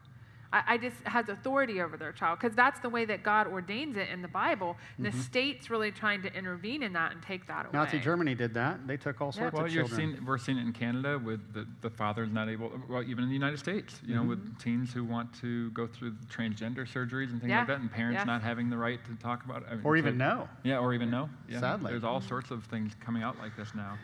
I, 0.52 0.64
I 0.68 0.78
just 0.78 0.96
has 1.06 1.30
authority 1.30 1.82
over 1.82 1.96
their 1.98 2.12
child 2.12 2.40
because 2.40 2.56
that's 2.56 2.80
the 2.80 2.90
way 2.90 3.06
that 3.06 3.24
God 3.24 3.48
ordains 3.48 3.98
it 3.98 4.10
in 4.10 4.22
the 4.22 4.28
Bible. 4.28 4.78
And 4.98 5.06
the 5.06 5.12
state's 5.12 5.70
really 5.70 5.92
trying 5.92 6.22
to 6.24 6.34
intervene 6.36 6.82
in 6.84 6.94
that 6.94 7.12
and 7.12 7.22
take 7.22 7.46
that 7.48 7.66
away. 7.68 7.72
Nazi 7.74 8.00
Germany 8.00 8.34
did 8.36 8.54
that. 8.56 8.88
They 8.88 8.98
took 8.98 9.22
all 9.22 9.28
Yeah. 9.36 9.42
sorts 9.42 9.54
Well, 9.56 9.66
of 9.66 9.72
you're 9.74 9.86
children. 9.88 10.14
seeing, 10.16 10.26
we're 10.26 10.38
seeing 10.38 10.58
it 10.58 10.62
in 10.62 10.74
Canada 10.74 11.20
with 11.24 11.54
the, 11.54 11.68
the 11.82 11.90
father's 11.90 12.32
not 12.32 12.50
able, 12.50 12.72
well, 12.90 13.04
even 13.04 13.24
in 13.24 13.30
the 13.30 13.36
United 13.36 13.60
States, 13.60 14.00
you 14.06 14.16
know, 14.16 14.22
Mm-hmm. 14.22 14.30
with 14.30 14.60
teens 14.60 14.92
who 14.94 15.04
want 15.04 15.32
to 15.42 15.70
go 15.72 15.88
through 15.88 16.14
transgender 16.32 16.88
surgeries 16.88 17.30
and 17.32 17.40
things 17.40 17.50
Yeah. 17.50 17.60
like 17.60 17.68
that, 17.68 17.80
and 17.80 17.92
parents 17.92 18.18
Yeah. 18.20 18.24
not 18.26 18.42
having 18.42 18.70
the 18.70 18.78
right 18.78 19.00
to 19.06 19.16
talk 19.16 19.46
about 19.46 19.62
it. 19.64 19.68
I 19.72 19.76
mean, 19.76 19.82
or 19.86 19.94
to- 19.94 20.00
even 20.00 20.18
know. 20.18 20.50
Yeah, 20.64 20.80
or 20.80 20.94
even 20.94 21.10
know. 21.12 21.30
Yeah. 21.48 21.60
Sadly. 21.60 21.92
There's 21.92 22.04
all 22.04 22.22
sorts 22.22 22.52
of 22.52 22.64
things 22.66 22.96
coming 23.00 23.24
out 23.24 23.38
like 23.40 23.56
this 23.56 23.74
now 23.76 23.98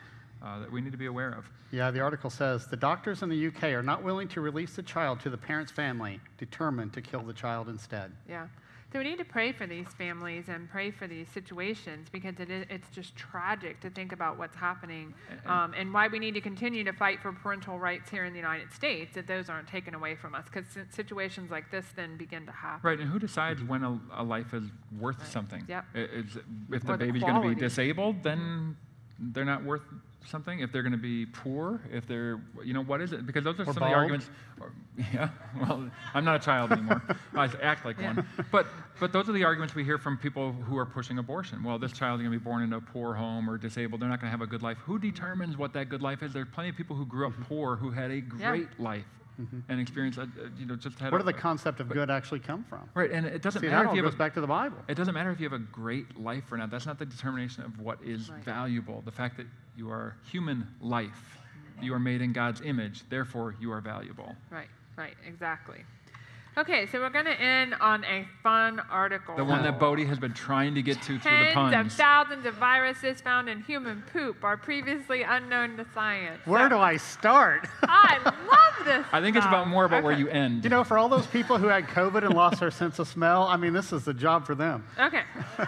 uh, 0.46 0.58
that 0.60 0.70
we 0.70 0.80
need 0.80 0.92
to 0.92 0.98
be 0.98 1.06
aware 1.06 1.32
of. 1.32 1.48
Yeah, 1.72 1.90
the 1.90 2.00
article 2.00 2.30
says 2.30 2.66
the 2.66 2.76
doctors 2.76 3.22
in 3.22 3.28
the 3.28 3.46
UK 3.48 3.64
are 3.64 3.82
not 3.82 4.02
willing 4.02 4.28
to 4.28 4.40
release 4.40 4.76
the 4.76 4.82
child 4.82 5.20
to 5.20 5.30
the 5.30 5.36
parent's 5.38 5.72
family, 5.72 6.20
determined 6.38 6.92
to 6.94 7.02
kill 7.02 7.20
the 7.22 7.32
child 7.32 7.68
instead. 7.68 8.12
Yeah. 8.28 8.46
So 8.92 9.00
we 9.00 9.04
need 9.04 9.18
to 9.18 9.24
pray 9.24 9.50
for 9.50 9.66
these 9.66 9.88
families 9.98 10.44
and 10.48 10.70
pray 10.70 10.92
for 10.92 11.08
these 11.08 11.28
situations 11.28 12.08
because 12.10 12.38
it 12.38 12.50
is, 12.50 12.66
it's 12.70 12.88
just 12.90 13.16
tragic 13.16 13.80
to 13.80 13.90
think 13.90 14.12
about 14.12 14.38
what's 14.38 14.54
happening 14.54 15.12
um, 15.44 15.74
and 15.76 15.92
why 15.92 16.06
we 16.06 16.20
need 16.20 16.34
to 16.34 16.40
continue 16.40 16.84
to 16.84 16.92
fight 16.92 17.20
for 17.20 17.32
parental 17.32 17.80
rights 17.80 18.08
here 18.08 18.24
in 18.24 18.32
the 18.32 18.38
United 18.38 18.72
States 18.72 19.12
that 19.16 19.26
those 19.26 19.50
aren't 19.50 19.66
taken 19.66 19.94
away 19.94 20.14
from 20.14 20.36
us 20.36 20.44
because 20.44 20.64
situations 20.90 21.50
like 21.50 21.68
this 21.72 21.84
then 21.96 22.16
begin 22.16 22.46
to 22.46 22.52
happen. 22.52 22.88
Right, 22.88 23.00
and 23.00 23.10
who 23.10 23.18
decides 23.18 23.62
when 23.64 23.82
a, 23.82 23.98
a 24.14 24.22
life 24.22 24.54
is 24.54 24.64
worth 25.00 25.28
something? 25.28 25.64
Yep. 25.68 25.84
I- 25.94 25.98
Is, 25.98 26.36
if 26.70 26.84
the 26.84 26.92
the 26.92 26.96
baby's 26.98 27.22
going 27.24 27.42
to 27.42 27.48
be 27.48 27.54
disabled, 27.56 28.22
then 28.22 28.76
they're 29.18 29.44
not 29.44 29.64
worth 29.64 29.82
something. 30.26 30.60
If 30.60 30.72
they're 30.72 30.82
going 30.82 30.92
to 30.92 30.98
be 30.98 31.26
poor, 31.26 31.80
if 31.92 32.06
they're, 32.06 32.40
you 32.64 32.74
know, 32.74 32.82
what 32.82 33.00
is 33.00 33.12
it? 33.12 33.26
Because 33.26 33.44
those 33.44 33.58
are 33.58 33.62
Or 33.62 33.72
some 33.72 33.82
of 33.82 33.88
the 33.88 33.94
arguments. 33.94 34.28
Or, 34.60 34.72
yeah, 35.14 35.28
well, 35.60 35.90
I'm 36.14 36.24
not 36.24 36.36
a 36.36 36.44
child 36.44 36.72
anymore. 36.72 37.02
I 37.34 37.44
act 37.62 37.84
like 37.84 37.98
Yeah. 37.98 38.14
one. 38.14 38.26
But, 38.50 38.66
but 39.00 39.12
those 39.12 39.28
are 39.28 39.32
the 39.32 39.44
arguments 39.44 39.74
we 39.74 39.84
hear 39.84 39.98
from 39.98 40.16
people 40.18 40.52
who 40.52 40.76
are 40.78 40.86
pushing 40.86 41.18
abortion. 41.18 41.62
Well, 41.62 41.78
this 41.78 41.92
child's 41.92 42.22
going 42.22 42.32
to 42.32 42.38
be 42.38 42.42
born 42.44 42.62
in 42.62 42.72
a 42.72 42.80
poor 42.80 43.14
home 43.14 43.48
or 43.48 43.58
disabled. 43.58 44.00
They're 44.00 44.08
not 44.08 44.20
going 44.20 44.28
to 44.28 44.38
have 44.38 44.42
a 44.42 44.46
good 44.46 44.62
life. 44.62 44.78
Who 44.84 44.98
determines 44.98 45.56
what 45.56 45.72
that 45.74 45.88
good 45.88 46.02
life 46.02 46.22
is? 46.22 46.32
There 46.32 46.42
are 46.42 46.46
plenty 46.46 46.70
of 46.70 46.76
people 46.76 46.96
who 46.96 47.06
grew 47.06 47.26
up 47.26 47.32
mm-hmm. 47.32 47.42
poor 47.44 47.76
who 47.76 47.90
had 47.90 48.10
a 48.10 48.16
Yeah. 48.38 48.50
great 48.50 48.80
life 49.38 49.48
and 49.68 49.80
experience. 49.80 50.16
a, 50.18 50.22
a- 50.22 50.26
you 50.58 50.66
know, 50.66 50.76
just 50.76 50.98
had 50.98 51.12
Where 51.12 51.20
a, 51.20 51.24
did 51.24 51.34
the 51.34 51.38
concept 51.38 51.80
of 51.80 51.88
good 51.88 52.10
actually 52.10 52.40
come 52.40 52.64
from? 52.64 52.88
Right, 52.94 53.10
and 53.10 53.26
it 53.26 53.42
doesn't 53.42 53.60
See, 53.60 53.66
matter 53.66 53.76
that 53.78 53.82
if 53.84 53.88
all 53.90 53.96
you 53.96 54.02
have 54.02 54.10
goes 54.12 54.14
a 54.14 54.18
back 54.18 54.34
to 54.34 54.40
the 54.40 54.46
Bible. 54.46 54.78
it 54.88 54.94
doesn't 54.94 55.14
matter 55.14 55.30
if 55.30 55.40
you 55.40 55.44
have 55.48 55.52
a 55.60 55.64
great 55.64 56.18
life 56.20 56.50
or 56.50 56.56
not. 56.56 56.70
That's 56.70 56.86
not 56.86 56.98
the 56.98 57.06
determination 57.06 57.64
of 57.64 57.78
what 57.80 57.98
is 58.04 58.30
Right. 58.30 58.42
valuable. 58.44 59.02
The 59.04 59.12
fact 59.12 59.36
that 59.38 59.46
you 59.76 59.90
are 59.90 60.16
human 60.30 60.66
life, 60.80 61.38
you 61.80 61.92
are 61.94 61.98
made 61.98 62.22
in 62.22 62.32
God's 62.32 62.60
image, 62.62 63.02
therefore 63.10 63.54
you 63.60 63.70
are 63.72 63.80
valuable. 63.80 64.34
Right, 64.50 64.68
right, 64.96 65.14
exactly. 65.26 65.84
Okay, 66.58 66.86
so 66.86 67.00
we're 67.00 67.10
going 67.10 67.26
to 67.26 67.38
end 67.38 67.74
on 67.82 68.02
a 68.04 68.26
fun 68.42 68.80
article. 68.90 69.36
The 69.36 69.44
one 69.44 69.62
that 69.64 69.78
Bodie 69.78 70.06
has 70.06 70.18
been 70.18 70.32
trying 70.32 70.74
to 70.74 70.80
get 70.80 70.96
to 71.02 71.18
through 71.18 71.38
the 71.38 71.50
Tens 71.52 71.74
of 71.74 71.92
thousands 71.92 72.46
of 72.46 72.54
viruses 72.54 73.20
found 73.20 73.50
in 73.50 73.62
human 73.62 74.02
poop 74.10 74.42
are 74.42 74.56
previously 74.56 75.22
unknown 75.22 75.76
to 75.76 75.84
science. 75.92 76.40
Where 76.46 76.64
So, 76.64 76.68
do 76.70 76.78
I 76.78 76.96
start? 76.96 77.68
I 77.82 78.18
love 78.24 78.86
this. 78.86 79.06
I 79.12 79.20
think 79.20 79.36
it's 79.36 79.44
about 79.44 79.68
more 79.68 79.84
about 79.84 80.02
where 80.02 80.16
you 80.16 80.28
end. 80.28 80.64
you 80.64 80.70
know, 80.70 80.82
for 80.82 80.96
all 80.96 81.10
those 81.10 81.26
people 81.26 81.58
who 81.58 81.66
had 81.66 81.88
COVID 81.88 82.24
and 82.24 82.32
lost 82.34 82.60
their 82.60 82.70
sense 82.70 82.98
of 82.98 83.06
smell, 83.06 83.42
I 83.42 83.58
mean, 83.58 83.74
this 83.74 83.92
is 83.92 84.06
the 84.06 84.14
job 84.14 84.46
for 84.46 84.54
them. 84.54 84.82
Okay. 84.98 85.24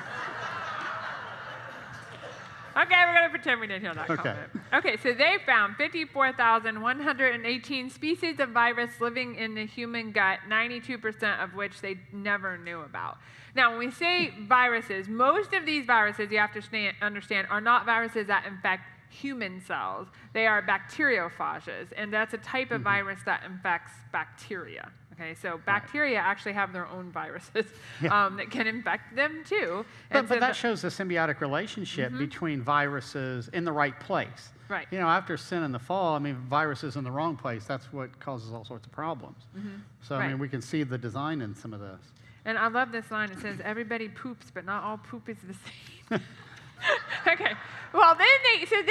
Okay, 2.78 2.94
we're 3.06 3.14
going 3.14 3.24
to 3.24 3.30
pretend 3.30 3.60
we 3.60 3.66
didn't 3.66 3.82
hear 3.82 3.94
that 3.94 4.08
Okay. 4.08 4.22
comment. 4.22 4.50
Okay, 4.72 4.96
so 4.98 5.12
they 5.12 5.38
found 5.44 5.74
54,118 5.76 7.90
species 7.90 8.38
of 8.38 8.50
virus 8.50 9.00
living 9.00 9.34
in 9.34 9.54
the 9.54 9.66
human 9.66 10.12
gut, 10.12 10.38
92% 10.48 11.42
of 11.42 11.54
which 11.54 11.80
they 11.80 11.98
never 12.12 12.56
knew 12.56 12.82
about. 12.82 13.18
Now, 13.56 13.70
when 13.70 13.80
we 13.80 13.90
say 13.90 14.32
viruses, 14.42 15.08
most 15.08 15.54
of 15.54 15.66
these 15.66 15.86
viruses, 15.86 16.30
you 16.30 16.38
have 16.38 16.52
to 16.52 16.62
understand, 17.02 17.48
are 17.50 17.60
not 17.60 17.84
viruses 17.84 18.28
that 18.28 18.46
infect 18.46 18.84
human 19.10 19.60
cells. 19.60 20.06
They 20.32 20.46
are 20.46 20.62
bacteriophages, 20.62 21.88
and 21.96 22.12
that's 22.12 22.34
a 22.34 22.38
type 22.38 22.70
of 22.70 22.82
mm-hmm. 22.82 22.84
virus 22.84 23.18
that 23.24 23.42
infects 23.44 23.94
bacteria. 24.12 24.92
Okay, 25.20 25.34
so 25.34 25.58
bacteria 25.66 26.18
actually 26.18 26.52
have 26.52 26.72
their 26.72 26.86
own 26.86 27.10
viruses 27.10 27.66
Yeah. 28.02 28.26
um, 28.26 28.36
that 28.36 28.50
can 28.50 28.66
infect 28.68 29.16
them 29.16 29.42
too. 29.44 29.84
But, 30.10 30.18
And 30.18 30.28
but 30.28 30.34
so 30.36 30.40
that 30.40 30.48
the- 30.48 30.54
shows 30.54 30.82
the 30.82 30.88
symbiotic 30.88 31.40
relationship 31.40 32.16
between 32.16 32.62
viruses 32.62 33.48
in 33.48 33.64
the 33.64 33.72
right 33.72 33.98
place. 33.98 34.50
Right. 34.68 34.86
You 34.90 34.98
know, 35.00 35.08
after 35.08 35.36
sin 35.36 35.62
in 35.62 35.72
the 35.72 35.78
fall, 35.78 36.14
I 36.14 36.18
mean, 36.18 36.36
viruses 36.36 36.96
in 36.96 37.02
the 37.02 37.10
wrong 37.10 37.36
place, 37.36 37.64
that's 37.64 37.90
what 37.92 38.18
causes 38.20 38.52
all 38.52 38.64
sorts 38.64 38.86
of 38.86 38.92
problems. 38.92 39.42
So, 40.02 40.14
I 40.14 40.18
Right. 40.20 40.28
mean, 40.28 40.38
we 40.38 40.48
can 40.48 40.60
see 40.62 40.82
the 40.84 40.98
design 40.98 41.40
in 41.40 41.54
some 41.54 41.72
of 41.72 41.80
this. 41.80 42.00
And 42.44 42.56
I 42.58 42.68
love 42.68 42.92
this 42.92 43.10
line. 43.10 43.30
It 43.30 43.40
says, 43.40 43.60
"Everybody 43.64 44.08
poops, 44.08 44.50
but 44.52 44.64
not 44.64 44.82
all 44.84 44.98
poop 44.98 45.28
is 45.28 45.38
the 45.38 45.54
same." 46.10 46.20
okay. 47.28 47.52
Well, 47.92 48.14
then 48.14 48.26
they. 48.60 48.66
So 48.66 48.76
then 48.76 48.86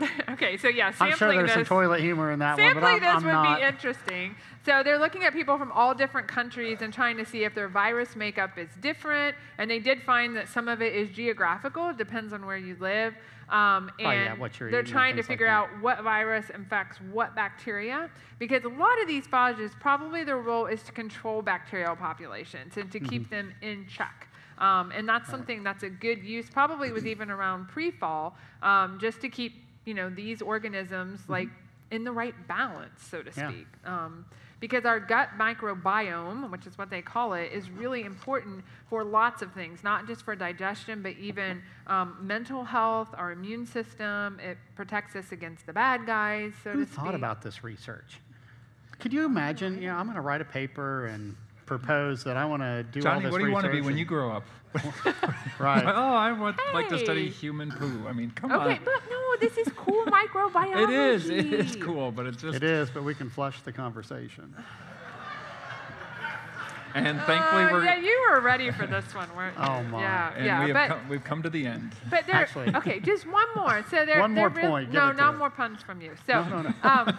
they. 0.00 0.08
Okay. 0.32 0.56
So 0.58 0.68
yeah, 0.68 0.90
sampling 0.90 1.12
I'm 1.12 1.18
sampling 1.18 1.18
sure 1.18 1.46
there's 1.46 1.56
this. 1.56 1.68
some 1.68 1.76
toilet 1.78 2.00
humor 2.00 2.30
in 2.32 2.38
that 2.40 2.58
one, 2.58 2.74
but 2.74 2.82
Sampling 2.82 2.94
I'm, 2.94 3.00
this 3.00 3.08
I'm 3.08 3.24
would 3.24 3.32
not. 3.32 3.58
be 3.58 3.64
interesting. 3.64 4.34
So 4.64 4.82
they're 4.82 4.98
looking 4.98 5.22
at 5.24 5.32
people 5.32 5.56
from 5.58 5.70
all 5.72 5.94
different 5.94 6.26
countries 6.28 6.82
and 6.82 6.92
trying 6.92 7.16
to 7.18 7.24
see 7.24 7.44
if 7.44 7.54
their 7.54 7.68
virus 7.68 8.16
makeup 8.16 8.58
is 8.58 8.68
different. 8.80 9.36
And 9.58 9.70
they 9.70 9.78
did 9.78 10.02
find 10.02 10.36
that 10.36 10.48
some 10.48 10.68
of 10.68 10.82
it 10.82 10.94
is 10.94 11.08
geographical. 11.10 11.90
It 11.90 11.98
depends 11.98 12.32
on 12.32 12.44
where 12.44 12.56
you 12.56 12.76
live. 12.80 13.14
Um, 13.48 13.90
Oh, 14.00 14.04
and 14.08 14.24
yeah, 14.24 14.34
what 14.36 14.58
you're 14.58 14.70
they're 14.72 14.82
trying 14.82 15.14
to 15.16 15.22
things 15.22 15.28
like 15.28 15.38
figure 15.38 15.46
out 15.46 15.68
what 15.80 16.02
virus 16.02 16.50
infects 16.50 16.98
what 17.12 17.34
bacteria. 17.36 18.10
Because 18.40 18.64
a 18.64 18.68
lot 18.68 19.00
of 19.00 19.06
these 19.06 19.26
phages, 19.28 19.70
probably 19.78 20.24
their 20.24 20.38
role 20.38 20.66
is 20.66 20.82
to 20.82 20.92
control 20.92 21.42
bacterial 21.42 21.94
populations 21.96 22.76
and 22.76 22.90
to 22.90 22.98
Mm-hmm. 22.98 23.08
keep 23.08 23.30
them 23.30 23.52
in 23.62 23.86
check. 23.88 24.28
Um, 24.58 24.90
and 24.92 25.08
that's 25.08 25.28
something 25.30 25.62
that's 25.62 25.82
a 25.82 25.90
good 25.90 26.22
use, 26.24 26.48
probably 26.50 26.90
was 26.92 27.04
even 27.06 27.30
around 27.30 27.68
pre-fall, 27.68 28.36
um, 28.62 28.98
just 29.00 29.20
to 29.20 29.28
keep 29.28 29.52
you 29.84 29.94
know 29.94 30.08
these 30.10 30.42
organisms 30.42 31.20
like 31.28 31.48
in 31.90 32.02
the 32.04 32.10
right 32.12 32.34
balance, 32.48 33.00
so 33.10 33.22
to 33.22 33.30
Mm-hmm. 33.30 33.40
Yeah. 33.40 33.48
speak. 33.50 33.66
Um, 33.84 34.24
because 34.58 34.86
our 34.86 34.98
gut 34.98 35.28
microbiome, 35.38 36.50
which 36.50 36.66
is 36.66 36.78
what 36.78 36.88
they 36.88 37.02
call 37.02 37.34
it, 37.34 37.52
is 37.52 37.70
really 37.70 38.02
important 38.04 38.64
for 38.88 39.04
lots 39.04 39.42
of 39.42 39.52
things, 39.52 39.84
not 39.84 40.06
just 40.06 40.22
for 40.24 40.34
digestion, 40.34 41.02
but 41.02 41.12
even 41.18 41.62
um, 41.86 42.16
mental 42.22 42.64
health, 42.64 43.10
our 43.18 43.32
immune 43.32 43.66
system. 43.66 44.40
It 44.40 44.56
protects 44.74 45.14
us 45.14 45.30
against 45.30 45.66
the 45.66 45.74
bad 45.74 46.06
guys, 46.06 46.52
so 46.64 46.72
Who 46.72 46.80
to 46.80 46.86
speak. 46.86 46.96
thought 46.98 47.14
about 47.14 47.42
this 47.42 47.62
research? 47.62 48.18
Could 48.98 49.12
you 49.12 49.26
imagine? 49.26 49.80
You 49.80 49.88
know, 49.88 49.96
I'm 49.96 50.06
going 50.06 50.16
to 50.16 50.22
write 50.22 50.40
a 50.40 50.44
paper 50.46 51.06
and 51.06 51.36
propose 51.76 52.24
that 52.24 52.36
I 52.36 52.44
want 52.44 52.62
to 52.62 52.84
do 52.84 53.00
all 53.00 53.02
Johnny, 53.02 53.24
this 53.24 53.32
what 53.32 53.38
do 53.40 53.46
you 53.46 53.52
want 53.52 53.66
to 53.66 53.72
be 53.72 53.80
when 53.80 53.98
you 53.98 54.04
grow 54.04 54.32
up? 54.32 54.44
Right. 55.58 55.84
oh, 55.86 56.14
I 56.14 56.32
would 56.32 56.54
like 56.74 56.88
to 56.90 56.98
study 56.98 57.30
human 57.30 57.70
poo. 57.72 58.06
I 58.06 58.12
mean, 58.12 58.30
come 58.32 58.52
Okay, 58.52 58.60
on. 58.62 58.70
Okay, 58.72 58.80
but 58.84 59.00
no, 59.10 59.36
this 59.40 59.56
is 59.56 59.68
cool 59.74 60.04
microbiology. 60.04 60.82
It 60.84 60.90
is. 60.90 61.30
It 61.30 61.52
is 61.52 61.76
cool, 61.76 62.12
but 62.12 62.26
it's 62.26 62.42
just. 62.42 62.56
It 62.56 62.62
is, 62.62 62.90
but 62.90 63.02
we 63.02 63.14
can 63.14 63.30
flush 63.30 63.62
the 63.62 63.72
conversation. 63.72 64.54
And 66.94 67.20
thankfully, 67.22 67.64
Uh, 67.64 67.72
we're. 67.72 67.84
yeah, 67.84 67.96
you 67.98 68.26
were 68.30 68.40
ready 68.40 68.70
for 68.70 68.86
this 68.86 69.14
one, 69.14 69.28
weren't 69.36 69.56
you? 69.58 69.64
Oh, 69.68 69.82
my. 69.84 70.00
Yeah, 70.00 70.32
and 70.34 70.44
yeah, 70.46 70.60
we 70.64 70.70
have 70.70 70.74
but 70.74 70.96
come, 70.96 71.08
we've 71.10 71.24
come 71.24 71.42
to 71.42 71.50
the 71.50 71.66
end. 71.66 71.92
But 72.10 72.26
there, 72.26 72.36
Actually- 72.36 72.74
okay, 72.74 73.00
just 73.00 73.26
one 73.26 73.46
more. 73.54 73.84
So 73.90 74.06
they're 74.06 74.20
One 74.20 74.32
more 74.32 74.48
real- 74.48 74.68
point, 74.70 74.92
No, 74.92 75.08
it 75.08 75.12
to 75.14 75.16
no 75.22 75.32
more 75.32 75.50
puns 75.50 75.82
from 75.82 76.00
you. 76.00 76.12
So, 76.26 76.40
Um, 76.82 77.18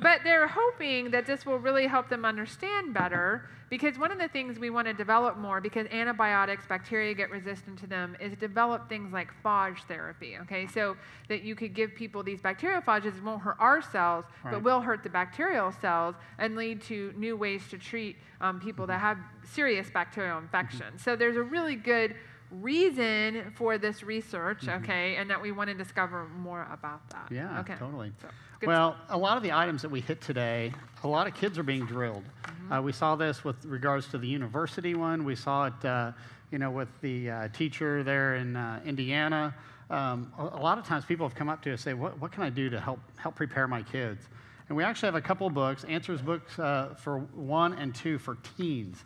but 0.00 0.20
they're 0.24 0.48
hoping 0.48 1.10
that 1.12 1.26
this 1.26 1.46
will 1.46 1.58
really 1.60 1.86
help 1.86 2.08
them 2.08 2.24
understand 2.24 2.92
better. 2.94 3.48
Because 3.70 3.98
one 3.98 4.12
of 4.12 4.18
the 4.18 4.28
things 4.28 4.58
we 4.58 4.70
want 4.70 4.86
to 4.86 4.94
develop 4.94 5.36
more, 5.36 5.60
because 5.60 5.86
antibiotics, 5.88 6.66
bacteria 6.66 7.14
get 7.14 7.30
resistant 7.30 7.78
to 7.80 7.86
them, 7.86 8.16
is 8.20 8.36
develop 8.36 8.88
things 8.88 9.12
like 9.12 9.28
phage 9.44 9.78
therapy. 9.88 10.36
Okay, 10.42 10.66
so 10.66 10.96
that 11.28 11.42
you 11.42 11.54
could 11.54 11.74
give 11.74 11.94
people 11.94 12.22
these 12.22 12.40
bacteriophages, 12.40 13.16
it 13.16 13.24
won't 13.24 13.42
hurt 13.42 13.56
our 13.58 13.82
cells, 13.82 14.24
but 14.44 14.62
will 14.62 14.80
hurt 14.80 15.02
the 15.02 15.08
bacterial 15.08 15.72
cells 15.72 16.14
and 16.38 16.56
lead 16.56 16.82
to 16.82 17.12
new 17.16 17.36
ways 17.36 17.62
to 17.70 17.78
treat 17.78 18.16
um, 18.40 18.60
people 18.60 18.86
that 18.86 19.00
have 19.00 19.18
serious 19.44 19.90
bacterial 19.90 20.38
infections. 20.38 21.02
So 21.02 21.16
there's 21.16 21.36
a 21.36 21.42
really 21.42 21.76
good 21.76 22.14
reason 22.60 23.52
for 23.54 23.78
this 23.78 24.02
research, 24.02 24.68
okay, 24.68 25.16
and 25.16 25.28
that 25.30 25.40
we 25.40 25.52
want 25.52 25.68
to 25.68 25.74
discover 25.74 26.28
more 26.38 26.66
about 26.72 27.08
that. 27.10 27.28
Yeah, 27.30 27.60
okay. 27.60 27.74
totally. 27.78 28.12
So, 28.20 28.28
Well, 28.66 28.96
a 29.08 29.18
lot 29.18 29.36
of 29.36 29.42
the 29.42 29.52
items 29.52 29.82
that 29.82 29.90
we 29.90 30.00
hit 30.00 30.20
today, 30.20 30.72
a 31.02 31.08
lot 31.08 31.26
of 31.26 31.34
kids 31.34 31.58
are 31.58 31.62
being 31.62 31.84
drilled. 31.86 32.24
Mm-hmm. 32.24 32.72
Uh, 32.72 32.80
we 32.82 32.92
saw 32.92 33.16
this 33.16 33.44
with 33.44 33.64
regards 33.64 34.08
to 34.08 34.18
the 34.18 34.26
university 34.26 34.94
one. 34.94 35.24
We 35.24 35.36
saw 35.36 35.66
it, 35.66 35.84
uh, 35.84 36.12
you 36.50 36.58
know, 36.58 36.70
with 36.70 36.88
the 37.00 37.30
uh, 37.30 37.48
teacher 37.48 38.02
there 38.02 38.36
in 38.36 38.56
uh, 38.56 38.80
Indiana. 38.84 39.54
Um, 39.90 40.32
a, 40.38 40.42
a 40.44 40.62
lot 40.62 40.78
of 40.78 40.86
times 40.86 41.04
people 41.04 41.28
have 41.28 41.36
come 41.36 41.48
up 41.48 41.62
to 41.62 41.72
us 41.72 41.80
and 41.86 41.92
say, 41.92 41.94
what, 41.94 42.18
what 42.20 42.32
can 42.32 42.42
I 42.42 42.50
do 42.50 42.70
to 42.70 42.80
help, 42.80 43.00
help 43.16 43.34
prepare 43.34 43.68
my 43.68 43.82
kids? 43.82 44.28
And 44.68 44.76
we 44.76 44.82
actually 44.82 45.08
have 45.08 45.14
a 45.14 45.20
couple 45.20 45.48
books, 45.50 45.84
answers 45.84 46.22
books 46.22 46.58
uh, 46.58 46.94
for 46.96 47.18
one 47.18 47.74
and 47.74 47.94
two 47.94 48.18
for 48.18 48.38
teens. 48.56 49.04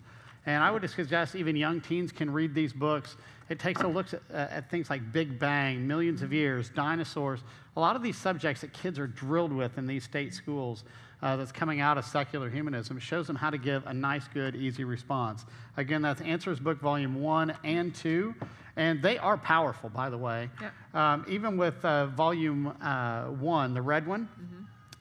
And 0.49 0.65
I 0.65 0.71
would 0.71 0.89
suggest 0.89 1.35
even 1.35 1.57
young 1.57 1.79
teens 1.83 2.11
can 2.11 2.33
read 2.33 2.55
these 2.55 2.73
books. 2.73 3.19
It 3.51 3.59
takes 3.59 3.83
a 3.83 3.87
look 3.87 4.15
at, 4.15 4.23
uh, 4.33 4.47
at 4.51 4.71
things 4.71 4.89
like 4.89 5.13
Big 5.13 5.39
Bang, 5.39 5.87
millions 5.87 6.23
of 6.23 6.33
years, 6.33 6.71
dinosaurs, 6.71 7.41
a 7.77 7.81
lot 7.81 7.97
of 7.97 8.03
these 8.03 8.17
subjects 8.17 8.63
that 8.63 8.73
kids 8.73 8.99
are 8.99 9.07
drilled 9.07 9.53
with 9.53 9.77
in 9.77 9.87
these 9.87 10.05
state 10.05 10.33
schools 10.33 10.85
uh, 11.21 11.37
that's 11.37 11.53
coming 11.53 11.83
out 11.83 11.99
of 11.99 12.07
secular 12.07 12.49
humanism. 12.49 12.97
It 12.97 13.03
shows 13.03 13.27
them 13.27 13.37
how 13.37 13.51
to 13.51 13.59
give 13.59 13.87
a 13.87 13.93
nice, 13.93 14.27
good, 14.27 14.57
easy 14.57 14.85
response. 14.85 15.45
Again, 15.77 16.01
that's 16.01 16.23
Answers 16.23 16.61
Book 16.61 16.81
Volume 16.81 17.21
1 17.21 17.55
and 17.65 17.95
2. 17.95 18.35
And 18.77 19.03
they 19.03 19.19
are 19.19 19.37
powerful, 19.37 19.91
by 19.91 20.09
the 20.09 20.17
way. 20.17 20.49
Yep. 20.63 20.73
Um, 20.95 21.27
even 21.29 21.59
with 21.59 21.85
uh, 21.85 22.07
Volume 22.07 22.75
uh, 22.81 23.25
1, 23.25 23.75
the 23.75 23.83
red 23.83 24.07
one, 24.07 24.31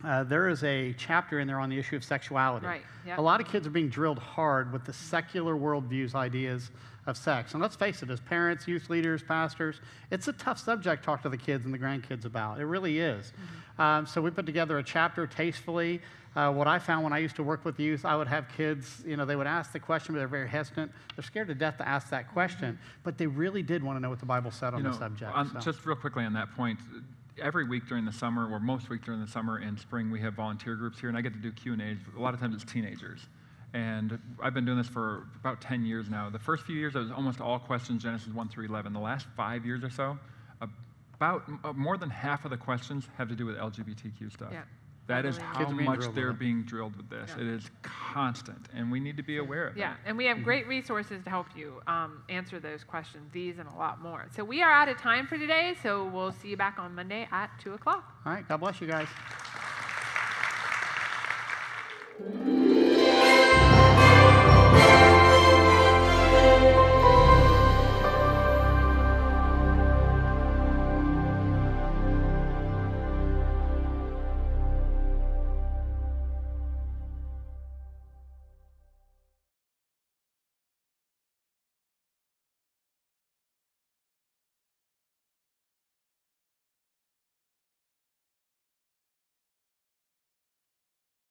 uh, 0.03 0.23
there 0.23 0.47
is 0.49 0.63
a 0.63 0.93
chapter 0.93 1.39
in 1.39 1.47
there 1.47 1.59
on 1.59 1.69
the 1.69 1.77
issue 1.77 1.95
of 1.95 2.03
sexuality. 2.03 2.65
Right, 2.65 2.81
yep. 3.05 3.17
A 3.17 3.21
lot 3.21 3.41
of 3.41 3.47
kids 3.47 3.65
are 3.65 3.71
being 3.71 3.89
drilled 3.89 4.19
hard 4.19 4.71
with 4.71 4.85
the 4.85 4.93
secular 4.93 5.55
worldviews 5.55 6.13
ideas 6.13 6.69
of 7.07 7.17
sex. 7.17 7.53
And 7.53 7.61
let's 7.61 7.75
face 7.75 8.03
it, 8.03 8.09
as 8.09 8.19
parents, 8.19 8.67
youth 8.67 8.89
leaders, 8.89 9.23
pastors, 9.23 9.79
it's 10.11 10.27
a 10.27 10.33
tough 10.33 10.59
subject 10.59 11.01
to 11.01 11.05
talk 11.05 11.21
to 11.23 11.29
the 11.29 11.37
kids 11.37 11.65
and 11.65 11.73
the 11.73 11.79
grandkids 11.79 12.25
about. 12.25 12.59
It 12.59 12.65
really 12.65 12.99
is. 12.99 13.31
Um, 13.79 14.05
so 14.05 14.21
we 14.21 14.29
put 14.29 14.45
together 14.45 14.77
a 14.77 14.83
chapter 14.83 15.25
tastefully. 15.25 16.01
Uh, 16.35 16.51
what 16.51 16.67
I 16.67 16.77
found 16.77 17.03
when 17.03 17.13
I 17.13 17.17
used 17.17 17.35
to 17.37 17.43
work 17.43 17.65
with 17.65 17.79
youth, 17.79 18.05
I 18.05 18.15
would 18.15 18.27
have 18.27 18.45
kids, 18.55 19.01
you 19.07 19.17
know, 19.17 19.25
they 19.25 19.35
would 19.35 19.47
ask 19.47 19.71
the 19.71 19.79
question, 19.79 20.13
but 20.13 20.19
they're 20.19 20.27
very 20.27 20.47
hesitant. 20.47 20.91
They're 21.15 21.23
scared 21.23 21.47
to 21.47 21.55
death 21.55 21.77
to 21.77 21.87
ask 21.87 22.09
that 22.09 22.31
question, 22.31 22.77
but 23.03 23.17
they 23.17 23.25
really 23.25 23.63
did 23.63 23.81
want 23.81 23.95
to 23.97 24.01
know 24.01 24.09
what 24.09 24.19
the 24.19 24.25
Bible 24.27 24.51
said 24.51 24.73
on 24.73 24.79
You 24.79 24.83
know, 24.83 24.91
the 24.91 24.97
subject. 24.99 25.33
on- 25.33 25.49
so. 25.53 25.59
Just 25.59 25.83
real 25.85 25.95
quickly 25.95 26.25
on 26.25 26.33
that 26.33 26.53
point, 26.55 26.77
every 27.41 27.63
week 27.63 27.87
during 27.87 28.05
the 28.05 28.13
summer, 28.13 28.51
or 28.51 28.59
most 28.59 28.89
week 28.89 29.03
during 29.03 29.21
the 29.21 29.27
summer 29.27 29.57
and 29.57 29.79
spring, 29.79 30.11
we 30.11 30.19
have 30.21 30.33
volunteer 30.33 30.75
groups 30.75 30.99
here, 30.99 31.09
and 31.09 31.17
I 31.17 31.21
get 31.21 31.33
to 31.33 31.39
do 31.39 31.51
Q 31.51 31.73
and 31.73 31.81
A's. 31.81 31.97
A 32.15 32.19
lot 32.19 32.33
of 32.33 32.39
times 32.39 32.55
it's 32.55 32.71
teenagers, 32.71 33.27
and 33.73 34.19
I've 34.41 34.53
been 34.53 34.65
doing 34.65 34.77
this 34.77 34.87
for 34.87 35.27
about 35.39 35.61
10 35.61 35.85
years 35.85 36.09
now. 36.09 36.29
The 36.29 36.39
first 36.39 36.65
few 36.65 36.75
years, 36.75 36.95
it 36.95 36.99
was 36.99 37.11
almost 37.11 37.41
all 37.41 37.59
questions 37.59 38.03
Genesis 38.03 38.33
1 38.33 38.49
through 38.49 38.65
11. 38.65 38.93
The 38.93 38.99
last 38.99 39.27
five 39.35 39.65
years 39.65 39.83
or 39.83 39.89
so, 39.89 40.17
about 41.15 41.75
more 41.75 41.97
than 41.97 42.09
half 42.09 42.45
of 42.45 42.51
the 42.51 42.57
questions 42.57 43.07
have 43.17 43.27
to 43.29 43.35
do 43.35 43.45
with 43.45 43.57
LGBTQ 43.57 44.31
stuff. 44.31 44.49
Yeah. 44.51 44.61
That 45.07 45.25
is 45.25 45.37
how 45.37 45.59
Kids 45.59 45.71
are 45.71 45.75
being 45.75 45.85
much 45.85 46.13
they're 46.13 46.33
being 46.33 46.63
drilled 46.63 46.97
with 46.97 47.09
this. 47.09 47.31
Yeah. 47.35 47.43
It 47.43 47.47
is 47.47 47.71
constant, 47.81 48.67
and 48.73 48.91
we 48.91 48.99
need 48.99 49.17
to 49.17 49.23
be 49.23 49.37
aware 49.37 49.67
of 49.67 49.77
it. 49.77 49.79
Yeah, 49.79 49.91
that. 49.91 49.99
and 50.05 50.17
we 50.17 50.25
have 50.25 50.43
great 50.43 50.67
resources 50.67 51.23
to 51.23 51.29
help 51.29 51.47
you 51.55 51.81
um, 51.87 52.23
answer 52.29 52.59
those 52.59 52.83
questions, 52.83 53.29
these 53.31 53.57
and 53.57 53.69
a 53.69 53.75
lot 53.75 54.01
more. 54.01 54.27
So 54.35 54.43
we 54.43 54.61
are 54.61 54.71
out 54.71 54.89
of 54.89 54.97
time 54.97 55.25
for 55.25 55.37
today, 55.37 55.75
so 55.81 56.05
we'll 56.05 56.33
see 56.33 56.49
you 56.49 56.57
back 56.57 56.77
on 56.77 56.93
Monday 56.93 57.27
at 57.31 57.49
2 57.63 57.73
o'clock. 57.73 58.17
All 58.25 58.33
right, 58.33 58.47
God 58.47 58.57
bless 58.57 58.81
you 58.81 58.87
guys. 58.87 59.07